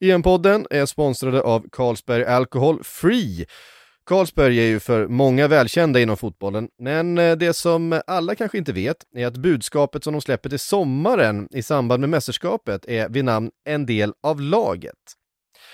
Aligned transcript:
EM-podden 0.00 0.66
är 0.70 0.86
sponsrade 0.86 1.42
av 1.42 1.66
Carlsberg 1.72 2.24
Alcohol 2.24 2.84
Free. 2.84 3.46
Carlsberg 4.06 4.58
är 4.58 4.66
ju 4.66 4.80
för 4.80 5.08
många 5.08 5.48
välkända 5.48 6.00
inom 6.00 6.16
fotbollen, 6.16 6.68
men 6.78 7.18
eh, 7.18 7.36
det 7.36 7.54
som 7.54 8.00
alla 8.06 8.34
kanske 8.34 8.58
inte 8.58 8.72
vet 8.72 8.96
är 9.16 9.26
att 9.26 9.36
budskapet 9.36 10.04
som 10.04 10.12
de 10.12 10.20
släpper 10.20 10.50
till 10.50 10.58
sommaren 10.58 11.48
i 11.50 11.62
samband 11.62 12.00
med 12.00 12.10
mästerskapet 12.10 12.84
är 12.84 13.08
vid 13.08 13.24
namn 13.24 13.50
En 13.64 13.86
del 13.86 14.12
av 14.22 14.40
laget. 14.40 14.94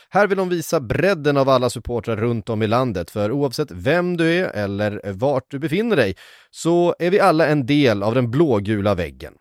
Här 0.09 0.27
vill 0.27 0.39
de 0.39 0.49
visa 0.49 0.81
bredden 0.81 1.37
av 1.37 1.49
alla 1.49 1.71
supportrar 1.71 2.17
runt 2.17 2.49
om 2.49 2.63
i 2.63 2.67
landet, 2.67 3.11
för 3.11 3.33
oavsett 3.33 3.71
vem 3.71 4.17
du 4.17 4.39
är 4.39 4.51
eller 4.51 5.13
vart 5.13 5.51
du 5.51 5.59
befinner 5.59 5.97
dig 5.97 6.17
så 6.51 6.95
är 6.99 7.11
vi 7.11 7.21
alla 7.21 7.47
en 7.47 7.67
del 7.67 8.03
av 8.03 8.15
den 8.15 8.31
blågula 8.31 8.95
väggen. 8.95 9.35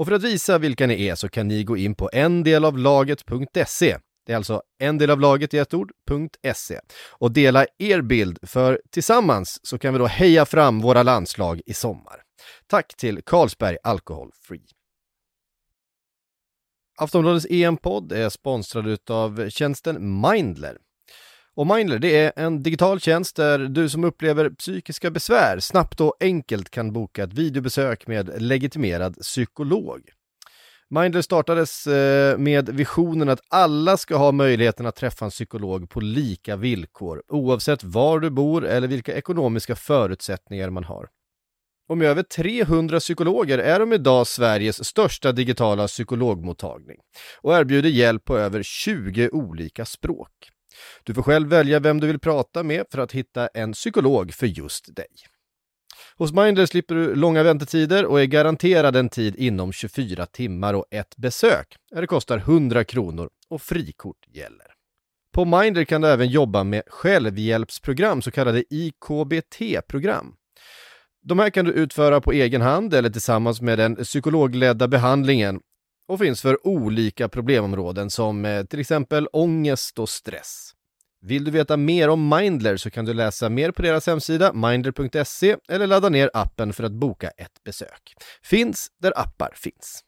Och 0.00 0.06
för 0.06 0.12
att 0.12 0.22
visa 0.22 0.58
vilka 0.58 0.86
ni 0.86 1.06
är 1.06 1.14
så 1.14 1.28
kan 1.28 1.48
ni 1.48 1.64
gå 1.64 1.76
in 1.76 1.94
på 1.94 2.10
endelavlaget.se. 2.12 3.98
Det 4.26 4.32
är 4.32 4.36
alltså 4.36 4.62
en 4.78 4.98
del 4.98 5.10
av 5.10 5.20
laget 5.20 5.54
i 5.54 5.58
ett 5.58 5.74
ord, 5.74 5.92
.se. 6.54 6.80
Och 7.10 7.32
dela 7.32 7.66
er 7.78 8.02
bild, 8.02 8.38
för 8.42 8.80
tillsammans 8.90 9.60
så 9.62 9.78
kan 9.78 9.92
vi 9.92 9.98
då 9.98 10.06
heja 10.06 10.46
fram 10.46 10.80
våra 10.80 11.02
landslag 11.02 11.60
i 11.66 11.74
sommar. 11.74 12.22
Tack 12.66 12.96
till 12.96 13.22
Carlsberg 13.22 13.76
Alcohol 13.82 14.30
Free. 14.42 14.66
Aftonbladets 16.98 17.46
EM-podd 17.50 18.12
är 18.12 18.28
sponsrad 18.28 19.10
av 19.10 19.50
tjänsten 19.50 20.20
Mindler. 20.20 20.78
Och 21.56 21.66
Mindler, 21.66 21.98
det 21.98 22.16
är 22.16 22.32
en 22.36 22.62
digital 22.62 23.00
tjänst 23.00 23.36
där 23.36 23.58
du 23.58 23.88
som 23.88 24.04
upplever 24.04 24.50
psykiska 24.50 25.10
besvär 25.10 25.58
snabbt 25.60 26.00
och 26.00 26.14
enkelt 26.20 26.70
kan 26.70 26.92
boka 26.92 27.24
ett 27.24 27.32
videobesök 27.32 28.06
med 28.06 28.42
legitimerad 28.42 29.16
psykolog. 29.16 30.00
Mindler 30.90 31.22
startades 31.22 31.86
eh, 31.86 32.38
med 32.38 32.68
visionen 32.68 33.28
att 33.28 33.40
alla 33.48 33.96
ska 33.96 34.16
ha 34.16 34.32
möjligheten 34.32 34.86
att 34.86 34.96
träffa 34.96 35.24
en 35.24 35.30
psykolog 35.30 35.90
på 35.90 36.00
lika 36.00 36.56
villkor, 36.56 37.22
oavsett 37.28 37.84
var 37.84 38.20
du 38.20 38.30
bor 38.30 38.66
eller 38.66 38.88
vilka 38.88 39.14
ekonomiska 39.14 39.76
förutsättningar 39.76 40.70
man 40.70 40.84
har. 40.84 41.08
Och 41.88 41.98
med 41.98 42.08
över 42.08 42.22
300 42.22 43.00
psykologer 43.00 43.58
är 43.58 43.78
de 43.80 43.92
idag 43.92 44.26
Sveriges 44.26 44.84
största 44.84 45.32
digitala 45.32 45.86
psykologmottagning 45.86 46.96
och 47.42 47.54
erbjuder 47.54 47.88
hjälp 47.88 48.24
på 48.24 48.38
över 48.38 48.62
20 48.62 49.28
olika 49.32 49.84
språk. 49.84 50.50
Du 51.02 51.14
får 51.14 51.22
själv 51.22 51.48
välja 51.48 51.80
vem 51.80 52.00
du 52.00 52.06
vill 52.06 52.18
prata 52.18 52.62
med 52.62 52.84
för 52.90 52.98
att 52.98 53.12
hitta 53.12 53.46
en 53.46 53.72
psykolog 53.72 54.34
för 54.34 54.46
just 54.46 54.96
dig. 54.96 55.06
Hos 56.16 56.32
Mindler 56.32 56.66
slipper 56.66 56.94
du 56.94 57.14
långa 57.14 57.42
väntetider 57.42 58.04
och 58.04 58.20
är 58.20 58.24
garanterad 58.24 58.96
en 58.96 59.08
tid 59.08 59.36
inom 59.36 59.72
24 59.72 60.26
timmar 60.26 60.74
och 60.74 60.86
ett 60.90 61.16
besök. 61.16 61.76
Det 61.90 62.06
kostar 62.06 62.38
100 62.38 62.84
kronor 62.84 63.30
och 63.50 63.62
frikort 63.62 64.26
gäller. 64.28 64.66
På 65.32 65.44
Mindler 65.44 65.84
kan 65.84 66.00
du 66.00 66.08
även 66.08 66.28
jobba 66.28 66.64
med 66.64 66.82
självhjälpsprogram, 66.86 68.22
så 68.22 68.30
kallade 68.30 68.64
IKBT-program. 68.70 70.34
De 71.22 71.38
här 71.38 71.50
kan 71.50 71.64
du 71.64 71.72
utföra 71.72 72.20
på 72.20 72.32
egen 72.32 72.60
hand 72.60 72.94
eller 72.94 73.10
tillsammans 73.10 73.60
med 73.60 73.78
den 73.78 73.96
psykologledda 73.96 74.88
behandlingen 74.88 75.60
och 76.10 76.18
finns 76.18 76.42
för 76.42 76.66
olika 76.66 77.28
problemområden 77.28 78.10
som 78.10 78.44
eh, 78.44 78.64
till 78.64 78.80
exempel 78.80 79.28
ångest 79.32 79.98
och 79.98 80.08
stress. 80.08 80.70
Vill 81.22 81.44
du 81.44 81.50
veta 81.50 81.76
mer 81.76 82.08
om 82.08 82.28
Mindler 82.28 82.76
så 82.76 82.90
kan 82.90 83.04
du 83.04 83.14
läsa 83.14 83.48
mer 83.48 83.70
på 83.70 83.82
deras 83.82 84.06
hemsida 84.06 84.52
mindler.se 84.52 85.56
eller 85.68 85.86
ladda 85.86 86.08
ner 86.08 86.30
appen 86.34 86.72
för 86.72 86.84
att 86.84 86.92
boka 86.92 87.28
ett 87.28 87.64
besök. 87.64 88.14
Finns 88.42 88.88
där 89.02 89.12
appar 89.16 89.52
finns. 89.54 90.04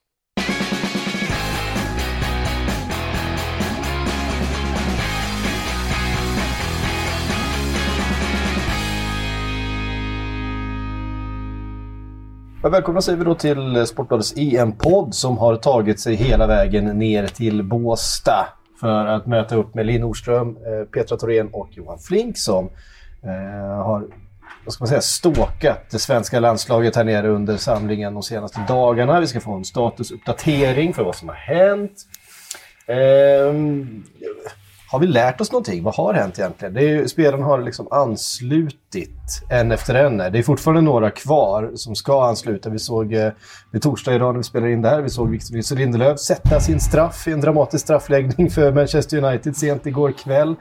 Välkomna 12.70 13.00
säger 13.02 13.18
vi 13.18 13.24
då 13.24 13.34
till 13.34 13.86
Sportbladets 13.86 14.34
EM-podd 14.36 15.14
som 15.14 15.38
har 15.38 15.56
tagit 15.56 16.00
sig 16.00 16.14
hela 16.14 16.46
vägen 16.46 16.84
ner 16.84 17.26
till 17.26 17.62
Båsta 17.62 18.48
för 18.80 19.06
att 19.06 19.26
möta 19.26 19.56
upp 19.56 19.74
med 19.74 19.86
Linn 19.86 20.00
Nordström, 20.00 20.48
eh, 20.48 20.84
Petra 20.84 21.16
Thorén 21.16 21.48
och 21.52 21.68
Johan 21.70 21.98
Flink 21.98 22.38
som 22.38 22.70
eh, 23.22 23.84
har 23.84 24.06
vad 24.64 24.74
ska 24.74 24.82
man 24.82 24.88
säga, 24.88 25.00
ståkat 25.00 25.90
det 25.90 25.98
svenska 25.98 26.40
landslaget 26.40 26.96
här 26.96 27.04
nere 27.04 27.28
under 27.28 27.56
samlingen 27.56 28.14
de 28.14 28.22
senaste 28.22 28.60
dagarna. 28.68 29.20
Vi 29.20 29.26
ska 29.26 29.40
få 29.40 29.52
en 29.52 29.64
statusuppdatering 29.64 30.94
för 30.94 31.04
vad 31.04 31.16
som 31.16 31.28
har 31.28 31.36
hänt. 31.36 31.92
Ehm, 32.86 34.04
har 34.92 34.98
vi 34.98 35.06
lärt 35.06 35.40
oss 35.40 35.52
någonting? 35.52 35.82
Vad 35.82 35.94
har 35.94 36.14
hänt 36.14 36.38
egentligen? 36.38 36.74
Det 36.74 36.80
är 36.80 36.88
ju, 36.88 37.08
spelarna 37.08 37.44
har 37.44 37.62
liksom 37.62 37.88
anslutit 37.90 39.42
en 39.50 39.72
efter 39.72 39.94
en. 39.94 40.16
Det 40.18 40.38
är 40.38 40.42
fortfarande 40.42 40.80
några 40.80 41.10
kvar 41.10 41.72
som 41.74 41.94
ska 41.94 42.24
ansluta. 42.24 42.70
Vi 42.70 42.78
såg 42.78 43.14
eh, 43.14 43.32
vid 43.70 43.82
torsdag 43.82 44.14
idag 44.14 44.32
när 44.32 44.38
vi 44.38 44.44
spelade 44.44 44.72
in 44.72 44.82
där, 44.82 45.02
vi 45.02 45.10
såg 45.10 45.30
Victor 45.30 45.54
Nilsson 45.54 45.78
Lindelöf 45.78 46.18
sätta 46.18 46.60
sin 46.60 46.80
straff 46.80 47.28
i 47.28 47.32
en 47.32 47.40
dramatisk 47.40 47.84
straffläggning 47.84 48.50
för 48.50 48.72
Manchester 48.72 49.24
United 49.24 49.56
sent 49.56 49.86
igår 49.86 50.12
kväll. 50.12 50.54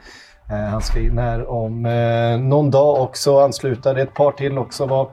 Eh, 0.50 0.56
han 0.56 0.82
ska 0.82 1.00
in 1.00 1.18
här 1.18 1.50
om 1.50 1.86
eh, 1.86 2.38
någon 2.38 2.70
dag 2.70 3.02
också 3.02 3.38
ansluta. 3.38 3.94
Det 3.94 4.00
är 4.00 4.06
ett 4.06 4.14
par 4.14 4.32
till 4.32 4.58
också. 4.58 4.86
Var 4.86 5.10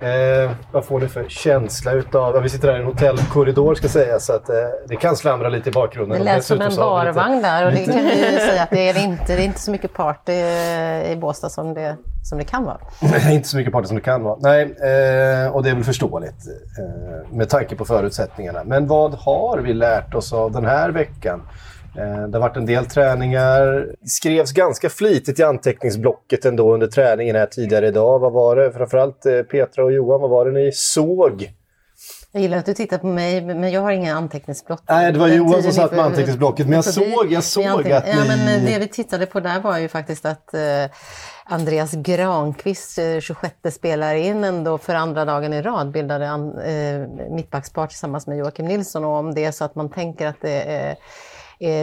Eh, 0.00 0.50
vad 0.72 0.84
får 0.84 1.00
ni 1.00 1.08
för 1.08 1.28
känsla 1.28 1.92
utav... 1.92 2.42
Vi 2.42 2.48
sitter 2.48 2.68
här 2.68 2.76
i 2.76 2.80
en 2.80 2.86
hotellkorridor 2.86 3.74
ska 3.74 3.88
säga 3.88 4.18
så 4.20 4.32
att 4.32 4.48
eh, 4.48 4.54
det 4.88 4.96
kan 4.96 5.16
slamra 5.16 5.48
lite 5.48 5.68
i 5.68 5.72
bakgrunden. 5.72 6.18
Det 6.18 6.24
lät 6.24 6.44
som 6.44 6.60
en 6.60 6.76
barvagn 6.76 7.42
där 7.42 7.66
och 7.66 7.72
det 7.72 7.84
kan 7.84 8.04
vi 8.04 8.38
säga 8.38 8.62
att 8.62 8.70
det 8.70 8.88
är 8.88 9.04
inte. 9.04 9.36
Det 9.36 9.42
är 9.42 9.44
inte 9.44 9.60
så 9.60 9.70
mycket 9.70 9.92
party 9.92 10.32
eh, 10.32 11.12
i 11.12 11.16
Båstad 11.20 11.48
som 11.48 11.74
det, 11.74 11.96
som 12.22 12.38
det 12.38 12.44
kan 12.44 12.64
vara. 12.64 12.78
Nej, 13.00 13.34
inte 13.34 13.48
så 13.48 13.56
mycket 13.56 13.72
party 13.72 13.86
som 13.86 13.96
det 13.96 14.02
kan 14.02 14.22
vara. 14.22 14.36
Nej, 14.40 14.62
eh, 14.62 15.54
och 15.54 15.62
det 15.62 15.70
är 15.70 15.74
väl 15.74 15.84
förståeligt 15.84 16.46
eh, 16.78 17.36
med 17.36 17.48
tanke 17.48 17.76
på 17.76 17.84
förutsättningarna. 17.84 18.64
Men 18.64 18.86
vad 18.86 19.14
har 19.14 19.58
vi 19.58 19.74
lärt 19.74 20.14
oss 20.14 20.32
av 20.32 20.52
den 20.52 20.64
här 20.64 20.90
veckan? 20.90 21.42
Eh, 21.98 22.28
det 22.28 22.38
har 22.38 22.40
varit 22.40 22.56
en 22.56 22.66
del 22.66 22.86
träningar. 22.86 23.86
Skrevs 24.04 24.52
ganska 24.52 24.90
flitigt 24.90 25.38
i 25.38 25.42
anteckningsblocket 25.42 26.44
ändå 26.44 26.74
under 26.74 26.86
träningen 26.86 27.36
här 27.36 27.46
tidigare 27.46 27.86
idag. 27.86 28.18
Vad 28.18 28.32
var 28.32 28.56
det? 28.56 28.72
Framförallt 28.72 29.26
eh, 29.26 29.42
Petra 29.42 29.84
och 29.84 29.92
Johan, 29.92 30.20
vad 30.20 30.30
var 30.30 30.44
det 30.44 30.52
ni 30.52 30.72
såg? 30.72 31.52
Jag 32.32 32.42
gillar 32.42 32.58
att 32.58 32.66
du 32.66 32.74
tittar 32.74 32.98
på 32.98 33.06
mig, 33.06 33.40
men 33.40 33.72
jag 33.72 33.80
har 33.80 33.92
inga 33.92 34.14
anteckningsblock. 34.14 34.80
Nej, 34.88 35.12
det 35.12 35.18
var 35.18 35.28
Johan 35.28 35.62
som 35.62 35.72
satt 35.72 35.90
med 35.90 36.00
anteckningsblocket, 36.00 36.66
men 36.66 36.74
jag 36.74 36.84
såg, 36.84 37.26
jag 37.32 37.44
såg 37.44 37.92
att 37.92 38.06
ni... 38.06 38.10
Ja, 38.10 38.24
men 38.28 38.64
det 38.64 38.78
vi 38.78 38.88
tittade 38.88 39.26
på 39.26 39.40
där 39.40 39.60
var 39.60 39.78
ju 39.78 39.88
faktiskt 39.88 40.24
att 40.26 40.54
eh, 40.54 40.60
Andreas 41.44 41.92
Granqvist, 41.92 42.98
eh, 42.98 43.20
26 43.20 43.54
spelare 43.70 44.20
in 44.20 44.44
ändå 44.44 44.78
för 44.78 44.94
andra 44.94 45.24
dagen 45.24 45.52
i 45.52 45.62
rad, 45.62 45.90
bildade 45.90 46.30
mittbackspar 47.30 47.86
tillsammans 47.86 48.26
med 48.26 48.38
Joakim 48.38 48.66
Nilsson. 48.66 49.04
Och 49.04 49.12
om 49.12 49.34
det 49.34 49.44
är 49.44 49.52
så 49.52 49.64
att 49.64 49.74
man 49.74 49.90
tänker 49.90 50.26
att 50.26 50.40
det 50.40 50.62
är 50.62 50.96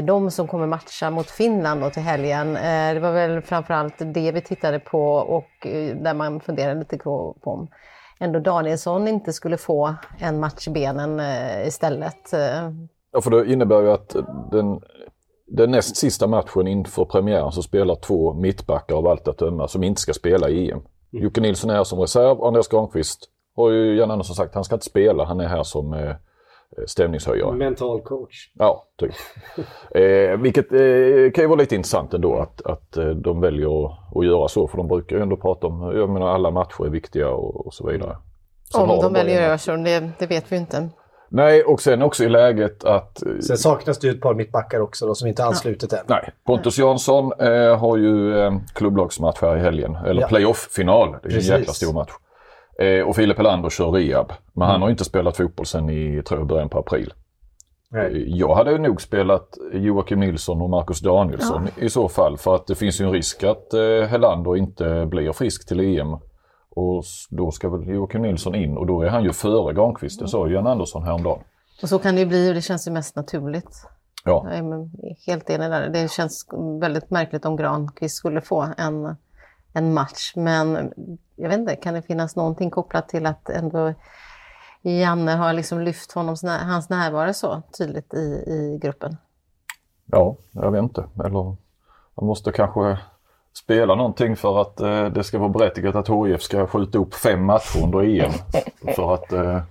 de 0.04 0.32
som 0.32 0.48
kommer 0.48 0.68
matcha 0.68 1.10
mot 1.10 1.30
Finland 1.30 1.94
till 1.94 2.02
helgen. 2.02 2.56
Eh, 2.58 2.94
det 2.94 3.00
var 3.00 3.12
väl 3.12 3.42
framförallt 3.42 3.94
det 3.98 4.32
vi 4.32 4.42
tittade 4.42 4.80
på 4.80 5.04
och 5.14 5.68
eh, 5.68 5.96
där 5.96 6.14
man 6.14 6.40
funderade 6.40 6.80
lite 6.80 6.98
på 6.98 7.38
om 7.44 7.68
ändå 8.20 8.40
Danielsson 8.40 9.08
inte 9.08 9.34
skulle 9.34 9.58
få 9.58 9.96
en 10.20 10.40
match 10.40 10.68
i 10.68 10.72
benen 10.72 11.22
istället. 11.68 12.30
Ja, 13.12 13.22
för 13.22 13.32
det 13.32 13.54
innebär 13.54 13.82
ju 13.82 13.92
att 13.92 14.16
den, 14.52 14.82
den 15.48 15.72
näst 15.72 15.98
sista 15.98 16.28
matchen 16.28 16.68
inför 16.68 17.06
premiären 17.06 17.52
så 17.52 17.62
spelar 17.62 17.96
två 17.96 18.34
mittbackar 18.34 18.96
av 18.96 19.08
allt 19.08 19.28
att 19.28 19.38
döma 19.38 19.68
som 19.68 19.84
inte 19.84 20.02
ska 20.02 20.14
spela 20.14 20.50
i 20.50 20.72
EM. 20.72 20.78
Mm. 20.78 21.24
Jocke 21.24 21.42
Nilsson 21.42 21.70
är 21.70 21.76
här 21.76 21.84
som 21.84 22.00
reserv 22.00 22.44
Andreas 22.44 22.68
Granqvist 22.68 23.30
har 23.56 23.70
ju 23.70 23.96
Jan 23.96 24.12
Andersson 24.12 24.36
sagt, 24.36 24.56
han 24.56 24.64
ska 24.64 24.76
inte 24.76 24.86
spela, 24.86 25.26
han 25.26 25.40
är 25.40 25.48
här 25.48 25.64
som 25.64 25.94
eh, 25.94 26.00
Eh, 26.00 26.16
stämningshöjare. 26.88 27.52
Mental 27.52 28.02
coach. 28.02 28.52
Ja, 28.54 28.88
typ. 29.00 29.14
eh, 29.96 30.38
vilket 30.38 30.72
eh, 30.72 31.32
kan 31.34 31.44
ju 31.44 31.48
vara 31.48 31.60
lite 31.60 31.76
intressant 31.76 32.14
ändå 32.14 32.36
att, 32.36 32.66
att 32.66 32.98
eh, 32.98 33.10
de 33.10 33.42
väljer 33.42 33.86
att, 33.86 34.18
att 34.18 34.26
göra 34.26 34.48
så. 34.48 34.68
För 34.68 34.78
de 34.78 34.88
brukar 34.88 35.16
ju 35.16 35.22
ändå 35.22 35.38
prata 35.38 35.68
om, 35.68 35.98
jag 35.98 36.10
menar 36.10 36.28
alla 36.28 36.52
matcher 36.52 36.86
är 36.86 36.90
viktiga 36.90 37.30
och, 37.30 37.66
och 37.66 37.74
så 37.74 37.88
vidare. 37.88 38.18
Sen 38.72 38.82
om 38.82 38.88
de, 38.88 39.02
de 39.02 39.14
väljer 39.14 39.36
att 39.36 39.44
göra 39.44 39.58
så, 39.58 39.76
det, 39.76 40.12
det 40.20 40.28
vet 40.28 40.52
vi 40.52 40.58
inte. 40.58 40.90
Nej, 41.36 41.64
och 41.64 41.82
sen 41.82 42.02
också 42.02 42.24
i 42.24 42.30
läget 42.30 42.84
att... 42.84 43.26
Eh, 43.26 43.40
sen 43.40 43.58
saknas 43.58 44.00
det 44.00 44.08
ju 44.08 44.14
ett 44.14 44.22
par 44.22 44.34
mittbackar 44.34 44.80
också 44.80 45.08
då, 45.08 45.16
som 45.16 45.28
inte 45.28 45.44
anslutit 45.44 45.92
ja. 45.92 45.98
än. 45.98 46.04
Nej, 46.08 46.30
Pontus 46.46 46.78
Jansson 46.78 47.32
eh, 47.40 47.80
har 47.80 47.98
ju 47.98 48.40
eh, 48.40 48.54
klubblagsmatch 48.74 49.42
här 49.42 49.58
i 49.58 49.60
helgen. 49.60 49.96
Eller 49.96 50.22
ja. 50.22 50.28
playoff-final. 50.28 51.12
Det 51.12 51.18
är 51.18 51.22
Precis. 51.22 51.50
en 51.50 51.60
jäkla 51.60 51.74
stor 51.74 51.94
match. 51.94 52.12
Eh, 52.80 53.08
och 53.08 53.16
Filip 53.16 53.38
Helander 53.38 53.70
kör 53.70 53.92
rehab. 53.92 54.34
Men 54.54 54.64
mm. 54.64 54.72
han 54.72 54.82
har 54.82 54.90
inte 54.90 55.06
spelat 55.06 55.38
fotboll 55.38 55.66
sen 55.66 55.90
i, 55.90 56.24
tror 56.24 56.40
jag, 56.40 56.48
början 56.48 56.70
på 56.70 56.80
april. 56.80 57.14
Nej. 57.92 58.06
Eh, 58.06 58.38
jag 58.38 58.56
hade 58.56 58.78
nog 58.78 59.02
spelat 59.02 59.58
Joakim 59.74 60.20
Nilsson 60.20 60.62
och 60.62 60.70
Marcus 60.70 61.00
Danielsson 61.00 61.68
ja. 61.76 61.86
i 61.86 61.90
så 61.90 62.10
fall. 62.10 62.38
För 62.38 62.56
att 62.56 62.68
det 62.68 62.76
finns 62.76 63.02
ju 63.02 63.06
en 63.06 63.12
risk 63.12 63.44
att 63.44 63.74
eh, 63.74 64.08
Helander 64.10 64.58
inte 64.58 65.06
blir 65.06 65.32
frisk 65.32 65.68
till 65.68 65.80
EM. 65.80 66.18
Och 66.76 67.04
då 67.30 67.52
ska 67.52 67.70
väl 67.70 67.88
Joakim 67.88 68.22
Nilsson 68.22 68.56
in 68.56 68.78
och 68.78 68.88
då 68.88 69.02
är 69.02 69.10
han 69.10 69.24
ju 69.24 69.34
före 69.34 69.74
Granqvist. 69.74 70.20
Det 70.20 70.28
sa 70.28 70.48
Jan 70.48 70.68
Andersson 70.68 71.04
häromdagen. 71.04 71.40
Och 71.82 71.90
så 71.90 72.00
kan 72.00 72.16
det 72.16 72.22
ju 72.22 72.28
bli 72.28 72.50
och 72.50 72.54
det 72.54 72.62
känns 72.62 72.88
ju 72.88 72.92
mest 72.92 73.16
naturligt. 73.16 73.88
Ja. 74.26 74.46
Jag 74.50 74.58
är 74.58 74.90
helt 75.28 75.50
enig 75.50 75.70
där. 75.70 75.90
Det 75.90 76.12
känns 76.12 76.48
väldigt 76.82 77.10
märkligt 77.10 77.46
om 77.46 77.56
Granqvist 77.56 78.16
skulle 78.16 78.42
få 78.42 78.68
en, 78.78 79.16
en 79.74 79.94
match. 79.94 80.34
Men 80.36 80.94
jag 81.36 81.50
vet 81.50 81.60
inte, 81.60 81.76
kan 81.76 81.94
det 81.94 82.02
finnas 82.02 82.36
någonting 82.36 82.72
kopplat 82.72 83.10
till 83.10 83.26
att 83.26 83.50
ändå 83.50 83.94
Janne 84.82 85.32
har 85.32 85.54
liksom 85.54 85.82
lyft 85.82 86.12
honom, 86.12 86.36
hans 86.44 86.90
närvaro 86.90 87.34
så 87.34 87.62
tydligt 87.78 88.14
i, 88.14 88.44
i 88.48 88.80
gruppen? 88.82 89.18
Ja, 90.06 90.36
jag 90.52 90.72
vet 90.72 90.84
inte. 90.84 91.04
Eller 91.26 91.44
man 92.16 92.26
måste 92.28 92.52
kanske 92.52 92.98
spela 93.54 93.96
någonting 93.96 94.36
för 94.36 94.62
att 94.62 94.80
eh, 94.80 95.06
det 95.06 95.24
ska 95.24 95.40
vara 95.40 95.50
berättigat 95.50 95.96
att 95.96 96.10
HIF 96.10 96.42
ska 96.42 96.68
skjuta 96.68 96.98
upp 96.98 97.14
fem 97.14 97.46
matcher 97.46 97.84
under 97.84 98.04
EM. 98.04 98.32
för 98.96 99.14
att 99.14 99.34
eh, 99.34 99.62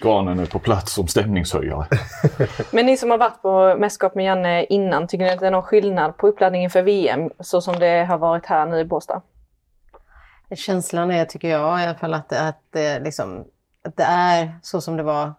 granen 0.00 0.38
är 0.38 0.46
på 0.46 0.58
plats 0.58 0.92
som 0.92 1.06
stämningshöjare. 1.06 1.86
Men 2.72 2.86
ni 2.86 2.96
som 2.96 3.10
har 3.10 3.18
varit 3.18 3.42
på 3.42 3.76
mästerskap 3.78 4.14
med 4.14 4.24
Janne 4.24 4.64
innan, 4.64 5.06
tycker 5.06 5.24
ni 5.24 5.30
att 5.30 5.40
det 5.40 5.46
är 5.46 5.50
någon 5.50 5.62
skillnad 5.62 6.16
på 6.16 6.28
uppladdningen 6.28 6.70
för 6.70 6.82
VM 6.82 7.30
så 7.40 7.60
som 7.60 7.78
det 7.78 8.04
har 8.04 8.18
varit 8.18 8.46
här 8.46 8.66
nu 8.66 8.78
i 8.78 8.84
Båstad? 8.84 9.22
Känslan 10.50 11.10
är, 11.10 11.24
tycker 11.24 11.48
jag 11.48 11.80
i 11.80 11.84
alla 11.84 11.98
fall, 11.98 12.14
att, 12.14 12.32
att, 12.32 12.76
eh, 12.76 13.02
liksom, 13.02 13.44
att 13.82 13.96
det 13.96 14.02
är 14.02 14.58
så 14.62 14.80
som 14.80 14.96
det 14.96 15.02
var 15.02 15.32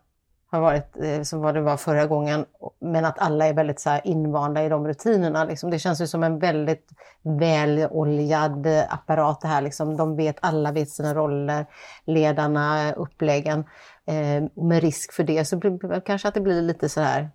har 0.55 0.61
varit 0.61 0.97
eh, 1.03 1.21
som 1.21 1.41
det 1.41 1.61
var 1.61 1.77
förra 1.77 2.05
gången. 2.05 2.45
Men 2.79 3.05
att 3.05 3.19
alla 3.19 3.47
är 3.47 3.53
väldigt 3.53 3.79
så 3.79 3.99
invanda 4.03 4.63
i 4.63 4.69
de 4.69 4.87
rutinerna. 4.87 5.43
Liksom. 5.43 5.69
Det 5.69 5.79
känns 5.79 6.01
ju 6.01 6.07
som 6.07 6.23
en 6.23 6.39
väldigt 6.39 6.89
väloljad 7.21 8.65
eh, 8.65 8.93
apparat 8.93 9.41
det 9.41 9.47
här. 9.47 9.61
Liksom. 9.61 9.97
De 9.97 10.15
vet, 10.15 10.37
alla 10.39 10.71
vet 10.71 10.89
sina 10.89 11.13
roller, 11.13 11.65
ledarna, 12.05 12.93
uppläggen. 12.93 13.59
Eh, 14.05 14.43
med 14.53 14.81
risk 14.81 15.13
för 15.13 15.23
det 15.23 15.45
så 15.45 15.57
blir, 15.57 15.99
kanske 15.99 16.27
att 16.27 16.33
det 16.33 16.41
blir 16.41 16.61
lite 16.61 16.89
så 16.89 17.01
här 17.01 17.29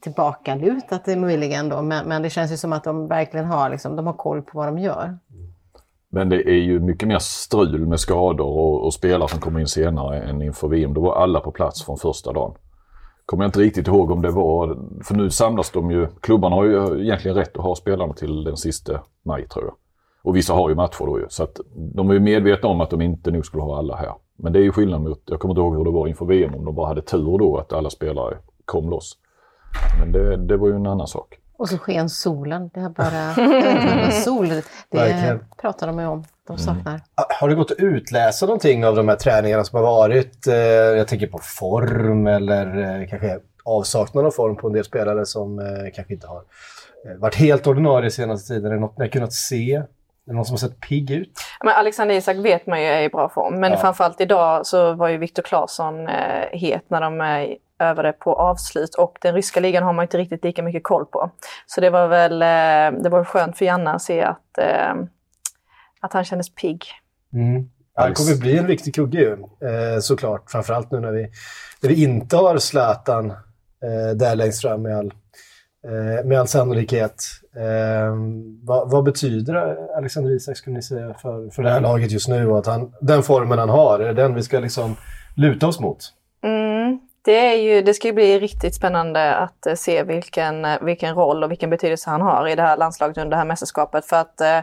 tillbakalutat 0.00 1.06
möjligen 1.06 1.68
då. 1.68 1.82
Men, 1.82 2.08
men, 2.08 2.22
det 2.22 2.30
känns 2.30 2.52
ju 2.52 2.56
som 2.56 2.72
att 2.72 2.84
de 2.84 3.08
verkligen 3.08 3.46
har, 3.46 3.70
liksom, 3.70 3.96
de 3.96 4.06
har 4.06 4.14
koll 4.14 4.42
på 4.42 4.58
vad 4.58 4.68
de 4.68 4.78
gör. 4.78 5.18
Men 6.14 6.28
det 6.28 6.48
är 6.48 6.62
ju 6.62 6.80
mycket 6.80 7.08
mer 7.08 7.18
strul 7.18 7.86
med 7.86 8.00
skador 8.00 8.46
och, 8.46 8.84
och 8.84 8.94
spelare 8.94 9.28
som 9.28 9.40
kommer 9.40 9.60
in 9.60 9.66
senare 9.66 10.22
än 10.22 10.42
inför 10.42 10.68
VM. 10.68 10.94
Då 10.94 11.00
var 11.00 11.14
alla 11.14 11.40
på 11.40 11.50
plats 11.50 11.84
från 11.84 11.96
första 11.96 12.32
dagen. 12.32 12.54
Kommer 13.26 13.44
jag 13.44 13.48
inte 13.48 13.60
riktigt 13.60 13.86
ihåg 13.88 14.10
om 14.10 14.22
det 14.22 14.30
var, 14.30 14.78
för 15.02 15.14
nu 15.14 15.30
samlas 15.30 15.70
de 15.70 15.90
ju, 15.90 16.06
klubbarna 16.20 16.56
har 16.56 16.64
ju 16.64 17.02
egentligen 17.04 17.36
rätt 17.36 17.56
att 17.56 17.62
ha 17.64 17.74
spelarna 17.74 18.12
till 18.12 18.44
den 18.44 18.56
sista 18.56 19.00
maj 19.24 19.48
tror 19.48 19.64
jag. 19.64 19.74
Och 20.22 20.36
vissa 20.36 20.54
har 20.54 20.68
ju 20.68 20.74
matcher 20.74 21.06
då 21.06 21.18
ju. 21.20 21.26
Så 21.28 21.42
att 21.42 21.60
de 21.74 22.10
är 22.10 22.14
ju 22.14 22.20
medvetna 22.20 22.68
om 22.68 22.80
att 22.80 22.90
de 22.90 23.00
inte 23.00 23.30
nog 23.30 23.46
skulle 23.46 23.62
ha 23.62 23.78
alla 23.78 23.96
här. 23.96 24.12
Men 24.36 24.52
det 24.52 24.58
är 24.58 24.62
ju 24.62 24.72
skillnad 24.72 25.00
mot, 25.00 25.22
jag 25.26 25.40
kommer 25.40 25.52
inte 25.52 25.60
ihåg 25.60 25.76
hur 25.76 25.84
det 25.84 25.90
var 25.90 26.08
inför 26.08 26.26
VM, 26.26 26.54
om 26.54 26.64
de 26.64 26.74
bara 26.74 26.86
hade 26.86 27.02
tur 27.02 27.38
då 27.38 27.56
att 27.56 27.72
alla 27.72 27.90
spelare 27.90 28.36
kom 28.64 28.90
loss. 28.90 29.16
Men 30.00 30.12
det, 30.12 30.36
det 30.36 30.56
var 30.56 30.68
ju 30.68 30.74
en 30.74 30.86
annan 30.86 31.06
sak. 31.06 31.38
Och 31.56 31.68
så 31.68 31.78
sken 31.78 32.08
solen. 32.08 32.70
Det 32.74 32.80
är 32.80 32.88
bara 32.96 34.10
sol. 34.10 34.48
Det 34.48 34.98
Verkligen. 34.98 35.44
pratar 35.60 35.86
de 35.86 35.98
om. 35.98 36.24
De 36.46 36.52
mm. 36.52 36.58
saknar. 36.58 36.92
Mm. 36.92 37.02
Har 37.40 37.48
det 37.48 37.54
gått 37.54 37.70
att 37.70 37.78
utläsa 37.78 38.46
någonting 38.46 38.86
av 38.86 38.96
de 38.96 39.08
här 39.08 39.16
träningarna 39.16 39.64
som 39.64 39.76
har 39.76 39.84
varit? 39.84 40.46
Eh, 40.46 40.54
jag 40.56 41.08
tänker 41.08 41.26
på 41.26 41.38
form 41.38 42.26
eller 42.26 43.00
eh, 43.00 43.08
kanske 43.08 43.38
avsaknad 43.64 44.26
av 44.26 44.30
form 44.30 44.56
på 44.56 44.66
en 44.66 44.72
del 44.72 44.84
spelare 44.84 45.26
som 45.26 45.58
eh, 45.58 45.92
kanske 45.94 46.14
inte 46.14 46.26
har 46.26 46.42
varit 47.18 47.34
helt 47.34 47.66
ordinarie 47.66 48.10
senaste 48.10 48.54
tiden. 48.54 48.70
Är 48.70 48.74
det 48.74 48.80
något 48.80 48.98
ni 48.98 49.04
har 49.04 49.10
kunnat 49.10 49.32
se? 49.32 49.74
Är 50.26 50.30
det 50.30 50.32
någon 50.32 50.44
som 50.44 50.52
har 50.52 50.58
sett 50.58 50.80
pigg 50.80 51.10
ut? 51.10 51.32
Men 51.64 51.74
Alexander 51.74 52.14
Isak 52.14 52.36
vet 52.36 52.66
man 52.66 52.82
ju 52.82 52.86
är 52.86 53.02
i 53.02 53.08
bra 53.08 53.28
form. 53.28 53.60
Men 53.60 53.72
ja. 53.72 53.78
framförallt 53.78 54.20
idag 54.20 54.66
så 54.66 54.92
var 54.92 55.08
ju 55.08 55.16
Viktor 55.16 55.42
Claesson 55.42 56.08
eh, 56.08 56.48
het 56.52 56.84
när 56.88 57.00
de 57.00 57.20
eh, 57.20 57.56
övade 57.78 58.12
på 58.12 58.34
avslut 58.34 58.94
och 58.94 59.18
den 59.20 59.34
ryska 59.34 59.60
ligan 59.60 59.82
har 59.82 59.92
man 59.92 60.02
inte 60.02 60.18
riktigt 60.18 60.44
lika 60.44 60.62
mycket 60.62 60.84
koll 60.84 61.06
på. 61.06 61.30
Så 61.66 61.80
det 61.80 61.90
var 61.90 62.08
väl 62.08 62.32
eh, 62.32 63.02
det 63.02 63.08
var 63.08 63.24
skönt 63.24 63.58
för 63.58 63.64
Janne 63.64 63.90
att 63.90 64.02
se 64.02 64.22
att, 64.22 64.58
eh, 64.58 64.94
att 66.00 66.12
han 66.12 66.24
kändes 66.24 66.54
pigg. 66.54 66.84
Mm. 67.32 67.70
Han 67.94 68.14
kommer 68.14 68.36
bli 68.36 68.58
en 68.58 68.66
riktig 68.66 68.94
kugge 68.94 69.18
ju, 69.18 69.32
eh, 69.68 69.98
såklart. 70.00 70.50
Framförallt 70.50 70.90
nu 70.90 71.00
när 71.00 71.12
vi, 71.12 71.30
när 71.82 71.90
vi 71.90 72.02
inte 72.02 72.36
har 72.36 72.58
Zlatan 72.58 73.32
där 74.16 74.36
längst 74.36 74.60
fram 74.60 74.82
med 74.82 74.96
all, 74.96 75.12
med 76.24 76.40
all 76.40 76.48
sannolikhet. 76.48 77.22
Vad, 78.62 78.90
vad, 78.90 79.04
betyder 79.04 79.76
Alexander 79.96 80.30
Isak, 80.30 80.56
skulle 80.56 80.76
ni 80.76 80.82
säga, 80.82 81.14
för, 81.14 81.50
för 81.50 81.62
det 81.62 81.70
här 81.70 81.80
laget 81.80 82.10
just 82.10 82.28
nu? 82.28 82.46
Och 82.46 82.58
att 82.58 82.66
han, 82.66 82.92
den 83.00 83.22
formen 83.22 83.58
han 83.58 83.68
har, 83.68 84.00
är 84.00 84.06
det 84.06 84.22
den 84.22 84.34
vi 84.34 84.42
ska 84.42 84.60
liksom 84.60 84.96
luta 85.36 85.66
oss 85.66 85.80
mot? 85.80 86.12
Det, 87.24 87.52
är 87.52 87.56
ju, 87.56 87.82
det 87.82 87.94
ska 87.94 88.08
ju 88.08 88.14
bli 88.14 88.38
riktigt 88.38 88.74
spännande 88.74 89.34
att 89.34 89.66
eh, 89.66 89.74
se 89.74 90.02
vilken, 90.02 90.64
eh, 90.64 90.80
vilken 90.80 91.14
roll 91.14 91.44
och 91.44 91.50
vilken 91.50 91.70
betydelse 91.70 92.10
han 92.10 92.20
har 92.20 92.48
i 92.48 92.54
det 92.54 92.62
här 92.62 92.76
landslaget 92.76 93.18
under 93.18 93.30
det 93.30 93.36
här 93.36 93.44
mästerskapet. 93.44 94.06
För 94.06 94.16
att 94.16 94.40
eh, 94.40 94.58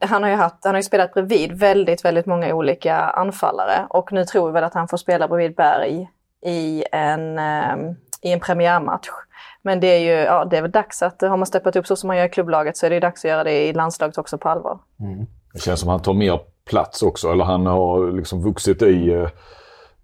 han 0.00 0.22
har 0.22 0.30
ju, 0.30 0.36
haft, 0.36 0.64
han 0.64 0.74
har 0.74 0.78
ju 0.78 0.82
spelat 0.82 1.14
bredvid 1.14 1.52
väldigt, 1.52 2.04
väldigt 2.04 2.26
många 2.26 2.54
olika 2.54 2.96
anfallare 2.96 3.86
och 3.90 4.12
nu 4.12 4.24
tror 4.24 4.46
vi 4.46 4.52
väl 4.52 4.64
att 4.64 4.74
han 4.74 4.88
får 4.88 4.96
spela 4.96 5.28
bredvid 5.28 5.56
Berg 5.56 6.08
i 6.46 6.84
en, 6.92 7.38
i 8.22 8.32
en 8.32 8.40
premiärmatch. 8.40 9.08
Men 9.62 9.80
det 9.80 9.86
är 9.86 9.98
ju 9.98 10.24
ja, 10.24 10.44
det 10.44 10.56
är 10.56 10.62
väl 10.62 10.70
dags 10.70 11.02
att, 11.02 11.20
har 11.20 11.36
man 11.36 11.46
steppat 11.46 11.76
upp 11.76 11.86
så 11.86 11.96
som 11.96 12.08
man 12.08 12.16
gör 12.16 12.24
i 12.24 12.28
klubblaget 12.28 12.76
så 12.76 12.86
är 12.86 12.90
det 12.90 13.00
dags 13.00 13.24
att 13.24 13.30
göra 13.30 13.44
det 13.44 13.68
i 13.68 13.72
landslaget 13.72 14.18
också 14.18 14.38
på 14.38 14.48
allvar. 14.48 14.78
Mm. 15.00 15.26
Det 15.52 15.60
känns 15.60 15.80
som 15.80 15.88
att 15.88 15.92
han 15.92 16.02
tar 16.02 16.14
mer 16.14 16.40
plats 16.64 17.02
också, 17.02 17.32
eller 17.32 17.44
han 17.44 17.66
har 17.66 18.12
liksom 18.12 18.42
vuxit 18.42 18.82
i 18.82 19.12
eh, 19.12 19.28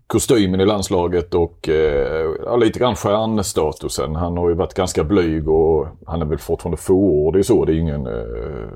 kostymen 0.09 0.61
i 0.61 0.65
landslaget 0.65 1.35
och 1.35 1.69
eh, 1.69 2.59
lite 2.59 2.79
grann 2.79 2.95
stjärnstatusen. 2.95 4.17
Han 4.17 4.37
har 4.37 4.49
ju 4.49 4.55
varit 4.55 4.75
ganska 4.75 5.05
blyg 5.05 5.49
och 5.49 5.87
han 6.07 6.23
är 6.23 6.27
väl 6.27 6.39
fortfarande 6.39 6.77
fåordig 6.77 7.45
så, 7.47 7.65
det 7.65 7.73
är 7.73 7.77
ingen... 7.77 8.07
Eh, 8.07 8.69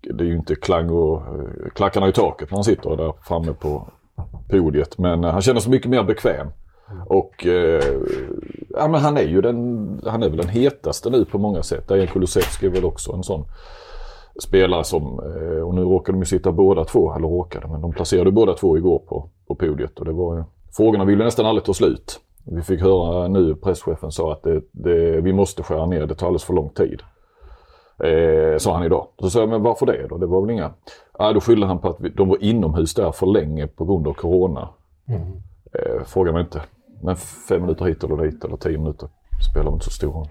det 0.00 0.24
är 0.24 0.28
ju 0.28 0.36
inte 0.36 0.54
klang 0.54 0.90
och 0.90 1.16
eh, 1.16 1.70
klackarna 1.74 2.08
i 2.08 2.12
taket 2.12 2.50
när 2.50 2.56
han 2.56 2.64
sitter 2.64 2.96
där 2.96 3.12
framme 3.22 3.52
på 3.52 3.88
podiet. 4.50 4.98
Men 4.98 5.24
eh, 5.24 5.30
han 5.30 5.40
känner 5.40 5.60
sig 5.60 5.70
mycket 5.70 5.90
mer 5.90 6.02
bekväm. 6.02 6.48
Och 7.06 7.46
eh, 7.46 7.82
ja, 8.68 8.88
men 8.88 9.00
han 9.00 9.16
är 9.16 9.28
ju 9.28 9.40
den, 9.40 10.00
han 10.06 10.22
är 10.22 10.28
väl 10.28 10.38
den 10.38 10.48
hetaste 10.48 11.10
nu 11.10 11.24
på 11.24 11.38
många 11.38 11.62
sätt. 11.62 11.88
Dejan 11.88 12.06
Kulusevski 12.06 12.66
är 12.66 12.70
väl 12.70 12.84
också 12.84 13.12
en 13.12 13.22
sån 13.22 13.44
spelare 14.42 14.84
som, 14.84 15.02
eh, 15.02 15.62
och 15.62 15.74
nu 15.74 15.82
råkade 15.82 16.16
de 16.16 16.20
ju 16.20 16.26
sitta 16.26 16.52
båda 16.52 16.84
två, 16.84 17.14
eller 17.14 17.28
råkade, 17.28 17.68
men 17.68 17.80
de 17.80 17.92
placerade 17.92 18.30
båda 18.30 18.54
två 18.54 18.76
igår 18.76 18.98
på, 18.98 19.30
på 19.48 19.54
podiet 19.54 19.98
och 19.98 20.04
det 20.04 20.12
var 20.12 20.36
ju, 20.36 20.44
frågorna 20.76 21.04
ville 21.04 21.24
nästan 21.24 21.46
aldrig 21.46 21.64
ta 21.64 21.74
slut. 21.74 22.20
Vi 22.44 22.62
fick 22.62 22.80
höra 22.80 23.28
nu, 23.28 23.54
presschefen 23.54 24.12
sa 24.12 24.32
att 24.32 24.42
det, 24.42 24.62
det, 24.72 25.20
vi 25.20 25.32
måste 25.32 25.62
skära 25.62 25.86
ner, 25.86 26.06
det 26.06 26.14
tar 26.14 26.26
alldeles 26.26 26.44
för 26.44 26.54
lång 26.54 26.70
tid. 26.70 27.02
Eh, 28.04 28.58
sa 28.58 28.74
han 28.74 28.84
idag. 28.84 29.06
Så 29.20 29.30
sa 29.30 29.40
jag, 29.40 29.48
men 29.48 29.62
varför 29.62 29.86
det 29.86 30.06
då? 30.08 30.18
Det 30.18 30.26
var 30.26 30.40
väl 30.40 30.50
inga... 30.50 30.72
Ah, 31.12 31.32
då 31.32 31.40
skyllde 31.40 31.66
han 31.66 31.78
på 31.78 31.88
att 31.88 32.00
vi, 32.00 32.08
de 32.08 32.28
var 32.28 32.44
inomhus 32.44 32.94
där 32.94 33.12
för 33.12 33.26
länge 33.26 33.66
på 33.66 33.84
grund 33.84 34.08
av 34.08 34.12
Corona. 34.12 34.68
Mm. 35.08 35.22
Eh, 35.72 36.04
fråga 36.04 36.32
mig 36.32 36.40
inte. 36.40 36.62
Men 37.02 37.16
fem 37.16 37.62
minuter 37.62 37.84
hit 37.84 38.04
eller 38.04 38.16
dit 38.16 38.44
eller 38.44 38.56
tio 38.56 38.78
minuter 38.78 39.08
spelar 39.50 39.72
inte 39.72 39.84
så 39.84 39.90
stor 39.90 40.12
roll. 40.12 40.28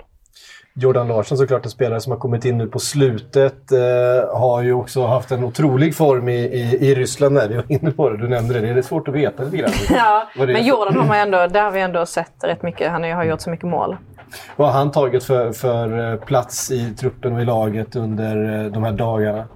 Jordan 0.80 1.08
Larsson 1.08 1.38
såklart 1.38 1.66
en 1.66 1.72
spelare 1.72 2.02
som 2.02 2.12
har 2.12 2.20
kommit 2.20 2.46
in 2.46 2.58
nu 2.58 2.68
på 2.68 2.80
slutet. 2.80 3.72
Eh, 3.72 4.38
har 4.40 4.62
ju 4.62 4.74
också 4.74 5.06
haft 5.06 5.32
en 5.32 5.44
otrolig 5.44 5.96
form 5.96 6.30
i, 6.30 6.34
i, 6.34 6.90
i 6.90 6.96
Ryssland 6.96 7.36
där. 7.36 7.48
Vi 7.48 7.56
var 7.56 7.64
inne 7.68 7.92
på 7.92 8.10
det, 8.10 8.18
du 8.18 8.28
nämnde 8.28 8.54
det. 8.54 8.74
Det 8.74 8.80
är 8.80 8.82
svårt 8.82 9.08
att 9.08 9.14
veta 9.14 9.44
lite 9.44 9.58
grann. 9.58 9.72
ja, 9.90 10.28
men 10.36 10.66
Jordan 10.66 10.98
har 10.98 11.06
man 11.06 11.18
ändå, 11.18 11.48
där 11.48 11.64
har 11.64 11.72
vi 11.72 11.82
ändå 11.82 12.06
sett 12.06 12.44
rätt 12.44 12.64
mycket. 12.64 12.92
Han 12.92 13.04
har 13.04 13.24
gjort 13.24 13.42
så 13.42 13.50
mycket 13.50 13.66
mål. 13.66 13.98
Vad 14.56 14.68
har 14.68 14.80
han 14.80 14.92
tagit 14.92 15.24
för, 15.24 15.52
för 15.52 16.14
eh, 16.14 16.20
plats 16.20 16.72
i 16.72 16.94
truppen 16.96 17.36
och 17.36 17.42
i 17.42 17.46
laget 17.46 17.96
under 17.96 18.66
eh, 18.66 18.72
de 18.72 18.84
här 18.84 18.92
dagarna? 18.92 19.48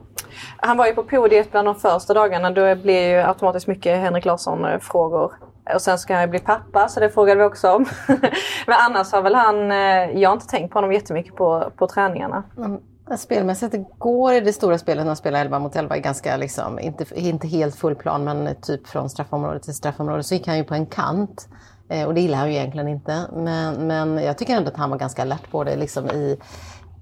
Han 0.58 0.78
var 0.78 0.88
ju 0.88 0.94
på 0.94 1.04
podiet 1.04 1.52
bland 1.52 1.68
de 1.68 1.76
första 1.76 2.14
dagarna. 2.14 2.52
Då 2.52 2.76
blir 2.76 3.10
ju 3.10 3.18
automatiskt 3.22 3.68
mycket 3.68 4.00
Henrik 4.00 4.26
Larsson-frågor 4.26 5.32
och 5.74 5.82
sen 5.82 5.98
ska 5.98 6.16
han 6.16 6.30
bli 6.30 6.40
pappa, 6.40 6.88
så 6.88 7.00
det 7.00 7.10
frågade 7.10 7.40
vi 7.40 7.46
också 7.46 7.72
om. 7.72 7.86
Men 8.68 8.76
annars 8.80 9.12
har 9.12 9.22
väl 9.22 9.36
han, 9.36 9.72
eh, 9.72 10.20
jag 10.22 10.30
har 10.30 10.34
inte 10.34 10.48
tänkt 10.48 10.72
på 10.72 10.78
honom 10.78 10.94
jättemycket 10.94 11.36
på, 11.36 11.72
på 11.78 11.88
träningarna. 11.88 12.44
Mm. 12.58 12.80
Spelmässigt 13.18 13.74
igår 13.74 14.34
i 14.34 14.40
det 14.40 14.54
stora 14.54 14.78
spelet 14.78 15.04
när 15.04 15.10
han 15.10 15.16
spelar 15.16 15.42
11 15.42 15.60
mot 15.60 15.76
11 15.76 15.98
ganska 15.98 16.38
liksom, 16.38 16.80
inte, 16.80 17.06
inte 17.20 17.48
helt 17.48 17.76
full 17.76 17.96
plan 17.96 18.24
men 18.24 18.48
eh, 18.48 18.54
typ 18.54 18.88
från 18.88 19.10
straffområde 19.10 19.60
till 19.60 19.74
straffområde 19.74 20.24
så 20.24 20.34
gick 20.34 20.48
han 20.48 20.58
ju 20.58 20.64
på 20.64 20.74
en 20.74 20.86
kant. 20.86 21.48
Eh, 21.90 22.08
och 22.08 22.14
det 22.14 22.22
gillar 22.22 22.38
han 22.38 22.52
ju 22.52 22.58
egentligen 22.58 22.88
inte. 22.88 23.26
Men, 23.34 23.88
men 23.88 24.18
jag 24.18 24.38
tycker 24.38 24.56
ändå 24.56 24.70
att 24.70 24.78
han 24.78 24.90
var 24.90 24.98
ganska 24.98 25.22
alert 25.22 25.52
på 25.52 25.64
det 25.64 25.76
liksom 25.76 26.10
i, 26.10 26.40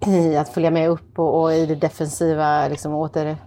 i 0.06 0.38
att 0.38 0.50
följa 0.50 0.72
med 0.72 0.90
upp 0.90 1.20
och, 1.20 1.42
och 1.42 1.54
i 1.54 1.66
det 1.66 1.76
defensiva 1.76 2.68
liksom 2.68 2.94
åter 2.94 3.38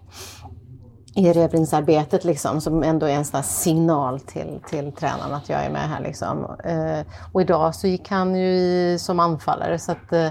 erövringsarbetet 1.14 2.24
liksom, 2.24 2.60
som 2.60 2.82
ändå 2.82 3.06
är 3.06 3.14
en 3.14 3.24
sån 3.24 3.42
signal 3.42 4.20
till, 4.20 4.60
till 4.68 4.92
tränaren 4.92 5.34
att 5.34 5.48
jag 5.48 5.64
är 5.64 5.70
med 5.70 5.88
här. 5.88 6.00
Liksom. 6.00 6.56
Eh, 6.64 7.06
och 7.32 7.40
idag 7.40 7.74
så 7.74 7.86
gick 7.86 8.10
han 8.10 8.36
ju 8.36 8.48
i, 8.48 8.96
som 8.98 9.20
anfallare 9.20 9.78
så 9.78 9.92
att 9.92 10.12
eh, 10.12 10.28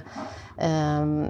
ehm, 0.58 1.26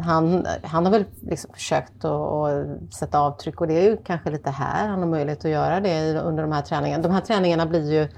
han, 0.00 0.46
han 0.62 0.84
har 0.84 0.92
väl 0.92 1.04
liksom 1.22 1.50
försökt 1.54 2.04
att, 2.04 2.94
sätta 2.94 3.20
avtryck 3.20 3.60
och 3.60 3.66
det 3.66 3.74
är 3.74 3.90
ju 3.90 3.96
kanske 3.96 4.30
lite 4.30 4.50
här 4.50 4.88
han 4.88 4.98
har 4.98 5.06
möjlighet 5.06 5.44
att 5.44 5.50
göra 5.50 5.80
det 5.80 6.20
under 6.20 6.42
de 6.42 6.52
här 6.52 6.62
träningarna. 6.62 7.02
De 7.02 7.12
här 7.12 7.20
träningarna 7.20 7.66
blir 7.66 7.92
ju 7.92 8.08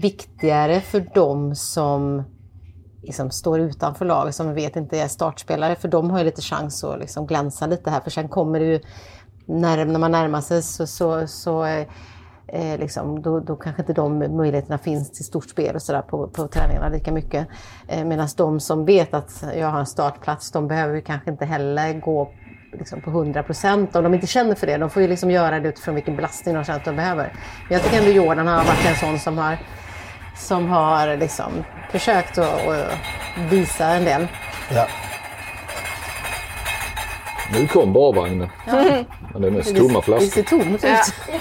viktigare 0.00 0.80
för 0.80 1.00
dem 1.14 1.54
som 1.54 2.24
liksom 3.02 3.30
står 3.30 3.60
utanför 3.60 4.04
laget 4.04 4.34
som 4.34 4.48
vi 4.48 4.54
vet 4.54 4.76
inte 4.76 4.98
är 4.98 5.08
startspelare. 5.08 5.74
För 5.74 5.88
de 5.88 6.10
har 6.10 6.18
ju 6.18 6.24
lite 6.24 6.42
chans 6.42 6.84
att 6.84 6.98
liksom 6.98 7.26
glänsa 7.26 7.66
lite 7.66 7.90
här. 7.90 8.00
För 8.00 8.10
sen 8.10 8.28
kommer 8.28 8.60
det 8.60 8.66
ju, 8.66 8.80
när, 9.46 9.84
när 9.84 9.98
man 9.98 10.10
närmar 10.10 10.40
sig 10.40 10.62
så, 10.62 10.86
så, 10.86 11.26
så 11.26 11.64
eh, 11.64 12.78
liksom, 12.78 13.22
då, 13.22 13.40
då 13.40 13.56
kanske 13.56 13.82
inte 13.82 13.92
de 13.92 14.18
möjligheterna 14.18 14.78
finns 14.78 15.10
till 15.10 15.24
stort 15.24 15.50
spel 15.50 15.74
och 15.74 15.82
sådär 15.82 16.02
på, 16.02 16.28
på 16.28 16.48
träningarna 16.48 16.88
lika 16.88 17.12
mycket. 17.12 17.48
Eh, 17.88 18.04
Medan 18.04 18.28
de 18.36 18.60
som 18.60 18.84
vet 18.84 19.14
att 19.14 19.44
jag 19.56 19.66
har 19.66 19.80
en 19.80 19.86
startplats, 19.86 20.50
de 20.50 20.68
behöver 20.68 21.00
kanske 21.00 21.30
inte 21.30 21.44
heller 21.44 22.00
gå 22.00 22.32
liksom 22.72 23.00
på 23.00 23.10
100 23.10 23.42
procent 23.42 23.96
om 23.96 24.04
de 24.04 24.14
inte 24.14 24.26
känner 24.26 24.54
för 24.54 24.66
det. 24.66 24.76
De 24.76 24.90
får 24.90 25.02
ju 25.02 25.08
liksom 25.08 25.30
göra 25.30 25.60
det 25.60 25.68
utifrån 25.68 25.94
vilken 25.94 26.16
belastning 26.16 26.54
de 26.54 26.64
känner 26.64 26.78
att 26.78 26.84
de 26.84 26.96
behöver. 26.96 27.32
Men 27.68 27.72
jag 27.72 27.82
tycker 27.82 27.98
ändå 27.98 28.10
Jordan 28.10 28.46
har 28.46 28.56
varit 28.56 28.86
en 28.88 28.96
sån 28.96 29.18
som 29.18 29.38
har, 29.38 29.58
som 30.36 30.68
har 30.68 31.16
liksom 31.16 31.52
försökt 31.90 32.38
att, 32.38 32.68
att 32.68 32.98
visa 33.50 33.86
en 33.86 34.04
del. 34.04 34.28
Ja. 34.74 34.86
Nu 37.52 37.66
kom 37.66 37.92
barvagnen. 37.92 38.48
Men 39.32 39.42
det 39.42 39.48
är 39.48 39.50
mest 39.50 39.76
tomma 39.76 39.98
Det 39.98 40.02
flaskor. 40.02 40.26
ser 40.26 40.42
tomt 40.42 40.74
ut. 40.74 40.82
Ja. 40.84 41.38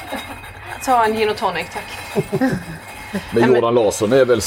Ta 0.85 1.05
en 1.05 1.13
gin 1.15 1.29
och 1.29 1.37
tonic 1.37 1.65
tack. 1.73 2.23
Men 3.33 3.53
Jordan 3.53 3.75
Larsson 3.75 4.13
är 4.13 4.25
väl 4.25 4.39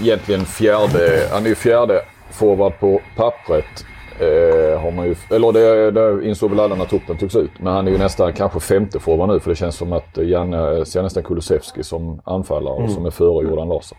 egentligen 0.00 0.44
fjärde, 0.44 1.28
han 1.32 1.44
är 1.44 1.48
ju 1.48 1.54
fjärde 1.54 2.02
forward 2.30 2.78
på 2.80 3.00
pappret. 3.16 3.84
Eh, 4.18 4.80
har 4.80 4.90
man 4.90 5.04
ju, 5.06 5.14
eller 5.30 5.52
det, 5.52 5.90
det 5.90 6.28
insåg 6.28 6.50
väl 6.50 6.60
alla 6.60 6.74
när 6.74 6.84
toppen 6.84 7.16
togs 7.18 7.36
ut. 7.36 7.50
Men 7.58 7.72
han 7.72 7.86
är 7.86 7.92
ju 7.92 7.98
nästan 7.98 8.32
kanske 8.32 8.60
femte 8.60 9.00
forward 9.00 9.28
nu 9.28 9.40
för 9.40 9.50
det 9.50 9.56
känns 9.56 9.76
som 9.76 9.92
att 9.92 10.16
Janne 10.16 10.84
ser 10.86 11.02
nästan 11.02 11.22
Kulusevski 11.22 11.82
som 11.82 12.20
anfallare 12.24 12.88
som 12.88 13.06
är 13.06 13.10
före 13.10 13.44
Jordan 13.48 13.68
Larsson. 13.68 13.98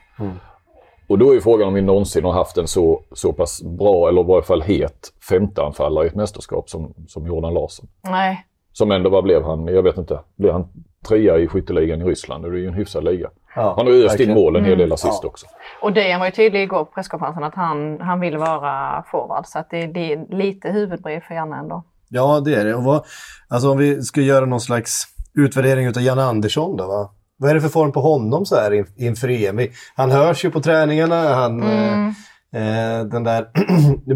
Och 1.08 1.20
då 1.20 1.30
är 1.30 1.34
ju 1.34 1.42
frågan 1.42 1.68
om 1.68 1.74
vi 1.74 1.82
någonsin 1.82 2.24
har 2.24 2.32
haft 2.32 2.58
en 2.58 2.68
så, 2.68 3.02
så 3.12 3.34
pass 3.34 3.64
bra, 3.64 4.10
eller 4.10 4.22
i 4.22 4.26
varje 4.26 4.44
fall 4.44 4.62
het, 4.62 5.14
femteanfallare 5.30 6.06
i 6.06 6.08
ett 6.08 6.16
mästerskap 6.16 6.70
som, 6.70 6.94
som 7.08 7.28
Jordan 7.28 7.54
Larsson. 7.54 7.88
Nej. 8.02 8.46
Som 8.72 8.92
ändå, 8.92 9.10
vad 9.10 9.24
blev 9.24 9.44
han? 9.44 9.68
Jag 9.68 9.84
vet 9.84 9.98
inte. 9.98 10.20
Blev 10.36 10.54
han 10.54 10.68
trea 11.08 11.38
i 11.38 11.48
skytteligan 11.48 12.02
i 12.02 12.04
Ryssland? 12.06 12.44
Det 12.44 12.50
är 12.50 12.54
ju 12.54 12.68
en 12.68 12.74
hyfsad 12.74 13.04
liga. 13.04 13.30
Ja, 13.56 13.74
Han 13.78 13.86
har 13.88 13.94
ju 13.94 14.06
öst 14.06 14.20
in 14.20 14.34
mål 14.34 14.56
en 14.56 14.66
hel 14.66 14.78
del 14.78 14.94
assist 14.94 15.26
också. 15.26 15.46
Och 15.82 15.94
Dejan 15.94 16.20
var 16.20 16.28
ju 16.28 16.32
tydlig 16.32 16.64
igår 16.64 16.86
på 16.86 16.92
presskonferensen 16.92 17.44
att 17.44 17.56
han, 17.56 18.00
han 18.02 18.20
vill 18.20 18.38
vara 18.38 19.04
forward. 19.12 19.46
Så 19.46 19.60
att 19.60 19.70
det, 19.70 19.88
det 19.88 20.14
är 20.14 20.36
lite 20.36 20.70
huvudbrev 20.70 21.20
för 21.20 21.36
Janne 21.36 21.56
ändå. 21.56 21.84
Ja, 22.10 22.40
det 22.40 22.56
är 22.56 22.66
det. 22.66 22.76
Och 22.76 22.84
vad, 22.84 23.06
alltså 23.48 23.72
om 23.72 23.78
vi 23.78 24.02
ska 24.02 24.22
göra 24.22 24.46
någon 24.46 24.60
slags 24.60 25.04
utvärdering 25.34 25.88
av 25.88 26.02
Janne 26.02 26.24
Andersson 26.24 26.78
då, 26.78 26.88
va? 26.88 27.10
Vad 27.38 27.50
är 27.50 27.54
det 27.56 27.62
för 27.62 27.70
form 27.70 27.92
på 27.92 28.02
honom 28.02 28.46
så 28.46 28.56
här 28.56 28.74
in, 28.74 28.86
inför 28.96 29.30
EM? 29.30 29.60
Han 29.96 30.12
hörs 30.12 30.46
ju 30.46 30.52
på 30.52 30.62
träningarna, 30.62 31.34
han, 31.34 31.63
eh, 31.63 32.08
eh, 32.56 33.06
den 33.06 33.24
där 33.24 33.50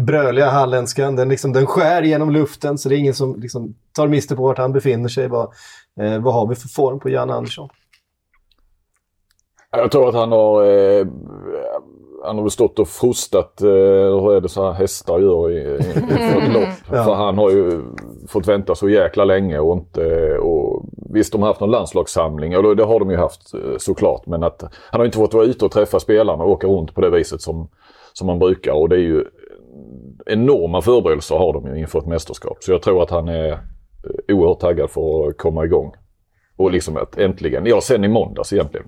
bröliga 0.00 0.50
halländskan, 0.50 1.16
den, 1.16 1.28
liksom, 1.28 1.52
den 1.52 1.66
skär 1.66 2.02
genom 2.02 2.30
luften 2.30 2.78
så 2.78 2.88
det 2.88 2.94
är 2.94 2.98
ingen 2.98 3.14
som 3.14 3.40
liksom, 3.40 3.74
tar 3.96 4.08
miste 4.08 4.36
på 4.36 4.42
vart 4.42 4.58
han 4.58 4.72
befinner 4.72 5.08
sig. 5.08 5.28
Vad, 5.28 5.52
eh, 6.00 6.18
vad 6.18 6.34
har 6.34 6.46
vi 6.46 6.54
för 6.54 6.68
form 6.68 7.00
på 7.00 7.08
Janne 7.08 7.32
Andersson? 7.32 7.68
Jag 9.70 9.90
tror 9.90 10.08
att 10.08 10.14
han 10.14 10.32
har, 10.32 10.64
eh, 10.64 11.06
han 12.24 12.36
har 12.36 12.42
väl 12.42 12.50
stått 12.50 12.78
och 12.78 12.88
frustat, 12.88 13.62
eh, 13.62 13.68
hur 13.68 14.32
är 14.32 14.40
det 14.40 14.48
så 14.48 14.64
här 14.64 14.72
hästar 14.72 15.18
gör 15.18 15.50
i, 15.50 15.54
i, 15.54 15.58
i 15.58 16.36
ett 16.44 16.52
lopp. 16.52 16.68
Ja. 16.92 17.04
För 17.04 17.14
han 17.14 17.38
har 17.38 17.50
ju 17.50 17.82
fått 18.28 18.48
vänta 18.48 18.74
så 18.74 18.88
jäkla 18.88 19.24
länge 19.24 19.58
och 19.58 19.76
inte, 19.76 20.34
och 20.38 20.57
visst 21.10 21.32
de 21.32 21.42
har 21.42 21.48
haft 21.48 21.60
någon 21.60 21.70
landslagssamling, 21.70 22.56
och 22.56 22.76
det 22.76 22.84
har 22.84 23.00
de 23.00 23.10
ju 23.10 23.16
haft 23.16 23.54
eh, 23.54 23.60
såklart, 23.78 24.26
men 24.26 24.42
att 24.42 24.62
han 24.90 25.00
har 25.00 25.04
inte 25.04 25.18
fått 25.18 25.34
vara 25.34 25.44
ute 25.44 25.64
och 25.64 25.72
träffa 25.72 26.00
spelarna 26.00 26.44
och 26.44 26.50
åka 26.50 26.66
runt 26.66 26.94
på 26.94 27.00
det 27.00 27.10
viset 27.10 27.40
som, 27.40 27.68
som 28.12 28.26
man 28.26 28.38
brukar 28.38 28.72
och 28.72 28.88
det 28.88 28.96
är 28.96 29.00
ju 29.00 29.24
enorma 30.26 30.82
förberedelser 30.82 31.38
har 31.38 31.52
de 31.52 31.66
ju 31.66 31.80
inför 31.80 31.98
ett 31.98 32.06
mästerskap. 32.06 32.56
Så 32.60 32.72
jag 32.72 32.82
tror 32.82 33.02
att 33.02 33.10
han 33.10 33.28
är 33.28 33.52
eh, 33.52 33.58
oerhört 34.28 34.60
taggad 34.60 34.90
för 34.90 35.28
att 35.28 35.38
komma 35.38 35.64
igång. 35.64 35.94
Och 36.56 36.70
liksom 36.70 36.96
att 36.96 37.18
äntligen, 37.18 37.66
ja 37.66 37.80
sen 37.80 38.04
i 38.04 38.08
måndags 38.08 38.52
egentligen, 38.52 38.86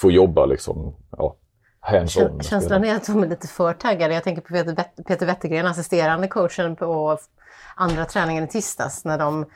få 0.00 0.10
jobba 0.10 0.46
liksom, 0.46 0.94
ja, 1.10 1.36
hands-on. 1.80 2.40
Känslan 2.42 2.84
är 2.84 2.94
att 2.94 3.06
de 3.06 3.22
är 3.22 3.28
lite 3.28 3.48
för 3.48 3.72
taggade. 3.72 4.14
Jag 4.14 4.24
tänker 4.24 4.42
på 4.42 4.82
Peter 5.02 5.26
Wettergren, 5.26 5.66
assisterande 5.66 6.28
coachen 6.28 6.76
på 6.76 7.18
andra 7.76 8.04
träningen 8.04 8.44
i 8.44 8.48
tisdags 8.48 9.04
när 9.04 9.18
de 9.18 9.46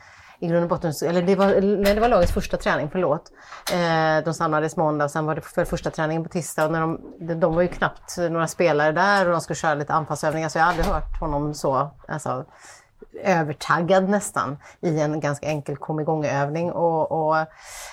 i 0.41 0.47
grund 0.47 0.63
och 0.63 0.69
botten, 0.69 0.93
eller 1.03 1.21
det 1.21 1.35
var, 1.35 1.47
nej, 1.61 1.95
det 1.95 2.01
var 2.01 2.09
lagets 2.09 2.31
första 2.31 2.57
träning, 2.57 2.89
förlåt. 2.91 3.31
Eh, 3.73 4.23
de 4.25 4.33
samlades 4.33 4.77
måndag 4.77 5.05
och 5.05 5.11
sen 5.11 5.25
var 5.25 5.35
det 5.35 5.41
för 5.41 5.65
första 5.65 5.89
träningen 5.89 6.23
på 6.23 6.29
tisdag. 6.29 6.65
Och 6.65 6.71
när 6.71 6.81
de, 6.81 7.39
de, 7.39 7.55
var 7.55 7.61
ju 7.61 7.67
knappt 7.67 8.17
några 8.17 8.47
spelare 8.47 8.91
där 8.91 9.25
och 9.25 9.31
de 9.31 9.41
skulle 9.41 9.57
köra 9.57 9.73
lite 9.73 9.93
anfallsövningar 9.93 10.49
så 10.49 10.57
jag 10.57 10.63
har 10.63 10.69
aldrig 10.69 10.87
hört 10.87 11.19
honom 11.19 11.53
så 11.53 11.91
alltså, 12.07 12.45
övertaggad 13.23 14.09
nästan 14.09 14.57
i 14.81 14.99
en 14.99 15.19
ganska 15.19 15.47
enkel 15.47 15.77
kom 15.77 15.99
igång-övning. 15.99 16.71
Och, 16.71 17.11
och, 17.11 17.37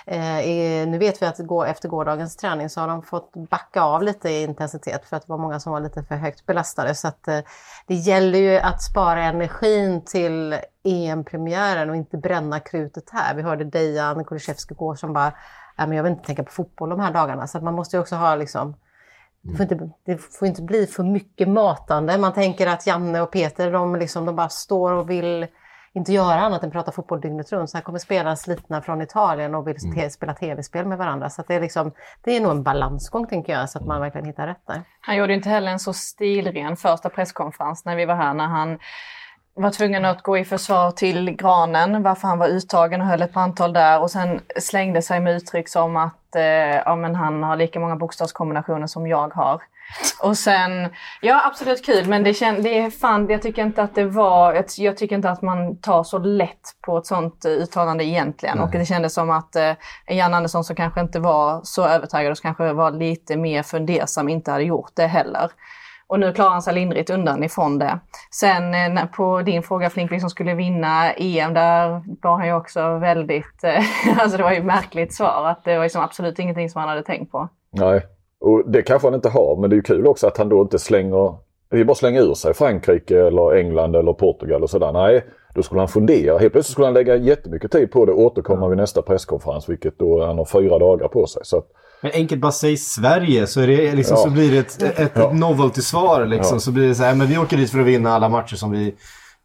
eh, 0.06 0.88
nu 0.88 0.98
vet 0.98 1.22
vi 1.22 1.26
att 1.26 1.38
gå, 1.38 1.64
efter 1.64 1.88
gårdagens 1.88 2.36
träning 2.36 2.70
så 2.70 2.80
har 2.80 2.88
de 2.88 3.02
fått 3.02 3.32
backa 3.50 3.82
av 3.82 4.02
lite 4.02 4.30
i 4.30 4.42
intensitet 4.42 5.04
för 5.04 5.16
att 5.16 5.26
det 5.26 5.30
var 5.32 5.38
många 5.38 5.60
som 5.60 5.72
var 5.72 5.80
lite 5.80 6.02
för 6.02 6.14
högt 6.14 6.46
belastade. 6.46 6.94
Så 6.94 7.08
att, 7.08 7.28
eh, 7.28 7.40
det 7.86 7.94
gäller 7.94 8.38
ju 8.38 8.56
att 8.56 8.82
spara 8.82 9.24
energin 9.24 10.04
till 10.04 10.56
EM-premiären 10.84 11.90
och 11.90 11.96
inte 11.96 12.16
bränna 12.16 12.60
krutet 12.60 13.10
här. 13.10 13.34
Vi 13.34 13.42
hörde 13.42 13.64
Dejan 13.64 14.24
Kulusevski 14.24 14.74
gå 14.74 14.96
som 14.96 15.12
bara, 15.12 15.26
äh, 15.78 15.86
men 15.86 15.92
jag 15.92 16.02
vill 16.02 16.12
inte 16.12 16.26
tänka 16.26 16.44
på 16.44 16.52
fotboll 16.52 16.90
de 16.90 17.00
här 17.00 17.12
dagarna. 17.12 17.46
Så 17.46 17.58
att 17.58 17.64
man 17.64 17.74
måste 17.74 17.96
ju 17.96 18.00
också 18.00 18.16
ha 18.16 18.34
liksom 18.34 18.74
det 19.50 19.56
får, 19.56 19.62
inte, 19.62 19.90
det 20.04 20.18
får 20.18 20.48
inte 20.48 20.62
bli 20.62 20.86
för 20.86 21.02
mycket 21.02 21.48
matande. 21.48 22.18
Man 22.18 22.32
tänker 22.32 22.66
att 22.66 22.86
Janne 22.86 23.20
och 23.20 23.30
Peter 23.30 23.72
de, 23.72 23.96
liksom, 23.96 24.26
de 24.26 24.36
bara 24.36 24.48
står 24.48 24.92
och 24.92 25.10
vill 25.10 25.46
inte 25.92 26.12
göra 26.12 26.40
annat 26.40 26.62
än 26.62 26.70
prata 26.70 26.92
fotboll 26.92 27.20
dygnet 27.20 27.52
runt. 27.52 27.70
Så 27.70 27.76
här 27.76 27.84
kommer 27.84 27.98
spelare 27.98 28.36
slitna 28.36 28.82
från 28.82 29.02
Italien 29.02 29.54
och 29.54 29.68
vill 29.68 29.94
te- 29.94 30.10
spela 30.10 30.34
tv-spel 30.34 30.86
med 30.86 30.98
varandra. 30.98 31.30
Så 31.30 31.40
att 31.40 31.48
det, 31.48 31.54
är 31.54 31.60
liksom, 31.60 31.92
det 32.24 32.36
är 32.36 32.40
nog 32.40 32.50
en 32.50 32.62
balansgång 32.62 33.26
tänker 33.26 33.52
jag, 33.52 33.70
så 33.70 33.78
att 33.78 33.86
man 33.86 34.00
verkligen 34.00 34.26
hittar 34.26 34.46
rätt 34.46 34.66
där. 34.66 34.82
Han 35.00 35.16
gjorde 35.16 35.34
inte 35.34 35.48
heller 35.48 35.72
en 35.72 35.78
så 35.78 35.92
stilren 35.92 36.76
första 36.76 37.08
presskonferens 37.08 37.84
när 37.84 37.96
vi 37.96 38.04
var 38.04 38.14
här 38.14 38.34
när 38.34 38.46
han 38.46 38.78
var 39.56 39.70
tvungen 39.70 40.04
att 40.04 40.22
gå 40.22 40.38
i 40.38 40.44
försvar 40.44 40.90
till 40.90 41.30
granen, 41.30 42.02
varför 42.02 42.28
han 42.28 42.38
var 42.38 42.48
uttagen 42.48 43.00
och 43.00 43.06
höll 43.06 43.22
ett 43.22 43.32
brandtal 43.32 43.72
där 43.72 44.00
och 44.00 44.10
sen 44.10 44.40
slängde 44.56 45.02
sig 45.02 45.20
med 45.20 45.36
uttryck 45.36 45.68
som 45.68 45.96
att 45.96 46.36
eh, 46.36 46.42
ja, 46.84 46.96
men 46.96 47.14
han 47.14 47.42
har 47.42 47.56
lika 47.56 47.80
många 47.80 47.96
bokstavskombinationer 47.96 48.86
som 48.86 49.06
jag 49.06 49.34
har. 49.34 49.62
Och 50.22 50.38
sen, 50.38 50.88
ja 51.20 51.42
absolut 51.46 51.86
kul 51.86 52.08
men 52.08 52.22
det, 52.22 52.34
kän, 52.34 52.62
det 52.62 52.78
är 52.78 52.90
fan, 52.90 53.26
jag 53.28 53.42
tycker 53.42 53.62
inte 53.62 53.82
att 53.82 53.94
det 53.94 54.04
var, 54.04 54.64
jag, 54.76 54.96
tycker 54.96 55.16
inte 55.16 55.30
att 55.30 55.42
man 55.42 55.76
tar 55.76 56.04
så 56.04 56.18
lätt 56.18 56.76
på 56.80 56.98
ett 56.98 57.06
sånt 57.06 57.44
eh, 57.44 57.50
uttalande 57.50 58.04
egentligen. 58.04 58.60
Och 58.60 58.70
det 58.70 58.86
kändes 58.86 59.14
som 59.14 59.30
att 59.30 59.56
eh, 59.56 59.72
Jan 60.06 60.34
Andersson 60.34 60.64
som 60.64 60.76
kanske 60.76 61.00
inte 61.00 61.20
var 61.20 61.60
så 61.64 61.86
övertygad 61.86 62.32
och 62.32 62.38
kanske 62.38 62.72
var 62.72 62.90
lite 62.90 63.36
mer 63.36 63.62
fundersam 63.62 64.28
inte 64.28 64.50
hade 64.50 64.64
gjort 64.64 64.90
det 64.94 65.06
heller. 65.06 65.50
Och 66.08 66.20
nu 66.20 66.32
klarar 66.32 66.50
han 66.50 66.62
sig 66.62 66.74
lindrigt 66.74 67.10
undan 67.10 67.44
ifrån 67.44 67.78
det. 67.78 67.98
Sen 68.30 68.64
eh, 68.74 68.88
när- 68.92 69.06
på 69.06 69.42
din 69.42 69.62
fråga 69.62 69.90
Flink, 69.90 70.20
som 70.20 70.30
skulle 70.30 70.54
vinna 70.54 71.12
EM, 71.12 71.54
där 71.54 72.02
var 72.22 72.36
han 72.36 72.46
ju 72.46 72.52
också 72.54 72.98
väldigt, 72.98 73.64
eh, 73.64 74.18
alltså 74.22 74.36
det 74.36 74.42
var 74.42 74.50
ju 74.50 74.58
ett 74.58 74.64
märkligt 74.64 75.14
svar, 75.14 75.46
att 75.46 75.64
det 75.64 75.76
var 75.76 75.82
liksom 75.84 76.02
absolut 76.02 76.38
ingenting 76.38 76.70
som 76.70 76.80
han 76.80 76.88
hade 76.88 77.02
tänkt 77.02 77.32
på. 77.32 77.48
Nej, 77.70 78.02
och 78.40 78.70
det 78.70 78.82
kanske 78.82 79.06
han 79.08 79.14
inte 79.14 79.28
har, 79.28 79.56
men 79.60 79.70
det 79.70 79.74
är 79.74 79.78
ju 79.78 79.82
kul 79.82 80.06
också 80.06 80.26
att 80.26 80.38
han 80.38 80.48
då 80.48 80.62
inte 80.62 80.78
slänger, 80.78 81.34
det 81.70 81.80
är 81.80 81.84
bara 81.84 81.94
slänga 81.94 82.20
ur 82.20 82.34
sig 82.34 82.54
Frankrike 82.54 83.26
eller 83.26 83.56
England 83.56 83.96
eller 83.96 84.12
Portugal 84.12 84.62
och 84.62 84.70
sådär. 84.70 84.92
Nej, 84.92 85.24
då 85.54 85.62
skulle 85.62 85.80
han 85.80 85.88
fundera. 85.88 86.38
Helt 86.38 86.52
plötsligt 86.52 86.72
skulle 86.72 86.86
han 86.86 86.94
lägga 86.94 87.16
jättemycket 87.16 87.72
tid 87.72 87.90
på 87.92 88.04
det 88.04 88.12
och 88.12 88.20
återkomma 88.20 88.68
vid 88.68 88.76
nästa 88.78 89.02
presskonferens, 89.02 89.68
vilket 89.68 89.98
då 89.98 90.24
han 90.26 90.38
har 90.38 90.44
fyra 90.44 90.78
dagar 90.78 91.08
på 91.08 91.26
sig. 91.26 91.42
Så 91.44 91.58
att, 91.58 91.66
Men 92.00 92.12
enkelt 92.14 92.40
bara 92.40 92.52
säg 92.52 92.76
Sverige 92.76 93.46
så, 93.46 93.60
är 93.60 93.66
det 93.66 93.92
liksom, 93.94 94.16
Ja. 94.16 94.22
så 94.24 94.30
blir 94.30 94.50
det 94.50 94.58
ett, 94.58 94.82
ett, 94.98 95.12
Ja. 95.14 95.32
novelty-svar. 95.32 96.26
Liksom. 96.26 96.56
Ja. 96.56 96.60
Så 96.60 96.72
blir 96.72 96.88
det 96.88 96.94
så 96.94 97.02
här, 97.04 97.14
men 97.14 97.26
vi 97.26 97.38
åker 97.38 97.56
dit 97.56 97.70
för 97.70 97.78
att 97.80 97.86
vinna 97.86 98.10
alla 98.14 98.28
matcher 98.28 98.56
som 98.56 98.70
vi... 98.70 98.94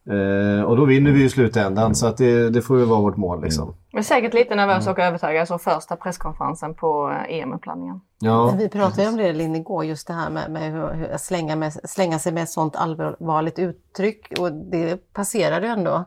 Eh, 0.09 0.63
och 0.63 0.77
då 0.77 0.85
vinner 0.85 1.11
vi 1.11 1.19
ju 1.19 1.25
i 1.25 1.29
slutändan. 1.29 1.95
Så 1.95 2.07
att 2.07 2.17
det, 2.17 2.49
det 2.49 2.61
får 2.61 2.79
ju 2.79 2.85
vara 2.85 2.99
vårt 3.01 3.17
mål. 3.17 3.43
Liksom. 3.43 3.75
Men 3.93 4.03
säkert 4.03 4.33
lite 4.33 4.55
nervös 4.55 4.87
och 4.87 4.99
övertygad, 4.99 5.47
så 5.47 5.57
första 5.57 5.95
presskonferensen 5.95 6.73
på 6.73 7.11
eh, 7.29 7.35
EM-uppladdningen. 7.39 8.01
Ja, 8.19 8.55
Vi 8.57 8.69
pratade 8.69 9.03
ju 9.03 9.09
om 9.09 9.17
det 9.17 9.33
Linn 9.33 9.55
igår, 9.55 9.85
just 9.85 10.07
det 10.07 10.13
här 10.13 10.29
med, 10.29 10.51
med 10.51 10.71
hur, 10.71 11.17
slänga, 11.17 11.55
med, 11.55 11.73
slänga 11.83 12.19
sig 12.19 12.31
med 12.33 12.43
ett 12.43 12.49
sånt 12.49 12.75
allvarligt 12.75 13.59
uttryck. 13.59 14.33
Och 14.39 14.51
det 14.51 15.13
passerade 15.13 15.65
ju 15.65 15.71
ändå 15.71 16.05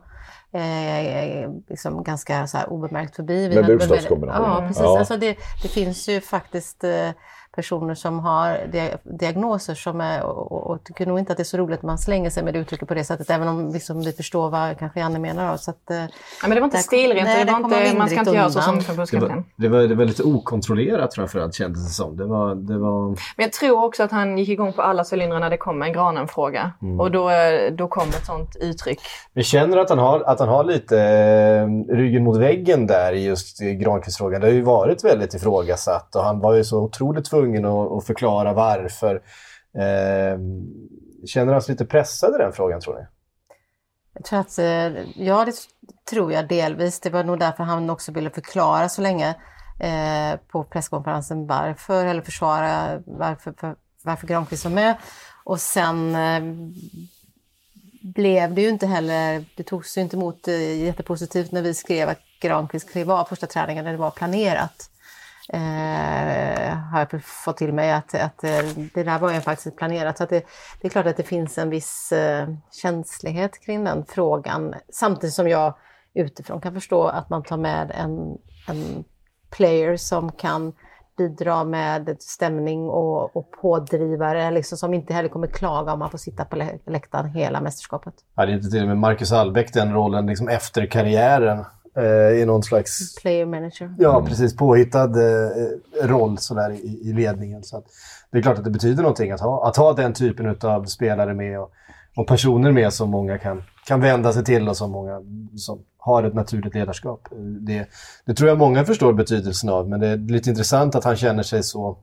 eh, 0.55 1.49
liksom 1.69 2.03
ganska 2.03 2.47
så 2.47 2.63
obemärkt 2.63 3.15
förbi. 3.15 3.47
Vi 3.47 3.55
Med 3.55 3.65
bokstavskombinationer. 3.65 4.47
Ja, 4.47 4.67
precis. 4.67 4.83
Ja. 4.83 4.99
Alltså 4.99 5.17
det, 5.17 5.37
det 5.61 5.67
finns 5.67 6.09
ju 6.09 6.21
faktiskt 6.21 6.83
eh, 6.83 7.09
personer 7.55 7.95
som 7.95 8.19
har 8.19 8.57
diagnoser 9.03 9.75
som 9.75 10.01
är, 10.01 10.23
och, 10.23 10.67
och 10.67 10.83
tycker 10.83 11.05
nog 11.05 11.19
inte 11.19 11.31
att 11.31 11.37
det 11.37 11.43
är 11.43 11.45
så 11.45 11.57
roligt 11.57 11.79
att 11.79 11.83
man 11.83 11.97
slänger 11.97 12.29
sig 12.29 12.43
med 12.43 12.53
det 12.53 12.59
uttrycket 12.59 12.87
på 12.87 12.93
det 12.93 13.03
sättet, 13.03 13.29
även 13.29 13.47
om 13.47 13.73
liksom, 13.73 14.01
vi 14.01 14.11
förstår 14.11 14.49
vad 14.49 14.79
kanske 14.79 14.99
Janne 14.99 15.19
menar. 15.19 15.57
Så 15.57 15.71
att, 15.71 15.91
eh, 15.91 15.97
ja, 15.97 16.07
men 16.41 16.49
det 16.49 16.59
var 16.59 16.65
inte 16.65 16.77
stilrent, 16.77 17.23
nej, 17.23 17.45
det 17.45 17.51
var 17.51 17.59
inte, 17.59 17.97
man 17.97 18.09
ska 18.09 18.19
inte 18.19 18.31
göra 18.31 18.49
så 18.49 18.61
som 18.61 18.81
förbundskapten. 18.81 19.45
Det, 19.55 19.67
var, 19.67 19.79
det 19.79 19.95
var 19.95 20.05
lite 20.05 20.23
okontrollerat 20.23 21.13
framförallt 21.15 21.53
kändes 21.53 21.87
det 21.87 21.93
som. 21.93 22.17
Det 22.17 22.25
var, 22.25 22.55
det 22.55 22.77
var... 22.77 23.07
Men 23.07 23.17
jag 23.37 23.53
tror 23.53 23.83
också 23.83 24.03
att 24.03 24.11
han 24.11 24.37
gick 24.37 24.49
igång 24.49 24.73
på 24.73 24.81
alla 24.81 25.03
cylindrar 25.11 25.39
när 25.39 25.49
det 25.49 25.57
kom 25.57 25.81
en 25.81 25.93
Granen-fråga. 25.93 26.71
Mm. 26.81 26.99
Och 26.99 27.11
då, 27.11 27.29
då 27.71 27.87
kom 27.87 28.09
ett 28.09 28.25
sånt 28.25 28.55
uttryck. 28.59 28.99
Vi 29.33 29.43
känner 29.43 29.77
att 29.77 29.89
han 29.89 29.99
har, 29.99 30.19
att 30.19 30.39
han 30.39 30.49
har 30.49 30.63
lite 30.63 30.99
eh, 30.99 31.95
ryggen 31.95 32.23
mot 32.23 32.37
väggen 32.37 32.87
där 32.87 33.13
i 33.13 33.25
just 33.25 33.59
Granqvist-frågan. 33.59 34.41
Det 34.41 34.47
har 34.47 34.53
ju 34.53 34.61
varit 34.61 35.03
väldigt 35.03 35.33
ifrågasatt 35.33 36.15
och 36.15 36.23
han 36.23 36.39
var 36.39 36.53
ju 36.53 36.63
så 36.63 36.79
otroligt 36.79 37.25
tvungen 37.25 37.44
tvungen 37.45 37.65
att 37.65 38.05
förklara 38.05 38.53
varför. 38.53 39.21
Ehm, 39.77 40.63
känner 41.25 41.53
han 41.53 41.53
sig 41.53 41.55
alltså 41.55 41.71
lite 41.71 41.85
pressad 41.85 42.35
i 42.35 42.37
den 42.37 42.53
frågan 42.53 42.81
tror 42.81 42.95
ni? 42.95 43.05
Jag 44.13 44.25
tror 44.25 44.39
att, 44.39 44.59
eh, 44.59 45.23
ja 45.25 45.45
det 45.45 45.53
tror 46.09 46.33
jag 46.33 46.47
delvis. 46.47 46.99
Det 46.99 47.09
var 47.09 47.23
nog 47.23 47.39
därför 47.39 47.63
han 47.63 47.89
också 47.89 48.11
ville 48.11 48.29
förklara 48.29 48.89
så 48.89 49.01
länge 49.01 49.35
eh, 49.79 50.39
på 50.47 50.63
presskonferensen 50.63 51.47
varför, 51.47 52.05
eller 52.05 52.21
försvara 52.21 53.01
varför, 53.05 53.53
för, 53.57 53.75
varför 54.03 54.27
Granqvist 54.27 54.65
var 54.65 54.71
med. 54.71 54.95
Och 55.43 55.59
sen 55.59 56.15
eh, 56.15 56.43
blev 58.01 58.53
det 58.53 58.61
ju 58.61 58.69
inte 58.69 58.87
heller, 58.87 59.45
det 59.55 59.63
togs 59.63 59.97
ju 59.97 60.01
inte 60.01 60.15
emot 60.15 60.47
eh, 60.47 60.83
jättepositivt 60.83 61.51
när 61.51 61.61
vi 61.61 61.73
skrev 61.73 62.09
att 62.09 62.21
Granqvist 62.41 62.91
klev 62.91 63.11
av 63.11 63.25
första 63.25 63.47
träningen 63.47 63.85
när 63.85 63.91
det 63.91 63.97
var 63.97 64.11
planerat. 64.11 64.89
Eh, 65.53 66.77
har 66.77 67.07
jag 67.11 67.23
fått 67.23 67.57
till 67.57 67.73
mig 67.73 67.91
att, 67.91 68.15
att 68.15 68.43
eh, 68.43 68.65
det 68.93 69.03
där 69.03 69.19
var 69.19 69.33
ju 69.33 69.41
faktiskt 69.41 69.77
planerat. 69.77 70.17
Så 70.17 70.23
att 70.23 70.29
det, 70.29 70.45
det 70.81 70.87
är 70.87 70.89
klart 70.89 71.05
att 71.05 71.17
det 71.17 71.23
finns 71.23 71.57
en 71.57 71.69
viss 71.69 72.11
eh, 72.11 72.47
känslighet 72.71 73.65
kring 73.65 73.83
den 73.83 74.05
frågan. 74.05 74.75
Samtidigt 74.89 75.33
som 75.33 75.49
jag 75.49 75.75
utifrån 76.13 76.61
kan 76.61 76.73
förstå 76.73 77.03
att 77.03 77.29
man 77.29 77.43
tar 77.43 77.57
med 77.57 77.91
en, 77.91 78.37
en 78.67 79.03
player 79.49 79.97
som 79.97 80.31
kan 80.31 80.73
bidra 81.17 81.63
med 81.63 82.15
stämning 82.19 82.89
och, 82.89 83.35
och 83.35 83.51
pådrivare 83.61 84.51
liksom, 84.51 84.77
som 84.77 84.93
inte 84.93 85.13
heller 85.13 85.29
kommer 85.29 85.47
klaga 85.47 85.93
om 85.93 85.99
man 85.99 86.11
får 86.11 86.17
sitta 86.17 86.45
på 86.45 86.55
läktaren 86.85 87.29
hela 87.29 87.61
mästerskapet. 87.61 88.13
Hade 88.35 88.51
inte 88.51 88.69
till 88.69 88.81
och 88.81 88.87
med 88.87 88.97
Marcus 88.97 89.31
Albeck 89.31 89.73
den 89.73 89.93
rollen 89.93 90.25
liksom 90.25 90.49
efter 90.49 90.85
karriären 90.85 91.65
eh, 91.97 92.41
i 92.41 92.45
någon 92.45 92.63
slags... 92.63 93.15
Player 93.15 93.45
manager. 93.45 93.95
Ja, 93.97 94.17
mm. 94.17 94.29
precis. 94.29 94.55
Påhittad 94.55 95.03
eh, 95.03 96.07
roll 96.07 96.37
sådär 96.37 96.71
i, 96.71 97.09
i 97.09 97.13
ledningen. 97.13 97.63
Så 97.63 97.83
det 98.31 98.37
är 98.37 98.41
klart 98.41 98.57
att 98.57 98.63
det 98.63 98.71
betyder 98.71 99.03
någonting 99.03 99.31
att 99.31 99.41
ha, 99.41 99.67
att 99.67 99.77
ha 99.77 99.93
den 99.93 100.13
typen 100.13 100.57
av 100.61 100.85
spelare 100.85 101.33
med 101.33 101.59
och, 101.59 101.71
och 102.15 102.27
personer 102.27 102.71
med 102.71 102.93
som 102.93 103.09
många 103.09 103.37
kan, 103.37 103.63
kan 103.87 104.01
vända 104.01 104.33
sig 104.33 104.43
till 104.43 104.69
och 104.69 104.77
som 104.77 104.91
många 104.91 105.21
som 105.55 105.79
har 105.97 106.23
ett 106.23 106.33
naturligt 106.33 106.75
ledarskap. 106.75 107.27
Det, 107.59 107.87
det 108.25 108.33
tror 108.33 108.49
jag 108.49 108.57
många 108.57 108.85
förstår 108.85 109.13
betydelsen 109.13 109.69
av, 109.69 109.89
men 109.89 109.99
det 109.99 110.07
är 110.07 110.17
lite 110.17 110.49
intressant 110.49 110.95
att 110.95 111.03
han 111.03 111.15
känner 111.15 111.43
sig 111.43 111.63
så, 111.63 111.97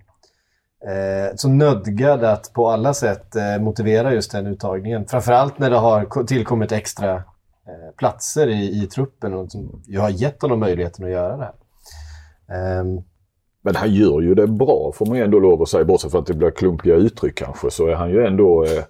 eh, 0.87 1.35
så 1.37 1.49
nödgad 1.49 2.25
att 2.25 2.53
på 2.53 2.69
alla 2.71 2.95
sätt 2.95 3.37
eh, 3.37 3.59
motivera 3.61 4.15
just 4.15 4.33
den 4.33 4.47
uttagningen. 4.47 5.07
Framförallt 5.07 5.59
när 5.59 5.71
det 5.71 5.77
har 5.77 6.25
tillkommit 6.25 6.73
extra 6.73 7.23
eh, 7.69 7.97
platser 7.97 8.49
i, 8.49 8.83
i 8.83 8.87
truppen 8.87 9.35
och 9.35 9.53
som 9.53 9.83
ju 9.87 9.99
har 9.99 10.11
gett 10.11 10.43
honom 10.43 10.61
möjligheten 10.61 11.05
att 11.05 11.11
göra 11.11 11.37
det 11.37 11.45
här. 11.45 11.55
Um, 12.81 13.05
men 13.63 13.77
han 13.77 13.95
gör 13.95 14.21
ju 14.21 14.35
det 14.35 14.47
bra 14.47 14.93
får 14.95 15.07
man 15.07 15.17
ju 15.17 15.25
ändå 15.25 15.39
lov 15.39 15.63
att 15.63 15.69
säga. 15.69 15.85
Bortsett 15.85 16.11
från 16.11 16.21
att 16.21 16.27
det 16.27 16.35
blir 16.35 16.51
klumpiga 16.51 16.95
uttryck 16.95 17.35
kanske 17.35 17.71
så 17.71 17.87
är 17.87 17.95
han 17.95 18.11
ju 18.11 18.27
ändå... 18.27 18.65
Eh, 18.65 18.85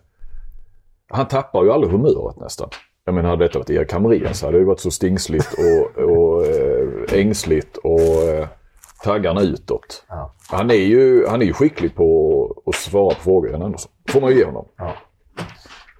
han 1.09 1.29
tappar 1.29 1.65
ju 1.65 1.73
aldrig 1.73 1.93
humöret 1.93 2.37
nästan. 2.37 2.69
Jag 3.05 3.15
menar, 3.15 3.29
hade 3.29 3.45
detta 3.45 3.59
varit 3.59 3.71
Erik 3.71 3.93
Hamrén 3.93 4.35
så 4.35 4.47
hade 4.47 4.59
det 4.59 4.65
varit 4.65 4.81
så 4.81 4.91
stingsligt 4.91 5.55
och, 5.59 6.03
och 6.03 6.47
äh, 6.47 7.21
ängsligt 7.21 7.77
och 7.77 8.01
äh, 8.01 8.49
taggarna 9.05 9.41
utåt. 9.41 10.05
Ja. 10.09 10.35
Han, 10.51 10.71
är 10.71 10.75
ju, 10.75 11.27
han 11.27 11.43
är 11.43 11.47
ju 11.47 11.53
skicklig 11.53 11.95
på 11.95 12.63
att 12.67 12.75
svara 12.75 13.15
på 13.15 13.21
frågor, 13.21 13.51
Jan 13.51 13.63
Andersson. 13.63 13.93
får 14.09 14.21
man 14.21 14.31
ju 14.31 14.39
ge 14.39 14.45
honom. 14.45 14.69
Ja. 14.77 14.95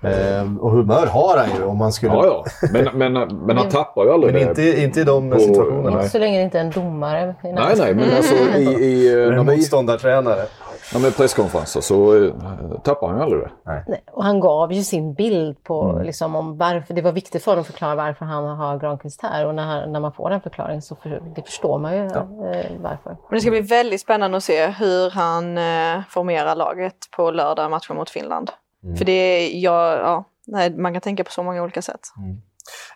Ehm, 0.03 0.61
och 0.61 0.71
humör 0.71 1.07
har 1.07 1.39
han 1.39 1.59
ju 1.59 1.65
om 1.65 1.79
man 1.79 1.93
skulle... 1.93 2.13
Ja, 2.13 2.27
ja. 2.27 2.69
Men, 2.73 3.13
men, 3.13 3.37
men 3.47 3.57
han 3.57 3.69
tappar 3.69 4.05
ju 4.05 4.13
aldrig 4.13 4.35
men 4.35 4.43
det. 4.43 4.49
Inte, 4.49 4.83
inte 4.83 5.01
i 5.01 5.05
de 5.05 5.31
på, 5.31 5.39
situationerna. 5.39 5.97
Inte 5.97 6.09
så 6.09 6.19
länge 6.19 6.39
det 6.39 6.45
inte 6.45 6.59
är 6.59 6.65
en 6.65 6.71
domare. 6.71 7.35
Nej, 7.43 7.75
nej, 7.77 7.95
men 7.95 8.17
alltså 8.17 8.35
i... 8.35 8.63
i 8.63 9.25
en 9.25 9.47
motståndartränare. 9.47 10.45
Ja, 10.93 10.99
med 10.99 11.17
presskonferenser 11.17 11.81
så 11.81 12.15
uh, 12.15 12.35
tappar 12.83 13.09
han 13.09 13.17
ju 13.17 13.23
aldrig 13.23 13.43
det. 13.43 13.51
Nej. 13.65 14.05
Och 14.13 14.25
han 14.25 14.41
gav 14.41 14.73
ju 14.73 14.83
sin 14.83 15.15
bild 15.15 15.65
på 15.65 15.83
mm. 15.83 16.03
liksom, 16.03 16.37
om 16.37 16.59
varför, 16.59 16.95
det 16.95 17.03
var 17.03 17.13
viktigt 17.13 17.45
för 17.45 17.51
honom 17.51 17.61
att 17.61 17.67
förklara 17.67 17.95
varför 17.95 18.25
han 18.25 18.45
har 18.45 18.79
Granqvist 18.79 19.23
här 19.23 19.47
och 19.47 19.55
när, 19.55 19.87
när 19.87 20.01
man 20.01 20.13
får 20.13 20.31
den 20.31 20.41
förklaringen 20.41 20.83
så 20.83 20.97
för, 20.97 21.23
det 21.35 21.43
förstår 21.43 21.79
man 21.79 21.97
ju 21.97 21.99
ja. 21.99 22.21
uh, 22.21 22.83
varför. 22.83 23.11
Men 23.29 23.35
det 23.37 23.41
ska 23.41 23.51
bli 23.51 23.61
väldigt 23.61 24.01
spännande 24.01 24.37
att 24.37 24.45
se 24.45 24.67
hur 24.67 25.11
han 25.11 25.59
uh, 25.59 26.03
formerar 26.09 26.57
laget 26.57 26.97
på 27.17 27.31
lördag 27.31 27.71
matchen 27.71 27.97
mot 27.97 28.11
Finland. 28.11 28.51
Mm. 28.85 28.97
För 28.97 29.05
det 29.05 29.13
är, 29.13 29.61
ja, 29.63 29.97
ja, 29.97 30.25
nej, 30.47 30.77
man 30.77 30.93
kan 30.93 31.03
tänka 31.03 31.25
på 31.25 31.31
så 31.31 31.43
många 31.43 31.63
olika 31.63 31.83
sätt. 31.83 32.01
Mm. 32.19 32.43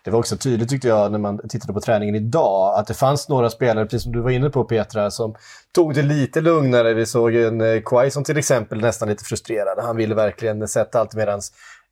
Det 0.03 0.11
var 0.11 0.19
också 0.19 0.37
tydligt 0.37 0.69
tyckte 0.69 0.87
jag 0.87 1.11
när 1.11 1.19
man 1.19 1.49
tittade 1.49 1.73
på 1.73 1.81
träningen 1.81 2.15
idag 2.15 2.79
att 2.79 2.87
det 2.87 2.93
fanns 2.93 3.29
några 3.29 3.49
spelare, 3.49 3.85
precis 3.85 4.03
som 4.03 4.11
du 4.11 4.21
var 4.21 4.29
inne 4.31 4.49
på 4.49 4.63
Petra, 4.63 5.11
som 5.11 5.35
tog 5.75 5.93
det 5.93 6.01
lite 6.01 6.41
lugnare. 6.41 6.93
Vi 6.93 7.05
såg 7.05 7.35
en 7.35 7.61
eh, 7.61 7.81
Quaison 7.81 8.23
till 8.23 8.37
exempel 8.37 8.81
nästan 8.81 9.09
lite 9.09 9.23
frustrerad. 9.23 9.79
Han 9.85 9.97
ville 9.97 10.15
verkligen 10.15 10.67
sätta 10.67 10.99
allt 10.99 11.15
medan 11.15 11.41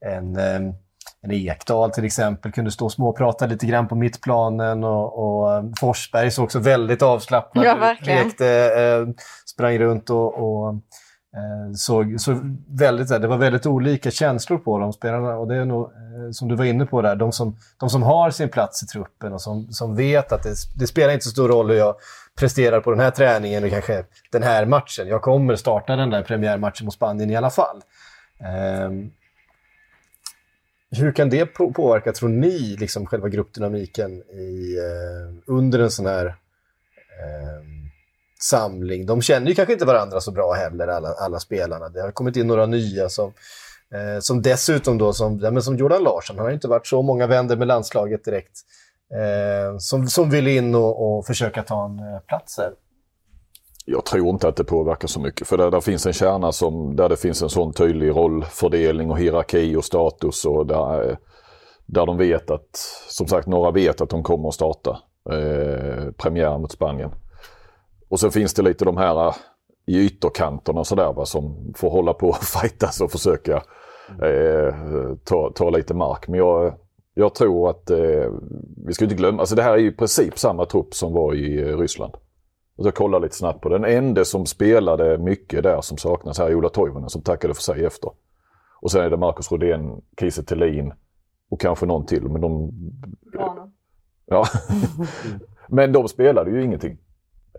en, 0.06 0.38
eh, 0.38 0.74
en 1.22 1.32
Ekdal 1.32 1.92
till 1.92 2.06
exempel 2.06 2.52
kunde 2.52 2.72
stå 2.72 2.86
och 2.86 2.92
småprata 2.92 3.46
lite 3.46 3.66
grann 3.66 3.88
på 3.88 3.96
mittplanen 3.96 4.84
och, 4.84 5.20
och 5.20 5.54
eh, 5.54 5.64
Forsberg 5.80 6.32
såg 6.32 6.46
också 6.46 6.60
väldigt 6.60 7.02
avslappnad 7.02 7.66
ja, 7.66 7.94
ut. 7.94 8.08
Lekte, 8.08 9.14
sprang 9.46 9.78
runt 9.80 10.10
och, 10.10 10.34
och 10.34 10.76
Eh, 11.36 11.74
såg, 11.74 12.22
så 12.22 12.40
väldigt, 12.68 13.08
det 13.08 13.28
var 13.28 13.38
väldigt 13.38 13.66
olika 13.66 14.12
känslor 14.12 14.58
på 14.58 14.80
de 14.80 14.94
spelarna 14.94 15.38
och 15.38 15.48
det 15.48 15.56
är 15.56 15.66
nog, 15.66 15.86
eh, 15.86 16.32
som 16.32 16.48
du 16.48 16.56
var 16.56 16.66
inne 16.66 16.86
på 16.86 17.02
där, 17.02 17.16
de 17.16 17.32
som, 17.32 17.58
de 17.78 17.90
som 17.90 18.04
har 18.04 18.32
sin 18.32 18.50
plats 18.50 18.84
i 18.84 18.86
truppen 18.86 19.34
och 19.34 19.42
som, 19.42 19.68
som 19.72 19.96
vet 19.96 20.32
att 20.32 20.44
det, 20.44 20.56
det 20.76 20.88
spelar 20.88 21.14
inte 21.14 21.26
så 21.26 21.32
stor 21.32 21.48
roll 21.48 21.70
hur 21.70 21.78
jag 21.78 21.96
presterar 22.40 22.82
på 22.82 22.92
den 22.92 23.00
här 23.00 23.12
träningen 23.12 23.64
och 23.64 23.70
kanske 23.70 24.06
den 24.32 24.44
här 24.44 24.66
matchen. 24.66 25.08
Jag 25.08 25.22
kommer 25.22 25.56
starta 25.56 25.96
den 25.96 26.10
där 26.10 26.24
premiärmatchen 26.24 26.86
mot 26.86 26.94
Spanien 26.94 27.32
i 27.32 27.36
alla 27.36 27.50
fall. 27.50 27.82
Um, 28.86 29.12
hur 30.92 31.12
kan 31.12 31.30
det 31.30 31.46
påverka, 31.46 32.12
tror 32.12 32.30
ni, 32.30 32.76
liksom 32.80 33.06
själva 33.06 33.30
gruppdynamiken 33.30 34.12
i, 34.12 34.78
uh, 34.78 35.38
under 35.46 35.80
en 35.80 35.92
sån 35.92 36.06
här 36.06 36.26
um, 36.26 37.75
samling. 38.46 39.06
De 39.06 39.22
känner 39.22 39.48
ju 39.48 39.56
kanske 39.56 39.74
inte 39.74 39.86
varandra 39.86 40.22
så 40.22 40.32
bra 40.32 40.54
heller, 40.54 40.88
alla, 40.88 41.10
alla 41.10 41.40
spelarna. 41.40 41.90
Det 41.90 42.02
har 42.02 42.12
kommit 42.12 42.36
in 42.36 42.48
några 42.48 42.66
nya 42.66 43.10
som, 43.10 43.34
eh, 43.94 44.20
som 44.20 44.42
dessutom 44.42 44.98
då, 44.98 45.14
som, 45.14 45.40
ja, 45.40 45.52
men 45.52 45.64
som 45.64 45.78
Jordan 45.78 46.04
Larsson, 46.04 46.38
han 46.38 46.46
har 46.46 46.54
inte 46.54 46.68
varit 46.68 46.88
så 46.88 47.02
många 47.02 47.28
vänder 47.28 47.58
med 47.58 47.68
landslaget 47.68 48.26
direkt, 48.26 48.60
eh, 49.14 49.78
som, 49.78 50.08
som 50.08 50.30
vill 50.30 50.48
in 50.48 50.76
och, 50.76 51.18
och 51.18 51.26
försöka 51.26 51.64
ta 51.64 51.86
en 51.86 52.00
eh, 52.00 52.20
plats 52.28 52.58
här. 52.58 52.72
Jag 53.88 54.06
tror 54.06 54.30
inte 54.30 54.48
att 54.48 54.56
det 54.56 54.64
påverkar 54.64 55.08
så 55.08 55.20
mycket 55.20 55.48
för 55.48 55.58
där, 55.58 55.72
där 55.72 55.82
finns 55.82 56.06
en 56.06 56.14
kärna 56.14 56.52
som, 56.52 56.96
där 56.96 57.10
det 57.10 57.18
finns 57.18 57.42
en 57.42 57.50
sån 57.50 57.74
tydlig 57.74 58.10
rollfördelning 58.10 59.12
och 59.12 59.20
hierarki 59.20 59.76
och 59.76 59.86
status 59.86 60.46
och 60.46 60.66
där, 60.68 61.10
eh, 61.10 61.18
där 61.86 62.06
de 62.06 62.18
vet 62.18 62.52
att, 62.52 62.78
som 63.10 63.28
sagt 63.28 63.48
några 63.48 63.72
vet 63.72 64.02
att 64.02 64.10
de 64.10 64.24
kommer 64.24 64.48
att 64.48 64.54
starta 64.54 65.00
eh, 65.32 66.12
premiär 66.12 66.58
mot 66.58 66.72
Spanien. 66.72 67.12
Och 68.10 68.20
så 68.20 68.32
finns 68.32 68.54
det 68.54 68.62
lite 68.62 68.86
de 68.86 68.98
här 68.98 69.28
äh, 69.28 69.36
i 69.86 70.06
ytterkanterna 70.06 70.80
och 70.80 70.88
sådär 70.88 71.26
som 71.26 71.74
får 71.76 71.90
hålla 71.90 72.14
på 72.14 72.28
och 72.28 72.44
fightas 72.62 73.02
och 73.02 73.12
försöka 73.12 73.64
eh, 74.22 74.76
ta, 75.24 75.52
ta 75.56 75.70
lite 75.70 75.94
mark. 75.94 76.28
Men 76.28 76.38
jag, 76.40 76.74
jag 77.14 77.36
tror 77.36 77.70
att 77.70 77.90
eh, 77.90 78.32
vi 78.86 78.94
ska 78.94 79.06
inte 79.06 79.16
glömma, 79.16 79.40
alltså 79.40 79.56
det 79.56 79.64
här 79.64 79.74
är 79.74 79.78
i 79.78 79.92
princip 79.92 80.40
samma 80.40 80.66
trupp 80.66 80.94
som 80.94 81.14
var 81.14 81.34
i 81.34 81.62
eh, 81.62 81.78
Ryssland. 81.78 82.14
Och 82.78 82.86
jag 82.86 82.96
kollar 82.96 83.20
lite 83.20 83.36
snabbt 83.36 83.62
på 83.62 83.70
den. 83.70 83.86
enda 83.86 84.26
som 84.26 84.46
spelade 84.46 85.18
mycket 85.18 85.64
där 85.64 85.82
som 85.82 85.98
saknas 85.98 86.40
här 86.40 86.50
är 86.50 86.56
Ola 86.56 86.70
Toivonen 86.70 87.10
som 87.10 87.22
tackade 87.22 87.54
för 87.54 87.62
sig 87.62 87.86
efter. 87.86 88.12
Och 88.82 88.92
sen 88.92 89.02
är 89.02 89.10
det 89.10 89.18
Marcus 89.18 89.52
Rodén, 89.52 90.02
Kiese 90.20 90.44
Thelin 90.44 90.94
och 91.50 91.62
kanske 91.62 91.86
någon 91.86 92.06
till. 92.06 92.24
Men 92.24 92.42
de... 92.42 92.72
Ja. 94.26 94.46
men 95.68 95.92
de 95.92 96.08
spelade 96.08 96.52
ju 96.52 96.64
ingenting. 96.64 96.98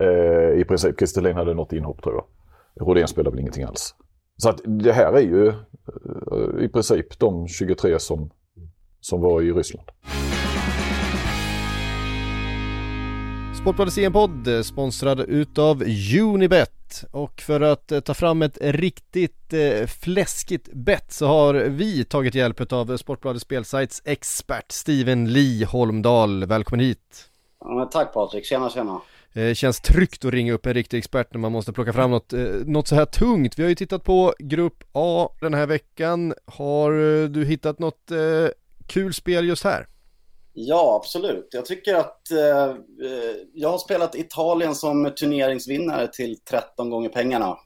Eh, 0.01 0.59
I 0.59 0.65
princip. 0.67 0.99
Kristelin 0.99 1.35
hade 1.35 1.53
något 1.53 1.73
inhopp 1.73 2.03
tror 2.03 2.15
jag. 2.15 2.25
Rodén 2.87 3.07
spelade 3.07 3.29
väl 3.29 3.39
ingenting 3.39 3.63
alls. 3.63 3.95
Så 4.37 4.49
att 4.49 4.61
det 4.63 4.91
här 4.91 5.13
är 5.13 5.21
ju 5.21 5.47
eh, 5.47 6.63
i 6.65 6.69
princip 6.69 7.19
de 7.19 7.47
23 7.47 7.99
som, 7.99 8.29
som 8.99 9.21
var 9.21 9.41
i 9.41 9.51
Ryssland. 9.51 9.87
Sportbladets 13.61 13.97
EM-podd 13.97 14.65
sponsrad 14.65 15.19
utav 15.19 15.83
Unibet. 16.21 17.03
och 17.11 17.41
för 17.41 17.61
att 17.61 17.91
eh, 17.91 17.99
ta 17.99 18.13
fram 18.13 18.41
ett 18.41 18.57
riktigt 18.61 19.53
eh, 19.53 19.87
fläskigt 19.87 20.73
bett 20.73 21.11
så 21.11 21.27
har 21.27 21.53
vi 21.53 22.03
tagit 22.03 22.35
hjälp 22.35 22.73
av 22.73 22.97
Sportbladets 22.97 23.43
spelsajts 23.43 24.01
expert 24.05 24.71
Steven 24.71 25.33
Lee 25.33 25.65
Holmdahl. 25.65 26.45
Välkommen 26.45 26.85
hit! 26.85 27.29
Ja, 27.59 27.89
tack 27.91 28.13
Patrik, 28.13 28.45
tjena 28.45 28.69
tjena! 28.69 29.01
Det 29.33 29.55
känns 29.55 29.79
tryggt 29.79 30.25
att 30.25 30.33
ringa 30.33 30.53
upp 30.53 30.65
en 30.65 30.73
riktig 30.73 30.97
expert 30.97 31.33
när 31.33 31.39
man 31.39 31.51
måste 31.51 31.73
plocka 31.73 31.93
fram 31.93 32.11
något, 32.11 32.33
eh, 32.33 32.39
något 32.65 32.87
så 32.87 32.95
här 32.95 33.05
tungt. 33.05 33.59
Vi 33.59 33.63
har 33.63 33.69
ju 33.69 33.75
tittat 33.75 34.03
på 34.03 34.33
Grupp 34.39 34.83
A 34.91 35.29
den 35.41 35.53
här 35.53 35.67
veckan. 35.67 36.33
Har 36.45 36.91
eh, 36.91 37.29
du 37.29 37.45
hittat 37.45 37.79
något 37.79 38.11
kul 38.87 39.13
spel 39.13 39.47
just 39.47 39.63
här? 39.63 39.87
Ja, 40.59 40.95
absolut. 40.95 41.47
Jag 41.51 41.65
tycker 41.65 41.95
att 41.95 42.31
eh, 42.31 42.75
jag 43.53 43.69
har 43.69 43.77
spelat 43.77 44.15
Italien 44.15 44.75
som 44.75 45.11
turneringsvinnare 45.19 46.07
till 46.07 46.39
13 46.39 46.89
gånger 46.89 47.09
pengarna. 47.09 47.57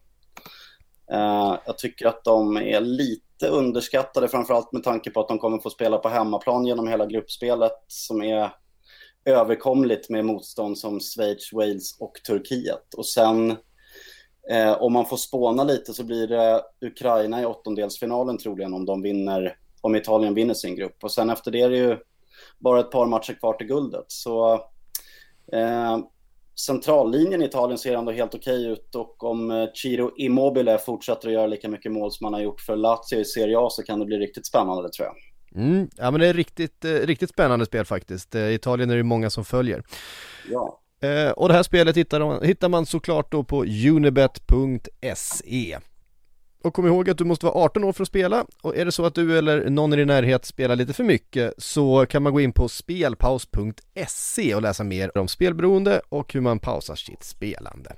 Eh, 1.11 1.57
jag 1.65 1.77
tycker 1.77 2.07
att 2.07 2.23
de 2.23 2.57
är 2.57 2.81
lite 2.81 3.47
underskattade, 3.47 4.27
framförallt 4.27 4.71
med 4.71 4.83
tanke 4.83 5.09
på 5.11 5.19
att 5.19 5.27
de 5.27 5.39
kommer 5.39 5.59
få 5.59 5.69
spela 5.69 5.97
på 5.97 6.09
hemmaplan 6.09 6.65
genom 6.65 6.87
hela 6.87 7.05
gruppspelet 7.05 7.83
som 7.87 8.21
är 8.21 8.49
överkomligt 9.25 10.09
med 10.09 10.25
motstånd 10.25 10.77
som 10.77 10.99
Schweiz, 10.99 11.53
Wales 11.53 11.97
och 11.99 12.13
Turkiet. 12.27 12.93
Och 12.97 13.05
sen 13.05 13.51
eh, 14.51 14.81
om 14.81 14.93
man 14.93 15.05
får 15.05 15.17
spåna 15.17 15.63
lite 15.63 15.93
så 15.93 16.03
blir 16.03 16.27
det 16.27 16.61
Ukraina 16.81 17.41
i 17.41 17.45
åttondelsfinalen 17.45 18.37
troligen 18.37 18.73
om 18.73 18.85
de 18.85 19.01
vinner, 19.01 19.57
om 19.81 19.95
Italien 19.95 20.33
vinner 20.33 20.53
sin 20.53 20.75
grupp. 20.75 21.03
Och 21.03 21.11
sen 21.11 21.29
efter 21.29 21.51
det 21.51 21.61
är 21.61 21.69
det 21.69 21.77
ju 21.77 21.97
bara 22.59 22.79
ett 22.79 22.91
par 22.91 23.05
matcher 23.05 23.33
kvar 23.33 23.53
till 23.53 23.67
guldet. 23.67 24.05
Så 24.07 24.53
eh, 25.53 25.97
centrallinjen 26.65 27.41
i 27.41 27.45
Italien 27.45 27.77
ser 27.77 27.95
ändå 27.95 28.11
helt 28.11 28.35
okej 28.35 28.67
ut 28.67 28.95
och 28.95 29.23
om 29.23 29.51
eh, 29.51 29.67
Ciro 29.73 30.11
Immobile 30.17 30.77
fortsätter 30.77 31.27
att 31.27 31.33
göra 31.33 31.47
lika 31.47 31.69
mycket 31.69 31.91
mål 31.91 32.11
som 32.11 32.25
han 32.25 32.33
har 32.33 32.41
gjort 32.41 32.61
för 32.61 32.75
Lazio 32.75 33.19
i 33.19 33.25
Serie 33.25 33.59
A 33.59 33.69
så 33.69 33.83
kan 33.83 33.99
det 33.99 34.05
bli 34.05 34.17
riktigt 34.17 34.47
spännande 34.47 34.89
tror 34.89 35.07
jag. 35.07 35.15
Mm, 35.55 35.89
ja 35.97 36.11
men 36.11 36.19
det 36.19 36.27
är 36.27 36.33
riktigt, 36.33 36.85
eh, 36.85 36.91
riktigt 36.91 37.29
spännande 37.29 37.65
spel 37.65 37.85
faktiskt. 37.85 38.35
Eh, 38.35 38.53
Italien 38.53 38.89
är 38.89 38.97
det 38.97 39.03
många 39.03 39.29
som 39.29 39.45
följer. 39.45 39.83
Ja. 40.51 40.79
Eh, 41.01 41.31
och 41.31 41.47
det 41.47 41.53
här 41.53 41.63
spelet 41.63 41.97
hittar 41.97 42.19
man, 42.19 42.43
hittar 42.43 42.69
man 42.69 42.85
såklart 42.85 43.31
då 43.31 43.43
på 43.43 43.63
unibet.se. 43.63 45.77
Och 46.63 46.73
kom 46.73 46.87
ihåg 46.87 47.09
att 47.09 47.17
du 47.17 47.23
måste 47.23 47.45
vara 47.45 47.55
18 47.55 47.83
år 47.83 47.93
för 47.93 48.03
att 48.03 48.07
spela 48.07 48.45
och 48.61 48.77
är 48.77 48.85
det 48.85 48.91
så 48.91 49.05
att 49.05 49.15
du 49.15 49.37
eller 49.37 49.69
någon 49.69 49.93
i 49.93 49.95
din 49.95 50.07
närhet 50.07 50.45
spelar 50.45 50.75
lite 50.75 50.93
för 50.93 51.03
mycket 51.03 51.53
så 51.57 52.05
kan 52.05 52.23
man 52.23 52.33
gå 52.33 52.41
in 52.41 52.53
på 52.53 52.69
spelpaus.se 52.69 54.55
och 54.55 54.61
läsa 54.61 54.83
mer 54.83 55.17
om 55.17 55.27
spelberoende 55.27 56.01
och 56.09 56.33
hur 56.33 56.41
man 56.41 56.59
pausar 56.59 56.95
sitt 56.95 57.23
spelande. 57.23 57.95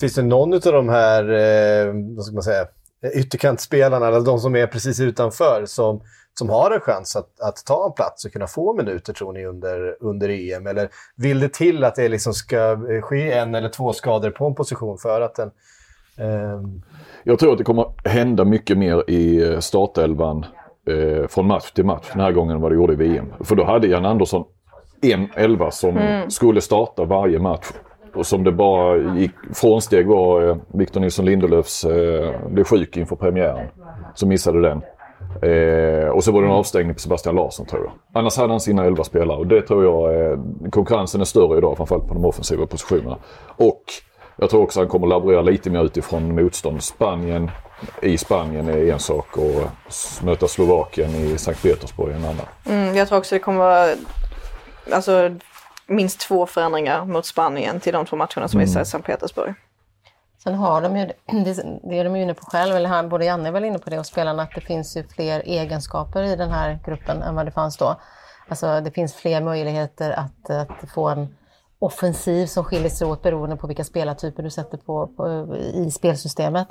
Finns 0.00 0.14
det 0.14 0.22
någon 0.22 0.54
av 0.54 0.60
de 0.60 0.88
här, 0.88 1.22
eh, 1.22 1.92
vad 2.16 2.24
ska 2.24 2.34
man 2.34 2.42
säga, 2.42 2.66
ytterkantspelarna, 3.14 4.08
eller 4.08 4.20
de 4.20 4.38
som 4.38 4.56
är 4.56 4.66
precis 4.66 5.00
utanför, 5.00 5.66
som 5.66 6.00
som 6.34 6.50
har 6.50 6.70
en 6.70 6.80
chans 6.80 7.16
att, 7.16 7.40
att 7.40 7.64
ta 7.66 7.86
en 7.86 7.92
plats 7.92 8.24
och 8.24 8.32
kunna 8.32 8.46
få 8.46 8.74
minuter 8.74 9.12
tror 9.12 9.32
ni 9.32 9.46
under, 9.46 9.96
under 10.00 10.28
EM? 10.28 10.66
Eller 10.66 10.88
vill 11.16 11.40
det 11.40 11.48
till 11.48 11.84
att 11.84 11.94
det 11.94 12.08
liksom 12.08 12.34
ska 12.34 12.78
ske 13.02 13.32
en 13.32 13.54
eller 13.54 13.68
två 13.68 13.92
skador 13.92 14.30
på 14.30 14.46
en 14.46 14.54
position 14.54 14.98
för 14.98 15.20
att 15.20 15.34
den... 15.34 15.50
Eh... 16.18 16.60
Jag 17.24 17.38
tror 17.38 17.52
att 17.52 17.58
det 17.58 17.64
kommer 17.64 18.08
hända 18.08 18.44
mycket 18.44 18.78
mer 18.78 19.10
i 19.10 19.52
eh, 19.52 19.58
startelvan 19.58 20.46
eh, 20.88 21.26
från 21.28 21.46
match 21.46 21.70
till 21.70 21.84
match 21.84 22.06
den 22.12 22.20
här 22.20 22.32
gången 22.32 22.54
än 22.54 22.60
vad 22.60 22.70
det 22.70 22.76
gjorde 22.76 22.92
i 22.92 22.96
VM. 22.96 23.26
För 23.40 23.56
då 23.56 23.64
hade 23.64 23.86
Jan 23.86 24.04
Andersson 24.04 24.44
en 25.02 25.28
elva 25.34 25.70
som 25.70 25.96
mm. 25.96 26.30
skulle 26.30 26.60
starta 26.60 27.04
varje 27.04 27.38
match. 27.38 27.66
Och 28.14 28.26
som 28.26 28.44
det 28.44 28.52
bara 28.52 28.96
gick 28.96 29.32
frånsteg 29.54 30.06
var 30.06 30.48
eh, 30.48 30.56
Victor 30.74 31.00
Nilsson 31.00 31.24
Lindelöfs 31.24 31.84
eh, 31.84 32.48
blev 32.48 32.64
sjuk 32.64 32.96
inför 32.96 33.16
premiären. 33.16 33.66
Så 34.14 34.26
missade 34.26 34.62
den. 34.62 34.82
Eh, 35.42 36.08
och 36.08 36.24
så 36.24 36.32
var 36.32 36.42
det 36.42 36.48
en 36.48 36.54
avstängning 36.54 36.94
på 36.94 37.00
Sebastian 37.00 37.34
Larsson 37.34 37.66
tror 37.66 37.84
jag. 37.84 37.92
Annars 38.20 38.36
hade 38.36 38.52
han 38.52 38.60
sina 38.60 38.84
elva 38.84 39.04
spelare 39.04 39.38
och 39.38 39.46
det 39.46 39.62
tror 39.62 39.84
jag 39.84 40.30
eh, 40.30 40.38
konkurrensen 40.70 41.20
är 41.20 41.24
större 41.24 41.58
idag 41.58 41.76
framförallt 41.76 42.08
på 42.08 42.14
de 42.14 42.24
offensiva 42.24 42.66
positionerna. 42.66 43.16
Och 43.56 43.82
jag 44.36 44.50
tror 44.50 44.62
också 44.62 44.80
att 44.80 44.84
han 44.84 44.90
kommer 44.90 45.06
laborera 45.06 45.42
lite 45.42 45.70
mer 45.70 45.84
utifrån 45.84 46.34
motstånd. 46.34 46.82
Spanien 46.82 47.50
i 48.02 48.18
Spanien 48.18 48.68
är 48.68 48.92
en 48.92 48.98
sak 48.98 49.36
och 49.36 49.44
eh, 49.44 50.24
möta 50.24 50.48
Slovakien 50.48 51.10
i 51.10 51.38
Sankt 51.38 51.62
Petersburg 51.62 52.10
är 52.10 52.16
en 52.16 52.24
annan. 52.24 52.46
Mm, 52.66 52.96
jag 52.96 53.08
tror 53.08 53.18
också 53.18 53.34
det 53.34 53.38
kommer 53.38 53.58
vara 53.58 53.88
alltså, 54.92 55.30
minst 55.90 56.20
två 56.20 56.46
förändringar 56.46 57.04
mot 57.04 57.26
Spanien 57.26 57.80
till 57.80 57.92
de 57.92 58.06
två 58.06 58.16
matcherna 58.16 58.48
som 58.48 58.60
mm. 58.60 58.76
är 58.76 58.80
i 58.80 58.84
Sankt 58.84 59.06
Petersburg. 59.06 59.54
Sen 60.42 60.54
har 60.54 60.82
de 60.82 60.96
ju, 60.96 61.06
det 61.82 61.98
är 61.98 62.04
de 62.04 62.16
ju 62.16 62.22
inne 62.22 62.34
på 62.34 62.44
själv, 62.44 62.76
eller 62.76 63.08
både 63.08 63.24
Janne 63.24 63.48
är 63.48 63.52
väl 63.52 63.64
inne 63.64 63.78
på 63.78 63.90
det 63.90 63.98
och 63.98 64.06
spelarna, 64.06 64.42
att 64.42 64.54
det 64.54 64.60
finns 64.60 64.96
ju 64.96 65.08
fler 65.08 65.40
egenskaper 65.40 66.22
i 66.22 66.36
den 66.36 66.50
här 66.50 66.78
gruppen 66.86 67.22
än 67.22 67.34
vad 67.34 67.46
det 67.46 67.52
fanns 67.52 67.76
då. 67.76 67.96
Alltså 68.48 68.80
det 68.80 68.90
finns 68.90 69.14
fler 69.14 69.40
möjligheter 69.40 70.10
att, 70.10 70.50
att 70.50 70.90
få 70.94 71.08
en 71.08 71.34
offensiv 71.78 72.46
som 72.46 72.64
skiljer 72.64 72.90
sig 72.90 73.06
åt 73.06 73.22
beroende 73.22 73.56
på 73.56 73.66
vilka 73.66 73.84
spelartyper 73.84 74.42
du 74.42 74.50
sätter 74.50 74.78
på, 74.78 75.06
på 75.06 75.56
i 75.56 75.90
spelsystemet. 75.90 76.68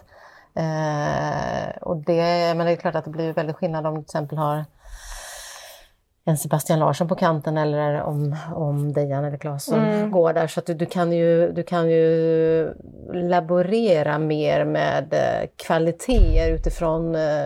Eh, 0.55 1.77
och 1.82 1.97
det, 1.97 2.53
men 2.58 2.65
det 2.65 2.71
är 2.71 2.75
klart 2.75 2.95
att 2.95 3.05
det 3.05 3.12
blir 3.12 3.34
väldigt 3.34 3.55
skillnad 3.55 3.88
om 3.88 3.95
du 3.95 4.01
till 4.01 4.05
exempel 4.05 4.38
har 4.38 4.65
en 6.30 6.38
Sebastian 6.38 6.80
Larsson 6.80 7.08
på 7.08 7.15
kanten 7.15 7.58
eller 7.58 8.02
om, 8.02 8.36
om 8.56 8.94
Dejan 8.94 9.24
eller 9.24 9.38
Claesson 9.38 9.80
mm. 9.80 10.12
går 10.12 10.34
där. 10.34 10.48
Så 10.48 10.62
du, 10.65 10.74
du, 10.74 10.86
kan 10.86 11.12
ju, 11.12 11.52
du 11.52 11.63
kan 11.63 11.89
ju 11.89 12.74
laborera 13.13 14.20
mer 14.20 14.65
med 14.65 15.13
eh, 15.13 15.50
kvaliteter 15.56 16.52
utifrån, 16.52 17.15
eh, 17.15 17.46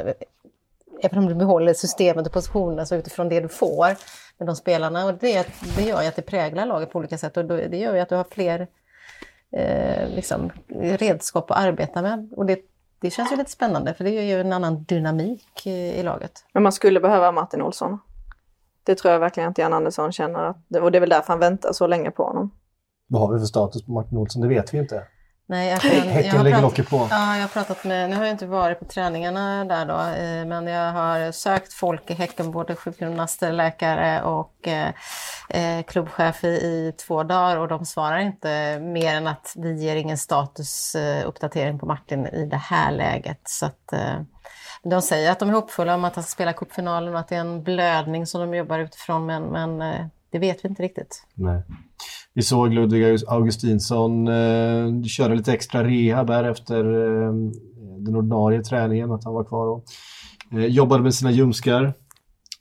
även 1.02 1.20
om 1.20 1.26
du 1.26 1.36
behåller 1.36 1.74
systemet 1.74 2.28
och 2.28 2.34
positionerna, 2.34 2.76
så 2.76 2.80
alltså 2.80 2.96
utifrån 2.96 3.30
det 3.30 3.40
du 3.40 3.48
får 3.48 3.88
med 4.38 4.48
de 4.48 4.56
spelarna. 4.56 5.06
Och 5.06 5.14
det, 5.14 5.48
det 5.78 5.84
gör 5.84 6.02
ju 6.02 6.08
att 6.08 6.16
det 6.16 6.22
präglar 6.22 6.66
laget 6.66 6.92
på 6.92 7.00
olika 7.00 7.18
sätt 7.18 7.38
och 7.38 7.46
det 7.46 7.78
gör 7.78 7.94
ju 7.94 8.00
att 8.00 8.10
du 8.10 8.16
har 8.16 8.26
fler 8.32 8.68
eh, 9.52 10.10
liksom, 10.10 10.52
redskap 10.80 11.52
att 11.52 11.58
arbeta 11.58 12.02
med. 12.02 12.30
Och 12.36 12.46
det, 12.46 12.60
det 13.00 13.10
känns 13.10 13.32
ju 13.32 13.36
lite 13.36 13.52
spännande 13.52 13.94
för 13.94 14.04
det 14.04 14.10
ger 14.10 14.22
ju 14.22 14.42
en 14.42 14.54
annan 14.54 14.84
dynamik 14.84 15.68
i, 15.68 16.00
i 16.00 16.04
laget. 16.04 16.46
Men 16.54 16.64
man 16.64 16.72
skulle 16.72 17.00
behöva 17.00 17.32
Martin 17.32 17.62
Olsson? 17.62 18.00
Det 18.84 18.96
tror 18.96 19.14
jag 19.14 19.20
verkligen 19.20 19.50
att 19.50 19.58
Jan 19.58 19.74
Andersson 19.74 20.12
känner. 20.12 20.44
Att, 20.44 20.58
och 20.82 20.92
det 20.92 20.98
är 20.98 21.00
väl 21.00 21.10
därför 21.10 21.28
han 21.28 21.40
väntar 21.40 21.74
så 21.74 21.88
länge 21.88 22.12
på 22.12 22.24
honom. 22.24 22.52
Vad 23.08 23.22
har 23.22 23.34
vi 23.34 23.40
för 23.40 23.46
status 23.46 23.86
på 23.86 23.92
Martin 23.92 24.18
Olsson? 24.18 24.42
Det 24.42 24.48
vet 24.48 24.74
vi 24.74 24.78
inte. 24.78 25.04
Nej, 25.46 25.70
jag 25.70 25.82
kan, 25.82 25.92
Häcken 25.92 26.36
jag 26.36 26.44
lägger 26.44 26.62
locket 26.62 26.90
på. 26.90 27.08
Ja, 27.10 27.36
jag 27.36 27.42
har 27.42 27.48
pratat 27.48 27.84
med, 27.84 28.10
nu 28.10 28.16
har 28.16 28.24
jag 28.24 28.32
inte 28.32 28.46
varit 28.46 28.80
på 28.80 28.86
träningarna 28.86 29.66
där 29.66 29.86
då, 29.86 29.94
eh, 29.94 30.46
men 30.46 30.68
jag 30.68 30.92
har 30.92 31.32
sökt 31.32 31.74
folk 31.74 32.12
i 32.12 32.14
Häcken, 32.14 32.52
både 32.52 32.76
sjukgymnaster, 32.76 33.52
läkare 33.52 34.24
och 34.24 34.68
eh, 34.68 34.90
eh, 35.50 35.84
klubbchef 35.84 36.44
i, 36.44 36.48
i, 36.48 36.94
två 37.08 37.24
dagar 37.24 37.58
och 37.58 37.68
de 37.68 37.86
svarar 37.86 38.20
inte 38.20 38.80
mer 38.80 39.16
än 39.16 39.28
att 39.28 39.54
vi 39.56 39.84
ger 39.84 39.96
ingen 39.96 40.18
statusuppdatering 40.18 41.80
på 41.80 41.86
Martin 41.86 42.28
i 42.28 42.46
det 42.46 42.58
här 42.58 42.92
läget. 42.92 43.42
Så 43.44 43.66
att, 43.66 43.94
eh, 43.94 44.22
de 44.84 45.02
säger 45.02 45.32
att 45.32 45.40
de 45.40 45.50
är 45.50 45.54
hoppfulla 45.54 45.96
om 45.96 46.06
att 46.06 46.16
han 46.16 46.24
ska 46.24 46.32
spela 46.32 46.54
cupfinalen 46.54 47.14
och 47.14 47.20
att 47.20 47.28
det 47.28 47.36
är 47.36 47.40
en 47.40 47.64
blödning 47.64 48.26
som 48.26 48.42
de 48.42 48.58
jobbar 48.58 48.80
utifrån, 48.80 49.26
men, 49.26 49.44
men 49.44 49.82
eh, 49.82 50.06
det 50.30 50.40
vet 50.40 50.66
vi 50.66 50.70
inte 50.70 50.84
riktigt. 50.84 51.26
Nej. 51.34 51.64
Vi 52.34 52.42
såg 52.42 52.74
Ludvig 52.74 53.24
Augustinsson 53.28 54.28
eh, 54.28 55.04
köra 55.04 55.34
lite 55.34 55.54
extra 55.54 55.84
rehab 55.84 56.30
här 56.30 56.44
efter 56.44 56.78
eh, 56.86 57.34
den 57.98 58.16
ordinarie 58.16 58.64
träningen, 58.64 59.12
att 59.12 59.24
han 59.24 59.34
var 59.34 59.44
kvar 59.44 59.68
och 59.68 59.84
eh, 60.52 60.66
jobbade 60.66 61.04
med 61.04 61.16
sina 61.16 61.32
ljumskar. 61.32 61.94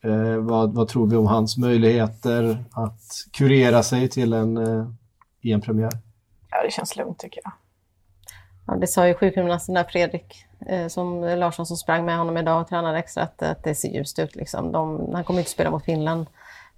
Eh, 0.05 0.37
vad, 0.37 0.75
vad, 0.75 0.89
tror 0.89 1.07
vi 1.07 1.17
om 1.17 1.27
hans 1.27 1.57
möjligheter 1.57 2.65
att 2.73 3.03
kurera 3.33 3.83
sig 3.83 4.09
till 4.09 4.33
en 4.33 4.57
eh, 4.57 4.87
EM-premiär? 5.43 5.93
Ja, 6.51 6.63
det 6.63 6.71
känns 6.71 6.97
lugnt 6.97 7.19
tycker 7.19 7.41
jag. 7.45 7.53
Ja, 8.67 8.77
det 8.77 8.87
sa 8.87 9.09
ju 9.09 9.15
sjukgymnasten 9.15 9.75
där, 9.75 9.85
Fredrik 9.85 10.47
som 10.89 11.21
Larsson 11.21 11.67
som 11.67 11.77
sprang 11.77 12.05
med 12.05 12.19
honom 12.19 12.37
idag 12.37 12.61
och 12.61 12.69
tränade 12.69 12.99
extra, 12.99 13.23
att, 13.23 13.43
att 13.43 13.65
det 13.65 13.75
ser 13.75 13.89
ljust 13.89 14.19
ut. 14.19 14.37
Liksom. 14.37 14.73
De, 14.73 15.11
han 15.15 15.25
kommer 15.25 15.41
inte 15.41 15.51
spela 15.51 15.71
mot 15.71 15.85
Finland. 15.85 16.27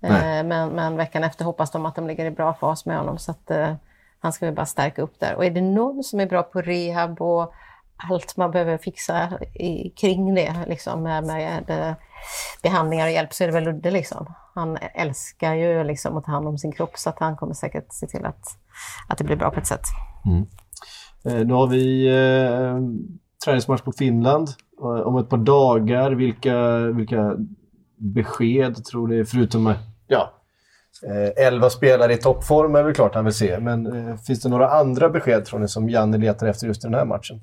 Eh, 0.05 0.45
men, 0.45 0.69
men, 0.69 0.97
veckan 0.97 1.25
efter 1.25 1.45
hoppas 1.45 1.71
de 1.71 1.87
att 1.87 1.95
de 1.95 2.07
ligger 2.07 2.25
i 2.25 2.31
bra 2.31 2.55
fas 2.55 2.87
med 2.87 2.99
honom. 2.99 3.19
Så 3.19 3.31
att, 3.31 3.51
eh, 3.51 3.75
han 4.21 4.33
ska 4.33 4.47
väl 4.47 4.55
bara 4.55 4.67
stärka 4.67 5.03
upp 5.03 5.21
där. 5.21 5.35
Och 5.35 5.45
är 5.45 5.51
det 5.51 5.61
någon 5.61 6.05
som 6.05 6.21
är 6.21 6.27
bra 6.27 6.43
på 6.43 6.61
rehab 6.61 7.23
och 7.23 7.53
allt 7.97 8.37
man 8.37 8.51
behöver 8.51 8.79
fixa 8.79 9.39
i, 9.55 9.91
kring 9.91 10.35
det, 10.35 10.55
liksom, 10.67 11.03
med, 11.03 11.25
med 11.25 11.71
eh, 11.71 11.95
behandlingar 12.63 13.07
och 13.07 13.13
hjälp, 13.13 13.35
så 13.35 13.45
är 13.45 13.49
det 13.49 13.55
väl 13.55 13.65
Ludde. 13.65 13.91
Liksom. 13.91 14.35
Han 14.55 14.79
älskar 14.95 15.55
ju 15.55 15.85
liksom, 15.85 16.17
att 16.17 16.25
ta 16.25 16.33
hand 16.33 16.49
om 16.49 16.59
sin 16.59 16.73
kropp, 16.73 16.99
så 16.99 17.11
att 17.11 17.19
han 17.19 17.37
kommer 17.37 17.55
säkert 17.55 17.87
se 17.93 18.07
till 18.07 18.25
att, 18.25 18.45
att 19.09 19.19
det 19.19 19.25
blir 19.25 19.37
bra 19.37 19.51
på 19.51 19.61
ett 19.61 19.67
sätt. 19.67 19.85
Mm. 20.27 20.47
Eh, 21.25 21.47
nu 21.47 21.55
har 21.55 21.67
vi 21.67 22.07
eh, 22.07 22.79
träningsmatch 23.45 23.83
mot 23.85 23.99
Finland 23.99 24.49
om 25.05 25.19
ett 25.19 25.29
par 25.29 25.37
dagar. 25.37 26.11
Vilka, 26.11 26.77
vilka 26.79 27.37
besked 27.97 28.85
tror 28.85 29.09
ni, 29.09 29.25
förutom 29.25 29.75
ja, 30.07 30.31
Eh, 31.03 31.47
elva 31.47 31.71
spelare 31.71 32.13
i 32.13 32.17
toppform 32.17 32.77
är 32.77 32.83
väl 32.83 32.95
klart 32.95 33.15
han 33.15 33.25
vill 33.25 33.35
se, 33.35 33.61
men 33.61 34.09
eh, 34.09 34.17
finns 34.17 34.43
det 34.43 34.49
några 34.49 34.71
andra 34.71 35.09
besked 35.09 35.45
tror 35.45 35.59
ni 35.61 35.69
som 35.69 35.89
Janne 35.89 36.19
letar 36.19 36.47
efter 36.47 36.67
just 36.67 36.85
i 36.85 36.87
den 36.87 36.95
här 36.95 37.05
matchen? 37.05 37.41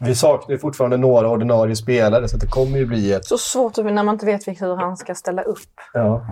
Vi 0.00 0.14
saknar 0.14 0.52
ju 0.52 0.58
fortfarande 0.58 0.96
några 0.96 1.28
ordinarie 1.28 1.76
spelare, 1.76 2.28
så 2.28 2.36
det 2.36 2.46
kommer 2.46 2.78
ju 2.78 2.86
bli 2.86 3.12
ett... 3.12 3.24
Så 3.24 3.38
svårt 3.38 3.76
när 3.76 4.02
man 4.02 4.14
inte 4.14 4.26
vet 4.26 4.48
hur 4.48 4.76
han 4.76 4.96
ska 4.96 5.14
ställa 5.14 5.42
upp. 5.42 5.80
Ja. 5.92 6.26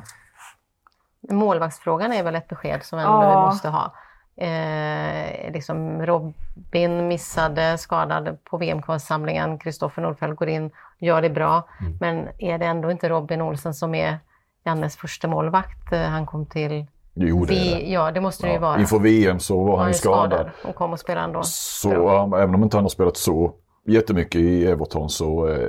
Målvaktsfrågan 1.30 2.12
är 2.12 2.22
väl 2.22 2.34
ett 2.34 2.48
besked 2.48 2.82
som 2.82 2.98
ändå 2.98 3.12
Ja. 3.12 3.40
vi 3.40 3.46
måste 3.46 3.68
ha. 3.68 3.94
Eh, 4.36 5.52
liksom 5.52 6.06
Robin 6.06 7.08
missade, 7.08 7.78
skadad 7.78 8.38
på 8.44 8.56
VM-kvalsamlingen. 8.56 9.58
Kristoffer 9.58 10.02
Nordfeldt 10.02 10.36
går 10.36 10.48
in, 10.48 10.70
gör 10.98 11.22
det 11.22 11.30
bra. 11.30 11.68
Mm. 11.80 11.96
Men 12.00 12.28
är 12.38 12.58
det 12.58 12.66
ändå 12.66 12.90
inte 12.90 13.08
Robin 13.08 13.42
Olsen 13.42 13.74
som 13.74 13.94
är 13.94 14.18
Jannes 14.64 14.96
första 14.96 15.28
målvakt? 15.28 15.92
Eh, 15.92 16.00
Han 16.00 16.26
kom 16.26 16.46
till... 16.46 16.86
Jo, 17.16 17.44
det 17.44 17.54
är 17.54 17.70
det. 17.76 17.76
Vi, 17.84 17.92
ja, 17.92 18.10
det 18.10 18.20
måste 18.20 18.46
det 18.46 18.52
ju 18.52 18.58
vara. 18.58 18.80
Inför 18.80 18.98
VM 18.98 19.40
så 19.40 19.64
var 19.64 19.76
han 19.76 19.84
Han 19.84 19.94
skadad. 19.94 20.30
skadad 20.30 20.50
och 20.64 20.74
kom 20.74 20.92
och 20.92 21.00
spelade 21.00 21.24
ändå. 21.24 21.42
Så 21.44 21.92
ja, 21.92 22.38
även 22.38 22.54
om 22.54 22.62
inte 22.62 22.76
han 22.76 22.84
har 22.84 22.88
spelat 22.88 23.16
så 23.16 23.52
jättemycket 23.86 24.40
i 24.40 24.66
Everton 24.66 25.08
så 25.10 25.48
eh, 25.48 25.68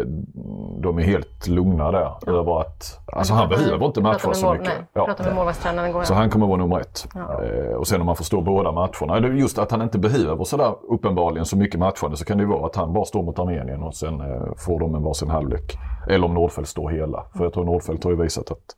de 0.82 0.97
är 0.99 1.04
helt 1.04 1.47
lugna 1.47 1.91
där. 1.91 2.30
Över 2.30 2.62
att, 2.62 2.99
alltså 3.13 3.34
han 3.34 3.49
behöver 3.49 3.86
inte 3.86 4.01
matcha 4.01 4.34
så 4.34 4.45
mål- 4.45 4.58
mycket. 4.58 4.73
Nej, 4.78 4.88
Ja. 4.93 5.06
pratade 5.06 5.30
med 5.30 5.36
målvaktstränaren 5.36 5.89
igår. 5.89 6.04
Så 6.04 6.13
han 6.13 6.30
kommer 6.30 6.47
vara 6.47 6.58
nummer 6.58 6.80
ett. 6.80 7.08
Ja. 7.15 7.43
Eh, 7.43 7.73
och 7.75 7.88
sen 7.88 7.99
om 8.01 8.06
man 8.06 8.15
förstår 8.15 8.41
båda 8.41 8.71
matcherna. 8.71 9.28
Just 9.28 9.58
att 9.58 9.71
han 9.71 9.82
inte 9.82 9.99
behöver 9.99 10.43
sådär 10.43 10.75
uppenbarligen 10.89 11.45
så 11.45 11.58
mycket 11.58 11.80
matchande 11.80 12.17
så 12.17 12.25
kan 12.25 12.38
det 12.38 12.43
ju 12.43 12.49
vara 12.49 12.65
att 12.65 12.75
han 12.75 12.93
bara 12.93 13.06
står 13.06 13.23
mot 13.23 13.39
Armenien 13.39 13.84
och 13.84 13.95
sen 13.95 14.21
eh, 14.21 14.54
får 14.58 14.80
de 14.80 14.95
en 14.95 15.04
varsin 15.04 15.30
halvlek. 15.30 15.78
Eller 16.10 16.25
om 16.28 16.34
Nordfeldt 16.34 16.69
står 16.69 16.89
hela. 16.89 17.25
För 17.38 17.43
jag 17.43 17.54
tror 17.54 17.63
Nordfeldt 17.65 18.04
har 18.04 18.12
ju 18.12 18.17
visat 18.17 18.51
att, 18.51 18.75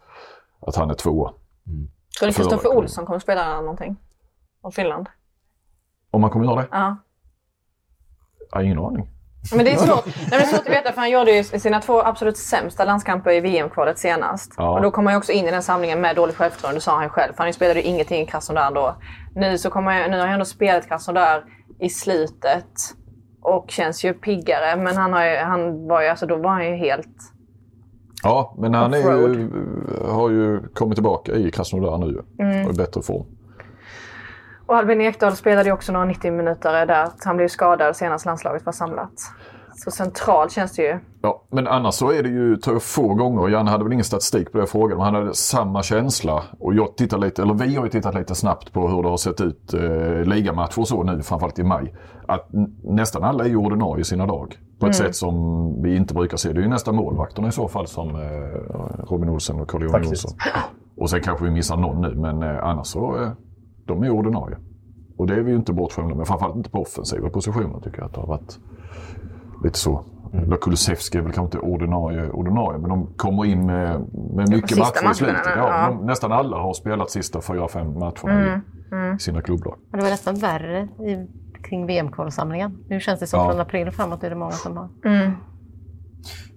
att 0.68 0.76
han 0.76 0.90
är 0.90 0.94
tvåa. 0.94 1.32
Tror 2.20 2.28
ni 2.28 2.34
Kristoffer 2.34 2.78
Olsson 2.78 3.06
kommer 3.06 3.20
spela 3.20 3.62
någonting? 3.62 3.96
Om 4.62 4.72
Finland? 4.72 5.08
Om 6.12 6.24
han 6.24 6.32
kommer 6.32 6.46
göra 6.46 6.56
det? 6.56 6.68
Ja. 6.72 6.98
Jag 8.52 8.58
har 8.58 8.64
ingen 8.64 8.80
aning. 8.80 9.08
Men 9.56 9.66
det 9.66 9.72
är 9.72 9.78
svårt, 9.78 10.06
Nej, 10.06 10.14
men 10.30 10.40
det 10.40 10.46
är 10.46 10.48
svårt 10.48 10.60
att 10.68 10.70
veta 10.74 10.92
för 10.92 11.02
han 11.02 11.12
gjorde 11.12 11.32
ju 11.32 11.44
sina 11.44 11.82
två 11.82 12.02
absolut 12.02 12.38
sämsta 12.38 12.86
landskamper 12.86 13.32
i 13.32 13.40
VM-kvalet 13.40 14.00
senast. 14.00 14.54
Ja. 14.58 14.70
Och 14.76 14.82
då 14.82 14.92
kom 14.92 15.06
han 15.06 15.14
ju 15.14 15.18
också 15.18 15.32
in 15.32 15.46
i 15.48 15.52
den 15.52 15.64
samlingen 15.64 16.02
med 16.02 16.16
dåligt 16.16 16.36
självförtroende, 16.36 16.82
sa 16.82 16.96
han 16.96 17.10
själv. 17.10 17.34
För 17.34 17.44
han 17.44 17.54
spelade 17.54 17.80
ju 17.80 17.86
ingenting 17.86 18.22
i 18.22 18.26
Krasnodar 18.26 18.72
då. 18.72 18.96
Nu, 19.36 19.58
så 19.58 19.70
kommer 19.70 19.92
jag, 20.00 20.12
nu 20.12 20.18
har 20.20 20.26
jag 20.26 20.34
ändå 20.34 20.46
spelat 20.46 20.88
Krasnodar 20.88 21.44
i 21.80 21.90
slutet 21.90 22.66
och 23.42 23.66
känns 23.72 24.04
ju 24.06 24.14
piggare. 24.14 24.76
Men 24.76 24.98
han, 24.98 25.14
har 25.14 25.26
ju, 25.26 25.38
han 25.38 25.88
var 25.88 26.02
ju, 26.02 26.08
alltså, 26.08 26.26
då 26.26 26.36
var 26.36 26.50
han 26.50 26.66
ju 26.66 26.76
helt... 26.76 27.08
Ja, 28.24 28.56
men 28.58 28.74
han 28.74 28.94
ju, 28.94 29.50
har 30.08 30.30
ju 30.30 30.68
kommit 30.74 30.96
tillbaka 30.96 31.32
i 31.32 31.52
Krasnodar 31.52 31.98
nu 31.98 32.22
Mm. 32.40 32.68
och 32.68 32.74
i 32.74 32.78
bättre 32.78 33.02
form. 33.02 33.26
Och 34.68 34.76
Albin 34.76 35.02
Ekdal 35.02 35.36
spelade 35.36 35.70
ju 35.70 35.74
också 35.74 35.92
några 35.92 36.06
90 36.06 36.32
minuter 36.32 36.86
där. 36.86 37.10
Han 37.26 37.38
blev 37.38 37.48
skadad 37.48 37.96
senast 37.96 38.26
landslaget 38.26 38.66
var 38.66 38.74
samlat. 38.74 39.12
Så 39.76 39.92
centralt 39.92 40.52
känns 40.52 40.76
det 40.76 40.82
ju. 40.82 41.00
Ja, 41.22 41.44
men 41.52 41.68
annars 41.68 41.96
så 41.96 42.12
är 42.12 42.24
det 42.24 42.30
ju 42.30 42.80
få 42.80 43.14
gånger, 43.14 43.50
Janne 43.50 43.72
hade 43.72 43.84
väl 43.84 43.94
ingen 43.94 44.06
statistik 44.06 44.52
på 44.52 44.58
det 44.58 44.62
jag 44.62 44.70
frågade, 44.70 44.96
men 44.96 45.06
han 45.06 45.16
hade 45.16 45.34
samma 45.34 45.84
känsla. 45.84 46.44
Och 46.60 46.74
jag 46.74 46.98
tittar 46.98 47.18
lite, 47.18 47.42
eller 47.42 47.54
vi 47.54 47.76
har 47.76 47.84
ju 47.84 47.90
tittat 47.90 48.16
lite 48.16 48.36
snabbt 48.36 48.74
på 48.74 48.88
hur 48.88 49.04
det 49.04 49.10
har 49.10 49.18
sett 49.18 49.42
ut 49.42 49.74
eh, 49.74 50.24
ligamatcher 50.24 50.80
och 50.80 50.88
så 50.88 51.04
nu, 51.04 51.22
framförallt 51.22 51.60
i 51.60 51.64
maj. 51.64 51.96
Att 52.28 52.50
nästan 52.84 53.24
alla 53.24 53.44
är 53.44 53.50
ju 53.50 53.56
ordinarie 53.56 54.02
i 54.02 54.06
sina 54.06 54.26
lag. 54.26 54.58
På 54.80 54.88
ett 54.88 54.96
sätt 54.96 55.16
som 55.16 55.36
vi 55.84 55.96
inte 55.96 56.14
brukar 56.14 56.38
se. 56.38 56.54
Det 56.54 56.60
är 56.60 56.64
ju 56.64 56.70
nästan 56.70 56.96
målvakterna 56.96 57.48
i 57.48 57.52
så 57.52 57.68
fall 57.68 57.88
som 57.88 58.10
eh, 58.10 58.22
Robin 59.10 59.30
Olsen 59.30 59.60
och 59.60 59.70
Carl-Johan. 59.70 60.04
Jonsson. 60.04 60.32
Och 60.98 61.10
sen 61.10 61.22
kanske 61.22 61.46
vi 61.46 61.52
missar 61.52 61.78
någon 61.78 62.02
nu, 62.02 62.16
men 62.16 62.44
eh, 62.44 62.64
annars 62.64 62.88
så 62.88 63.24
eh, 63.24 63.30
de 63.88 64.04
är 64.04 64.10
ordinarie. 64.10 64.58
Och 65.18 65.28
det 65.28 65.36
är 65.36 65.42
vi 65.42 65.52
ju 65.52 65.58
inte 65.58 65.74
bortskämda 65.74 66.16
med, 66.16 66.28
framförallt 66.28 66.56
inte 66.56 66.70
på 66.70 66.82
offensiva 66.82 67.30
positioner 67.30 67.80
tycker 67.80 67.98
jag 67.98 68.06
att 68.06 68.14
det 68.14 68.20
har 68.20 68.28
varit 68.28 68.60
lite 69.64 69.80
så. 69.80 70.06
Mm. 70.34 70.58
Kulusevski 70.62 71.18
är 71.18 71.22
väl 71.22 71.32
kanske 71.32 71.58
inte 71.58 71.68
ordinarie, 71.68 72.30
ordinarie 72.30 72.80
men 72.80 72.90
de 72.90 73.14
kommer 73.16 73.46
in 73.46 73.66
med, 73.66 74.06
med 74.36 74.50
mycket 74.50 74.78
matcher 74.78 75.12
i 75.12 75.14
slutet. 75.14 75.42
Ja, 75.46 75.52
ja. 75.56 75.88
de, 75.88 76.06
nästan 76.06 76.32
alla 76.32 76.58
har 76.58 76.74
spelat 76.74 77.10
sista 77.10 77.42
fyra, 77.42 77.68
fem 77.68 77.94
matcherna 78.00 78.62
i, 78.92 79.16
i 79.16 79.20
sina 79.20 79.42
klubblag. 79.42 79.76
Det 79.92 79.98
var 79.98 80.10
nästan 80.10 80.36
värre 80.36 80.82
i, 80.84 81.28
kring 81.64 81.86
VM-kvalsamlingen. 81.86 82.78
Nu 82.90 83.00
känns 83.00 83.20
det 83.20 83.28
som 83.28 83.40
Ja. 83.40 83.50
från 83.52 83.62
april 83.62 83.92
framåt 83.92 84.24
är 84.24 84.30
det 84.30 84.36
många 84.36 84.52
som 84.52 84.78
har. 84.78 84.90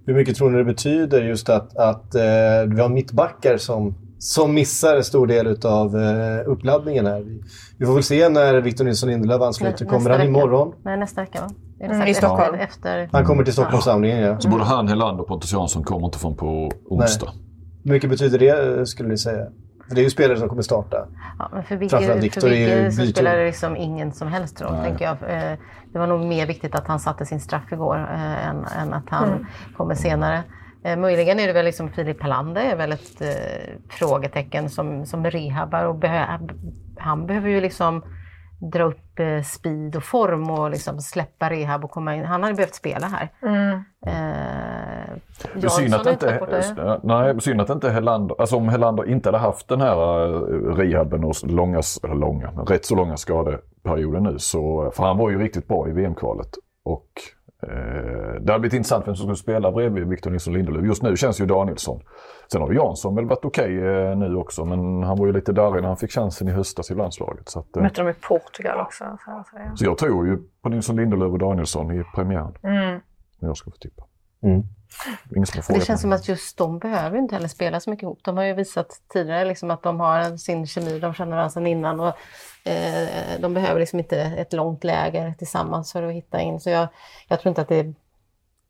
Hur 0.06 0.14
mycket 0.14 0.36
tror 0.36 0.50
ni 0.50 0.58
det 0.58 0.64
betyder 0.64 1.22
just 1.22 1.48
att, 1.48 1.76
att 1.76 2.14
eh, 2.14 2.20
vi 2.66 2.80
har 2.80 2.88
mittbackar 2.88 3.56
som, 3.56 3.94
som 4.20 4.54
missar 4.54 4.96
en 4.96 5.04
stor 5.04 5.26
del 5.26 5.66
av 5.66 5.96
eh, 5.96 6.40
uppladdningen 6.46 7.06
här? 7.06 7.40
Vi, 7.78 7.86
får 7.86 7.94
väl 7.94 8.02
se 8.02 8.28
när 8.28 8.60
Victor 8.60 8.84
Nilsson 8.84 9.08
Lindelöf 9.08 9.42
ansluter. 9.42 9.84
Kommer 9.86 10.10
han 10.10 10.18
vecka. 10.18 10.28
imorgon? 10.28 10.72
Nej, 10.82 10.96
nästa 10.96 11.20
vecka 11.20 11.40
va? 11.40 11.50
Mm, 11.86 12.06
i 12.08 12.14
Stockholm. 12.14 12.54
Efter, 12.54 12.98
efter... 12.98 13.08
Han 13.12 13.26
kommer 13.26 13.44
till 13.44 13.52
Stockholmssamlingen, 13.52 14.20
ja. 14.20 14.40
Så 14.40 14.48
både 14.48 14.64
han, 14.64 14.88
Helander 14.88 15.22
och 15.22 15.28
Pontus 15.28 15.52
Jansson 15.52 15.84
kommer 15.84 16.06
inte 16.06 16.18
från 16.18 16.36
på 16.36 16.70
onsdag. 16.84 17.32
Hur 17.84 17.92
mycket 17.92 18.10
betyder 18.10 18.38
det, 18.38 18.86
skulle 18.86 19.08
ni 19.08 19.18
säga? 19.18 19.46
För 19.88 19.94
det 19.94 20.00
är 20.00 20.04
ju 20.04 20.10
spelare 20.10 20.38
som 20.38 20.48
kommer 20.48 20.62
starta. 20.62 21.06
Ja, 21.38 21.48
men 21.52 21.62
för 21.62 21.76
Framförallt 21.78 22.08
Vigge, 22.08 22.20
Victor 22.20 22.40
för 22.40 22.52
är 22.52 22.84
ju 22.84 22.90
så 22.90 23.06
spelar 23.06 23.36
det 23.36 23.46
liksom 23.46 23.76
ingen 23.76 24.12
som 24.12 24.28
helst 24.28 24.60
roll, 24.60 24.72
Nej. 24.72 24.88
tänker 24.88 25.04
jag. 25.04 25.12
Eh, 25.12 25.58
Det 25.92 25.98
var 25.98 26.06
nog 26.06 26.20
mer 26.20 26.46
viktigt 26.46 26.74
att 26.74 26.86
han 26.86 27.00
satte 27.00 27.26
sin 27.26 27.40
straff 27.40 27.72
igår 27.72 27.96
eh, 28.14 28.48
än, 28.48 28.64
än 28.64 28.94
att 28.94 29.10
han 29.10 29.46
kommer 29.76 29.94
senare. 29.94 30.42
Eh, 30.84 30.96
möjligen 30.98 31.40
är 31.40 31.46
det 31.46 31.52
väl 31.52 31.64
liksom 31.64 31.90
Filip 31.90 32.22
Helander 32.22 32.62
är 32.64 32.76
väl 32.76 32.92
ett 32.92 33.20
eh, 33.20 33.74
frågetecken 33.90 34.70
som, 34.70 35.06
som 35.06 35.26
rehabbar 35.26 35.84
och 35.84 35.94
behö- 35.96 36.50
han 36.98 37.26
behöver 37.26 37.48
ju 37.48 37.60
liksom 37.60 38.02
dra 38.72 38.84
upp 38.84 39.18
eh, 39.18 39.42
speed 39.42 39.96
och 39.96 40.02
form 40.04 40.50
och 40.50 40.70
liksom 40.70 41.00
släppa 41.00 41.50
rehab 41.50 41.84
och 41.84 41.90
komma 41.90 42.16
in. 42.16 42.24
Han 42.24 42.42
hade 42.42 42.54
behövt 42.54 42.74
spela 42.74 43.06
här. 43.06 43.28
Eh, 44.06 45.14
Det 45.54 45.64
är 45.64 45.68
synd 45.68 45.94
att 45.94 46.06
inte, 46.12 46.26
nej, 47.02 47.40
synd 47.40 47.60
att 47.60 47.70
inte 47.70 47.90
Helander, 47.90 48.36
alltså 48.40 48.56
om 48.56 48.68
Helander 48.68 49.08
inte 49.08 49.28
hade 49.28 49.38
haft 49.38 49.68
den 49.68 49.80
här 49.80 50.24
eh, 50.26 50.74
rehaben 50.76 51.24
och 51.24 51.34
långa, 51.46 51.80
eller 52.04 52.14
långa, 52.14 52.48
rätt 52.66 52.84
så 52.84 52.94
långa 52.94 53.16
skadeperioden 53.16 54.22
nu 54.22 54.38
så, 54.38 54.92
för 54.96 55.02
han 55.04 55.18
var 55.18 55.30
ju 55.30 55.38
riktigt 55.42 55.68
bra 55.68 55.88
i 55.88 55.92
VM-kvalet. 55.92 56.48
Och 56.84 57.08
eh, 57.16 57.39
det 58.40 58.52
hade 58.52 58.58
blivit 58.58 58.72
intressant 58.72 59.08
vem 59.08 59.14
som 59.16 59.24
skulle 59.24 59.36
spela 59.36 59.72
bredvid 59.72 60.08
Victor 60.08 60.30
Nilsson 60.30 60.54
Lindelöf. 60.54 60.84
Just 60.84 61.02
nu 61.02 61.16
känns 61.16 61.40
ju 61.40 61.46
Danielsson. 61.46 62.02
Sen 62.52 62.60
har 62.60 62.70
ju 62.70 62.76
Jansson 62.76 63.14
väl 63.14 63.26
varit 63.26 63.44
okej 63.44 63.78
eh, 63.78 64.16
nu 64.16 64.36
också 64.36 64.64
men 64.64 65.02
han 65.02 65.18
var 65.18 65.26
ju 65.26 65.32
lite 65.32 65.52
darrig 65.52 65.82
när 65.82 65.88
han 65.88 65.96
fick 65.96 66.10
chansen 66.10 66.48
i 66.48 66.50
höstas 66.50 66.90
i 66.90 66.94
landslaget. 66.94 67.48
Så, 67.48 67.58
att, 67.60 67.76
eh, 67.76 67.82
Mötte 67.82 68.02
de 68.02 68.10
i 68.10 68.14
Portugal 68.14 68.80
också. 68.80 69.04
Så 69.24 69.30
att 69.30 69.48
säga. 69.48 69.72
så 69.76 69.84
jag 69.84 69.98
tror 69.98 70.26
ju 70.26 70.38
på 70.62 70.68
Nilsson 70.68 70.96
Lindelöf 70.96 71.32
och 71.32 71.38
Danielsson 71.38 72.00
i 72.00 72.04
premiären. 72.14 72.54
Mm. 72.62 73.00
Jag 73.40 73.56
ska 73.56 73.70
få 73.70 73.76
tippa. 73.76 74.04
Mm. 74.42 74.62
Ingen 75.36 75.46
som 75.46 75.62
har 75.68 75.74
Det 75.80 75.84
känns 75.84 76.00
som 76.00 76.12
att 76.12 76.28
just 76.28 76.56
de 76.56 76.78
behöver 76.78 77.18
inte 77.18 77.34
heller 77.34 77.48
spela 77.48 77.80
så 77.80 77.90
mycket 77.90 78.02
ihop. 78.02 78.18
De 78.22 78.36
har 78.36 78.44
ju 78.44 78.54
visat 78.54 79.00
tidigare 79.12 79.44
liksom 79.44 79.70
att 79.70 79.82
de 79.82 80.00
har 80.00 80.36
sin 80.36 80.66
kemi, 80.66 80.98
de 80.98 81.14
känner 81.14 81.30
varandra 81.30 81.50
sedan 81.50 81.66
innan. 81.66 82.00
Och, 82.00 82.14
eh, 82.64 83.08
de 83.40 83.54
behöver 83.54 83.80
liksom 83.80 83.98
inte 83.98 84.20
ett 84.20 84.52
långt 84.52 84.84
läger 84.84 85.34
tillsammans 85.38 85.92
för 85.92 86.02
att 86.02 86.14
hitta 86.14 86.40
in. 86.40 86.60
Så 86.60 86.70
jag, 86.70 86.88
jag 87.28 87.40
tror 87.40 87.50
inte 87.50 87.62
att 87.62 87.68
det, 87.68 87.94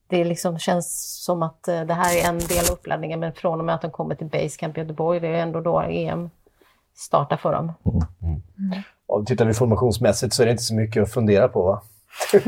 det 0.09 0.25
liksom 0.25 0.59
känns 0.59 1.17
som 1.25 1.43
att 1.43 1.69
eh, 1.69 1.81
det 1.81 1.95
här 1.95 2.17
är 2.17 2.29
en 2.29 2.39
del 2.39 2.65
av 2.71 2.73
uppladdningen. 2.73 3.21
Men 3.21 3.33
från 3.33 3.59
och 3.59 3.65
med 3.65 3.75
att 3.75 3.83
de 3.83 3.91
kommer 3.91 4.15
till 4.15 4.27
Basecamp 4.27 4.77
i 4.77 4.81
Göteborg, 4.81 5.21
det 5.21 5.29
är 5.29 5.43
ändå 5.43 5.61
då 5.61 5.81
EM 5.81 6.31
startar 6.97 7.37
för 7.37 7.53
dem. 7.53 7.73
Och 9.07 9.27
tittar 9.27 9.45
vi 9.45 9.55
formationsmässigt 9.55 10.35
så 10.35 10.43
är 10.43 10.47
det 10.47 10.53
inte 10.53 10.63
så 10.63 10.75
mycket 10.75 11.03
att 11.03 11.13
fundera 11.13 11.49
på 11.49 11.63
va? 11.63 11.83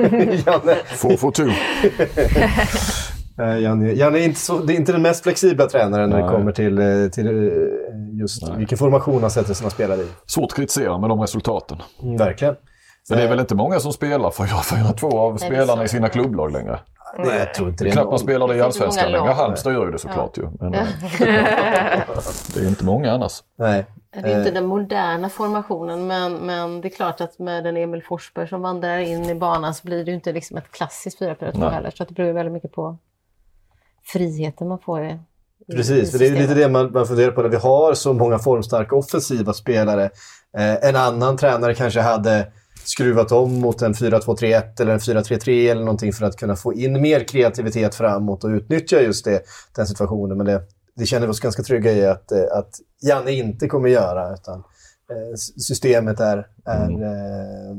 Janne, 0.47 0.77
4-4-2. 0.89 1.49
eh, 1.49 2.59
Janne, 3.39 3.93
Janne 3.93 4.19
är 4.19 4.25
inte, 4.25 4.41
så, 4.41 4.59
det 4.59 4.73
är 4.73 4.77
inte 4.77 4.93
den 4.93 5.03
mest 5.03 5.23
flexibla 5.23 5.67
tränaren 5.67 6.11
när 6.11 6.17
det 6.17 6.25
Nej. 6.27 6.35
kommer 6.37 6.53
till, 6.53 6.79
eh, 6.79 7.09
till 7.13 7.27
eh, 7.27 7.53
just 8.21 8.47
Nej. 8.49 8.59
vilken 8.59 8.79
formation 8.79 9.21
han 9.21 9.31
sätter 9.31 9.55
sina 9.55 9.71
spelare 9.71 10.01
i. 10.01 10.07
Svårt 10.27 10.45
att 10.45 10.57
kritisera 10.57 10.99
med 10.99 11.11
de 11.11 11.21
resultaten. 11.21 11.79
Mm, 12.03 12.17
verkligen. 12.17 12.55
Men 13.09 13.19
det 13.19 13.25
är 13.25 13.29
väl 13.29 13.41
inte 13.41 13.55
många 13.55 13.81
som 13.81 13.93
spelar 13.93 14.31
4-4-2 14.31 15.19
av 15.19 15.37
spelarna 15.37 15.85
i 15.85 15.89
sina 15.89 16.09
klubblag 16.09 16.53
längre. 16.53 16.81
Nej, 17.19 17.39
jag 17.39 17.55
tror 17.55 17.69
inte 17.69 17.85
Det 17.85 17.91
är 17.91 17.93
knappt 17.93 18.11
man 18.11 18.19
spelar 18.19 18.49
det 18.49 18.57
i 18.57 18.61
Allsvenskan 18.61 19.13
längre. 19.13 19.31
Halmstad 19.31 19.73
gör 19.73 19.87
ju 19.87 19.93
det 19.93 19.99
såklart 19.99 20.39
ju. 20.39 20.49
Men 20.61 20.75
eh, 20.75 20.87
det 22.55 22.61
är 22.61 22.69
inte 22.69 22.85
många 22.85 23.13
annars. 23.13 23.43
Nej. 23.59 23.87
Det 24.15 24.33
är 24.33 24.39
inte 24.39 24.51
Eh. 24.51 24.55
den 24.55 24.67
moderna 24.67 25.29
formationen 25.29 26.07
men, 26.07 26.35
men 26.35 26.81
det 26.81 26.89
är 26.89 26.91
klart 26.97 27.21
att 27.21 27.39
med 27.39 27.67
en 27.67 27.77
Emil 27.77 28.03
Forsberg 28.03 28.49
som 28.49 28.63
vandrar 28.63 28.99
in 28.99 29.25
i 29.31 29.35
banan 29.35 29.75
så 29.75 29.87
blir 29.87 30.05
det 30.05 30.11
ju 30.11 30.15
inte 30.15 30.33
liksom 30.33 30.57
ett 30.57 30.71
klassiskt 30.73 31.21
4-4-2 31.21 31.51
Nej. 31.55 31.71
heller. 31.71 31.91
Så 31.95 32.03
att 32.03 32.09
det 32.09 32.15
beror 32.15 32.33
väldigt 32.33 32.53
mycket 32.53 32.73
på 32.73 32.97
friheten 34.05 34.69
man 34.69 34.79
får 34.79 35.05
i, 35.05 35.19
Precis, 35.73 36.09
i 36.09 36.11
för 36.13 36.19
det 36.19 36.27
är 36.27 36.41
lite 36.41 36.55
det 36.55 36.69
man, 36.69 36.93
man 36.93 37.07
funderar 37.07 37.31
på 37.33 37.43
när 37.43 37.49
vi 37.49 37.57
har 37.57 37.95
så 37.95 38.13
många 38.13 38.39
formstarka 38.39 38.97
offensiva 38.97 39.53
spelare. 39.53 40.05
Eh, 40.59 40.89
en 40.89 40.97
annan 40.97 41.37
tränare 41.37 41.75
kanske 41.75 42.01
hade 42.01 42.47
skruvat 42.85 43.33
om 43.33 43.61
mot 43.61 43.83
en 43.83 43.95
4-2-3-1 43.95 44.81
eller 44.81 44.93
en 44.93 44.99
4-3-3 44.99 45.71
eller 45.71 45.81
någonting 45.85 46.13
för 46.13 46.27
att 46.27 46.37
kunna 46.37 46.57
få 46.57 46.75
in 46.75 47.01
mer 47.03 47.21
kreativitet 47.25 47.95
framåt 47.95 48.45
och 48.45 48.49
utnyttja 48.49 49.01
just 49.01 49.25
det, 49.25 49.43
den 49.77 49.87
situationen. 49.87 50.37
Men 50.37 50.47
det, 50.47 50.63
det 50.97 51.07
känner 51.07 51.27
vi 51.27 51.33
oss 51.33 51.41
ganska 51.41 51.63
trygga 51.63 51.93
i 51.93 52.07
att, 52.07 52.33
eh, 52.33 52.45
att 52.53 52.71
Janne 53.03 53.33
inte 53.33 53.69
kommer 53.69 53.89
göra. 53.89 54.35
Utan 54.35 54.59
eh, 54.59 55.35
systemet 55.69 56.21
är, 56.21 56.47
är 56.65 56.87
Mm. 56.87 57.03
eh, 57.03 57.77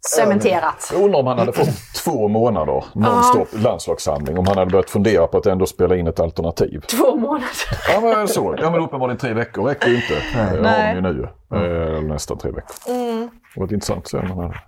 Cementerat. 0.00 0.90
Jag 0.92 1.02
undrar 1.02 1.20
om 1.20 1.26
han 1.26 1.38
hade 1.38 1.52
fått 1.52 1.68
två 2.04 2.28
månader 2.28 2.84
nonstop 2.94 3.48
landslagssamling. 3.52 4.38
Om 4.38 4.46
han 4.46 4.58
hade 4.58 4.70
börjat 4.70 4.90
fundera 4.90 5.26
på 5.26 5.38
att 5.38 5.46
ändå 5.46 5.66
spela 5.66 5.96
in 5.96 6.06
ett 6.06 6.20
alternativ. 6.20 6.80
Två 6.80 7.16
månader. 7.16 7.48
Ja 7.88 8.00
men 8.00 8.28
så. 8.28 8.54
Ja 8.58 8.70
men 8.70 8.80
uppenbarligen 8.80 9.18
tre 9.18 9.32
veckor 9.32 9.64
räcker 9.64 9.88
ju 9.88 9.96
inte. 9.96 10.14
Det 10.34 10.68
har 10.68 10.94
de 10.94 10.94
ju 10.94 11.00
nu. 11.00 11.28
Eh, 11.54 11.62
Eller 11.96 12.00
nästan 12.00 12.38
tre 12.38 12.50
veckor. 12.50 12.74
Mm. 12.88 13.30
Det 13.54 13.60
var 13.60 13.72
intressant 13.72 13.98
att 14.04 14.08
se 14.08 14.18
om 14.18 14.26
han 14.26 14.38
hade 14.38 14.60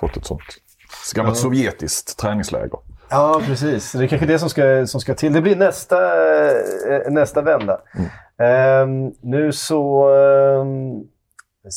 fått 0.00 0.16
ett 0.16 0.26
sånt. 0.26 0.42
Ett 1.08 1.14
gammalt 1.14 1.36
sovjetiskt 1.36 2.18
träningsläger. 2.18 2.78
Ja, 3.08 3.40
precis. 3.46 3.92
Det 3.92 4.04
är 4.04 4.08
kanske 4.08 4.26
det 4.26 4.38
som 4.38 4.50
ska, 4.50 4.86
som 4.86 5.00
ska 5.00 5.14
till. 5.14 5.32
Det 5.32 5.40
blir 5.40 5.56
nästa, 5.56 5.96
eh, 6.94 7.10
nästa 7.10 7.42
vända. 7.42 7.80
Ehm, 8.38 9.12
nu 9.22 9.52
så 9.52 10.08
ehm, 10.14 11.02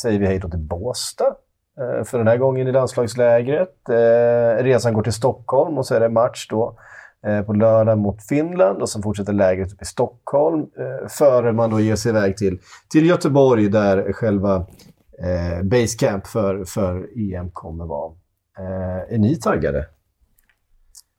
säger 0.01 0.19
vi 0.19 0.25
hej 0.25 0.39
då 0.39 0.49
till 0.49 0.59
Båstad 0.59 1.27
eh, 1.27 1.33
för 2.05 2.17
den 2.17 2.27
här 2.27 2.37
gången 2.37 2.67
i 2.67 2.71
landslagslägret. 2.71 3.89
Eh, 3.89 4.63
resan 4.63 4.93
går 4.93 5.03
till 5.03 5.13
Stockholm 5.13 5.77
och 5.77 5.85
så 5.85 5.95
är 5.95 5.99
det 5.99 6.09
match 6.09 6.47
då 6.49 6.79
eh, 7.27 7.41
på 7.41 7.53
lördag 7.53 7.97
mot 7.97 8.27
Finland 8.27 8.81
och 8.81 8.89
sen 8.89 9.03
fortsätter 9.03 9.33
lägret 9.33 9.73
upp 9.73 9.81
i 9.81 9.85
Stockholm 9.85 10.61
eh, 10.61 11.07
före 11.09 11.53
man 11.53 11.69
då 11.69 11.79
ger 11.79 11.95
sig 11.95 12.09
iväg 12.09 12.37
till, 12.37 12.59
till 12.89 13.05
Göteborg 13.05 13.69
där 13.69 14.13
själva 14.13 14.55
eh, 15.23 15.63
basecamp 15.63 16.27
för, 16.27 16.65
för 16.65 17.07
EM 17.33 17.51
kommer 17.51 17.85
vara. 17.85 18.11
Eh, 18.59 19.13
är 19.13 19.17
ni 19.17 19.35
taggade? 19.35 19.85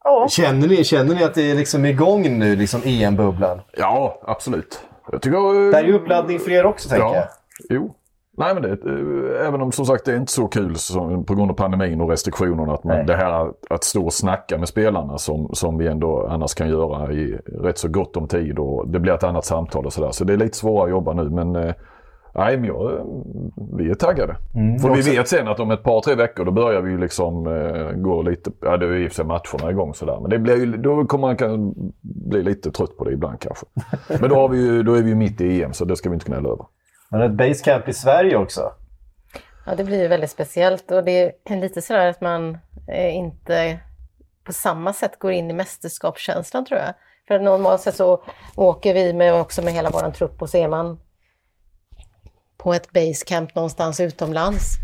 Ja. 0.05 0.27
Känner 0.31 0.69
ni, 0.69 0.85
känner 0.85 1.15
ni 1.15 1.25
att 1.25 1.35
det 1.35 1.51
är 1.51 1.55
liksom 1.55 1.85
igång 1.85 2.39
nu, 2.39 2.57
liksom 2.57 2.81
EM-bubblan? 2.85 3.61
Ja, 3.77 4.21
absolut. 4.23 4.81
Jag 5.13 5.23
tycker... 5.23 5.71
Det 5.71 5.77
här 5.77 5.85
är 5.85 5.89
ju 5.89 5.95
uppladdning 5.95 6.39
för 6.39 6.51
er 6.51 6.67
också, 6.67 6.89
tänker 6.89 7.05
jag. 7.05 7.17
Ja, 7.17 7.29
jo. 7.69 7.95
Nej 8.39 8.55
men 8.55 8.63
det, 8.63 8.71
eh, 8.71 9.47
även 9.47 9.61
om 9.63 9.73
som 9.73 9.87
sagt 9.87 10.05
det 10.05 10.13
är 10.13 10.17
inte 10.17 10.33
så 10.33 10.49
kul 10.49 10.77
som, 10.77 11.25
på 11.25 11.35
grund 11.35 11.51
av 11.51 11.55
pandemin 11.55 12.01
och 12.01 12.11
restriktionerna 12.11 12.75
att 12.75 12.85
man, 12.85 12.97
Nej. 12.97 13.07
det 13.07 13.17
här 13.17 13.33
att, 13.33 13.55
att 13.71 13.85
stå 13.85 14.05
och 14.05 14.13
snacka 14.13 14.59
med 14.59 14.69
spelarna 14.69 15.19
som, 15.19 15.51
som 15.53 15.79
vi 15.79 15.87
ändå 15.87 16.27
annars 16.27 16.55
kan 16.55 16.69
göra 16.69 17.13
i 17.13 17.39
rätt 17.47 17.79
så 17.79 17.89
gott 17.89 18.17
om 18.17 18.29
tid 18.29 18.59
och 18.59 18.89
det 18.89 19.01
blir 19.01 19.13
ett 19.13 19.25
annat 19.25 19.45
samtal 19.45 19.87
och 19.87 19.93
sådär. 19.93 20.11
Så 20.11 20.25
det 20.25 20.33
är 20.33 20.37
lite 20.37 20.57
svårare 20.57 20.85
att 20.85 20.91
jobba 20.91 21.13
nu 21.13 21.31
men 21.31 21.57
eh, 21.57 21.75
Nej, 22.35 22.57
men 22.57 22.65
jag, 22.65 23.07
vi 23.77 23.91
är 23.91 23.95
taggade. 23.95 24.37
För 24.81 24.89
vi 24.89 25.01
också. 25.01 25.11
vet 25.11 25.29
sen 25.29 25.49
att 25.49 25.61
om 25.61 25.71
ett 25.71 25.83
par, 25.83 26.01
tre 26.01 26.15
veckor 26.15 26.45
då 26.45 26.51
börjar 26.51 26.81
vi 26.81 26.91
ju 26.91 26.99
liksom 26.99 27.47
eh, 27.47 27.93
gå 27.93 28.23
lite, 28.23 28.51
ja 28.61 28.77
det 28.77 28.87
är 28.87 28.91
ju 28.91 29.05
i 29.05 29.09
och 29.09 29.13
för 29.13 29.17
sig 29.17 29.25
matcherna 29.25 29.71
igång 29.71 29.95
sådär. 29.95 30.19
Men 30.21 30.31
det 30.31 30.39
blir 30.39 30.57
ju, 30.57 30.77
då 30.77 31.05
kommer 31.05 31.27
man 31.27 31.37
kan 31.37 31.75
bli 32.03 32.43
lite 32.43 32.71
trött 32.71 32.97
på 32.97 33.05
det 33.05 33.13
ibland 33.13 33.41
kanske. 33.41 33.67
Men 34.21 34.31
då, 34.31 34.37
har 34.37 34.49
vi 34.49 34.59
ju, 34.59 34.83
då 34.83 34.95
är 34.95 35.03
vi 35.03 35.09
ju 35.09 35.15
mitt 35.15 35.41
i 35.41 35.63
EM 35.63 35.73
så 35.73 35.85
det 35.85 35.97
ska 35.97 36.09
vi 36.09 36.15
inte 36.15 36.27
gnälla 36.27 36.49
över. 36.49 36.67
Men 37.09 37.23
ett 37.23 37.33
basecamp 37.33 37.89
i 37.89 37.93
Sverige 37.93 38.37
också. 38.37 38.73
Ja, 39.67 39.75
det 39.75 39.85
blir 39.85 40.03
ju 40.03 40.09
väldigt 40.09 40.31
speciellt 40.31 40.91
och 40.91 41.05
det 41.05 41.33
är 41.45 41.57
lite 41.57 41.83
sådär 41.83 42.07
att 42.07 42.21
man 42.21 42.59
eh, 42.89 43.17
inte 43.17 43.79
på 44.45 44.53
samma 44.53 44.93
sätt 44.93 45.19
går 45.19 45.33
in 45.33 45.51
i 45.51 45.55
mästerskapskänslan 45.55 46.65
tror 46.65 46.81
jag. 46.81 46.95
För 47.29 47.39
normalt 47.39 47.81
sett 47.81 47.97
så 47.97 48.23
åker 48.57 48.95
vi 48.95 49.13
med, 49.13 49.35
också 49.35 49.63
med 49.63 49.73
hela 49.73 49.91
vår 49.91 50.11
trupp 50.11 50.43
och 50.43 50.51
så 50.51 50.57
är 50.57 50.69
man 50.69 51.01
på 52.57 52.75
ett 52.75 52.93
basecamp 52.93 53.55
någonstans 53.55 54.01
utomlands. 54.01 54.77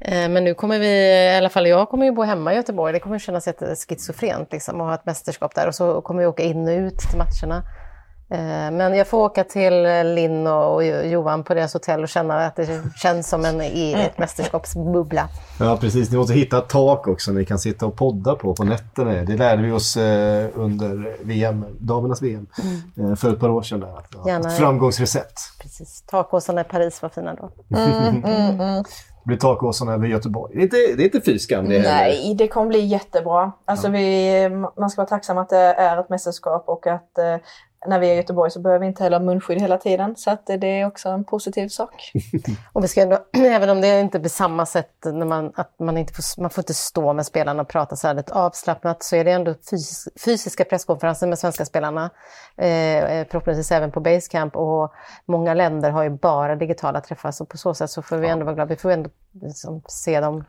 Eh, 0.00 0.28
men 0.28 0.44
nu 0.44 0.54
kommer 0.54 0.78
vi, 0.78 0.88
i 1.34 1.36
alla 1.36 1.48
fall 1.48 1.66
jag 1.66 1.88
kommer 1.88 2.06
ju 2.06 2.12
bo 2.12 2.22
hemma 2.22 2.52
i 2.52 2.56
Göteborg, 2.56 2.92
det 2.92 3.00
kommer 3.00 3.18
kännas 3.18 3.46
jätteskizofrent 3.46 4.52
liksom 4.52 4.80
att 4.80 4.86
ha 4.86 4.94
ett 4.94 5.06
mästerskap 5.06 5.54
där 5.54 5.68
och 5.68 5.74
så 5.74 6.00
kommer 6.00 6.20
vi 6.20 6.26
åka 6.26 6.42
in 6.42 6.68
och 6.68 6.86
ut 6.86 6.98
till 6.98 7.18
matcherna. 7.18 7.62
Eh, 8.32 8.70
Men 8.70 8.94
jag 8.94 9.06
får 9.06 9.18
åka 9.18 9.44
till 9.44 9.82
Linn 10.14 10.46
och 10.46 10.84
Johan 10.84 11.44
på 11.44 11.54
deras 11.54 11.74
hotell 11.74 12.02
och 12.02 12.08
känna 12.08 12.46
att 12.46 12.56
det 12.56 12.82
känns 12.96 13.28
som 13.28 13.44
en 13.44 13.60
i 13.60 13.92
ett 13.92 14.18
mästerskapsbubbla. 14.18 15.28
Ja, 15.60 15.76
precis. 15.80 16.10
Ni 16.10 16.16
måste 16.16 16.34
hitta 16.34 16.58
ett 16.58 16.68
tak 16.68 17.08
också 17.08 17.32
ni 17.32 17.44
kan 17.44 17.58
sitta 17.58 17.86
och 17.86 17.96
podda 17.96 18.34
på 18.34 18.54
på 18.54 18.64
nätterna. 18.64 19.12
Det 19.12 19.36
lärde 19.36 19.62
vi 19.62 19.72
oss 19.72 19.96
eh, 19.96 20.48
under 20.54 21.16
VM, 21.24 21.64
damernas 21.78 22.22
VM 22.22 22.46
eh, 22.98 23.14
för 23.14 23.32
ett 23.32 23.40
par 23.40 23.48
år 23.48 23.62
sedan. 23.62 23.80
Där. 23.80 24.40
Ett 24.40 24.58
framgångsrecept. 24.58 25.40
Precis. 25.62 26.02
Takåsarna 26.06 26.60
i 26.60 26.64
Paris 26.64 27.02
var 27.02 27.08
fina 27.08 27.34
då. 27.34 27.50
Det 29.24 29.28
blir 29.28 29.36
takåsarna 29.38 29.92
över 29.92 30.06
Göteborg. 30.06 30.54
Det 30.54 30.60
är 30.60 30.62
inte, 30.62 30.96
det 30.96 31.02
är 31.02 31.04
inte 31.04 31.20
fy 31.20 31.38
skam 31.38 31.68
det 31.68 31.74
heller. 31.78 31.90
Nej, 31.90 32.34
det 32.34 32.48
kommer 32.48 32.66
bli 32.66 32.80
jättebra. 32.80 33.52
Alltså 33.64 33.88
vi, 33.88 34.48
man 34.76 34.90
ska 34.90 35.00
vara 35.00 35.08
tacksam 35.08 35.38
att 35.38 35.48
det 35.48 35.56
är 35.56 36.00
ett 36.00 36.08
mästerskap 36.08 36.64
och 36.68 36.86
att 36.86 37.18
eh, 37.18 37.36
när 37.86 37.98
vi 37.98 38.08
är 38.08 38.12
i 38.12 38.16
Göteborg 38.16 38.50
så 38.50 38.60
behöver 38.60 38.80
vi 38.80 38.86
inte 38.86 39.02
heller 39.02 39.18
ha 39.18 39.26
munskydd 39.26 39.60
hela 39.60 39.78
tiden. 39.78 40.16
Så 40.16 40.30
att 40.30 40.50
eh, 40.50 40.56
det 40.56 40.66
är 40.66 40.86
också 40.86 41.08
en 41.08 41.24
positiv 41.24 41.68
sak. 41.68 42.12
Och 42.72 42.84
vi 42.84 42.88
ska 42.88 43.02
ändå, 43.02 43.18
även 43.32 43.70
om 43.70 43.80
det 43.80 44.00
inte 44.00 44.18
blir 44.18 44.30
samma 44.30 44.66
sätt, 44.66 44.90
när 45.04 45.26
man, 45.26 45.52
att 45.54 45.78
man, 45.78 45.96
inte 45.96 46.12
får, 46.12 46.40
man 46.40 46.50
får 46.50 46.62
inte 46.62 46.74
stå 46.74 47.12
med 47.12 47.26
spelarna 47.26 47.62
och 47.62 47.68
prata 47.68 47.96
så 47.96 48.06
här 48.06 48.14
lite 48.14 48.32
avslappnat, 48.32 49.02
så 49.02 49.16
är 49.16 49.24
det 49.24 49.30
ändå 49.30 49.54
fys, 49.70 50.08
fysiska 50.24 50.64
presskonferenser 50.64 51.26
med 51.26 51.38
svenska 51.38 51.64
spelarna. 51.64 52.10
Eh, 52.56 53.26
förhoppningsvis 53.30 53.72
även 53.72 53.90
på 53.90 54.00
Basecamp 54.00 54.56
och 54.56 54.92
många 55.26 55.54
länder 55.54 55.90
har 55.90 56.02
ju 56.02 56.10
bara 56.10 56.56
digitala 56.56 57.00
träffar, 57.00 57.30
så 57.30 57.44
på 57.44 57.58
så 57.58 57.74
sätt 57.74 57.90
så 57.90 58.02
får 58.02 58.16
vi 58.16 58.28
ändå 58.28 58.44
vara 58.44 58.54
glada. 58.54 58.68
Vi 58.68 58.76
får 58.76 58.90
ändå 58.90 59.10
liksom 59.42 59.82
se 59.88 60.20
dem 60.20 60.44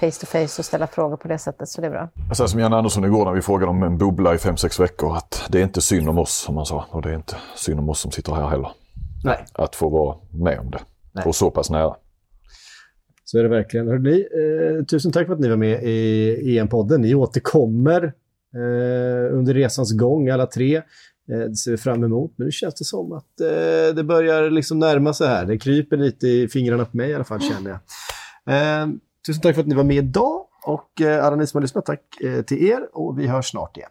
face 0.00 0.20
to 0.20 0.26
face 0.26 0.58
och 0.58 0.64
ställa 0.64 0.86
frågor 0.86 1.16
på 1.16 1.28
det 1.28 1.38
sättet, 1.38 1.68
så 1.68 1.80
det 1.80 1.86
är 1.86 1.90
bra. 1.90 2.08
Jag 2.28 2.36
säger 2.36 2.48
som 2.48 2.60
Jan 2.60 2.72
Andersson 2.72 3.04
igår 3.04 3.24
när 3.24 3.32
vi 3.32 3.42
frågade 3.42 3.70
om 3.70 3.82
en 3.82 3.98
bubbla 3.98 4.34
i 4.34 4.36
5-6 4.36 4.80
veckor 4.80 5.16
att 5.16 5.42
det 5.48 5.58
är 5.58 5.62
inte 5.62 5.80
synd 5.80 6.08
om 6.08 6.18
oss 6.18 6.34
som 6.34 6.56
han 6.56 6.66
sa 6.70 6.86
och 6.90 7.02
det 7.02 7.10
är 7.10 7.14
inte 7.14 7.36
synd 7.56 7.80
om 7.80 7.88
oss 7.88 8.00
som 8.00 8.10
sitter 8.10 8.32
här 8.32 8.48
heller. 8.48 8.70
Nej, 9.24 9.44
Att 9.52 9.76
få 9.76 9.88
vara 9.88 10.16
med 10.32 10.58
om 10.58 10.70
det. 10.70 10.80
Nej. 11.12 11.24
Och 11.26 11.34
så 11.34 11.50
pass 11.50 11.70
nära. 11.70 11.96
så 13.24 13.38
är 13.38 13.42
det 13.42 13.48
verkligen. 13.48 13.88
Hörrni, 13.88 14.20
eh, 14.20 14.84
tusen 14.84 15.12
tack 15.12 15.26
för 15.26 15.34
att 15.34 15.40
ni 15.40 15.48
var 15.48 15.56
med 15.56 15.82
i 15.82 16.58
EM-podden. 16.58 16.98
Ni 16.98 17.14
återkommer 17.14 18.02
eh, 18.54 19.36
under 19.38 19.54
resans 19.54 19.92
gång, 19.92 20.28
alla 20.28 20.46
tre. 20.46 20.76
Eh, 20.76 21.38
det 21.48 21.56
ser 21.56 21.70
vi 21.70 21.76
fram 21.76 22.04
emot. 22.04 22.32
Men 22.36 22.44
nu 22.44 22.50
känns 22.52 22.74
det 22.74 22.84
som 22.84 23.12
att 23.12 23.40
eh, 23.40 23.94
det 23.94 24.04
börjar 24.04 24.50
liksom 24.50 24.78
närma 24.78 25.14
sig 25.14 25.28
här. 25.28 25.44
Det 25.44 25.58
kryper 25.58 25.96
lite 25.96 26.26
i 26.26 26.48
fingrarna 26.48 26.84
på 26.84 26.96
mig 26.96 27.10
i 27.10 27.14
alla 27.14 27.24
fall, 27.24 27.40
känner 27.40 27.70
jag. 27.70 27.80
Eh, 28.82 28.88
tusen 29.26 29.42
tack 29.42 29.54
för 29.54 29.62
att 29.62 29.68
ni 29.68 29.74
var 29.74 29.84
med 29.84 29.96
idag. 29.96 30.46
Och 30.66 31.00
eh, 31.00 31.24
alla 31.24 31.36
ni 31.36 31.46
som 31.46 31.58
har 31.58 31.62
lyssnat, 31.62 31.86
tack 31.86 32.20
eh, 32.24 32.42
till 32.42 32.64
er. 32.68 32.88
Och 32.92 33.18
vi 33.18 33.26
hörs 33.26 33.50
snart 33.50 33.76
igen. 33.76 33.90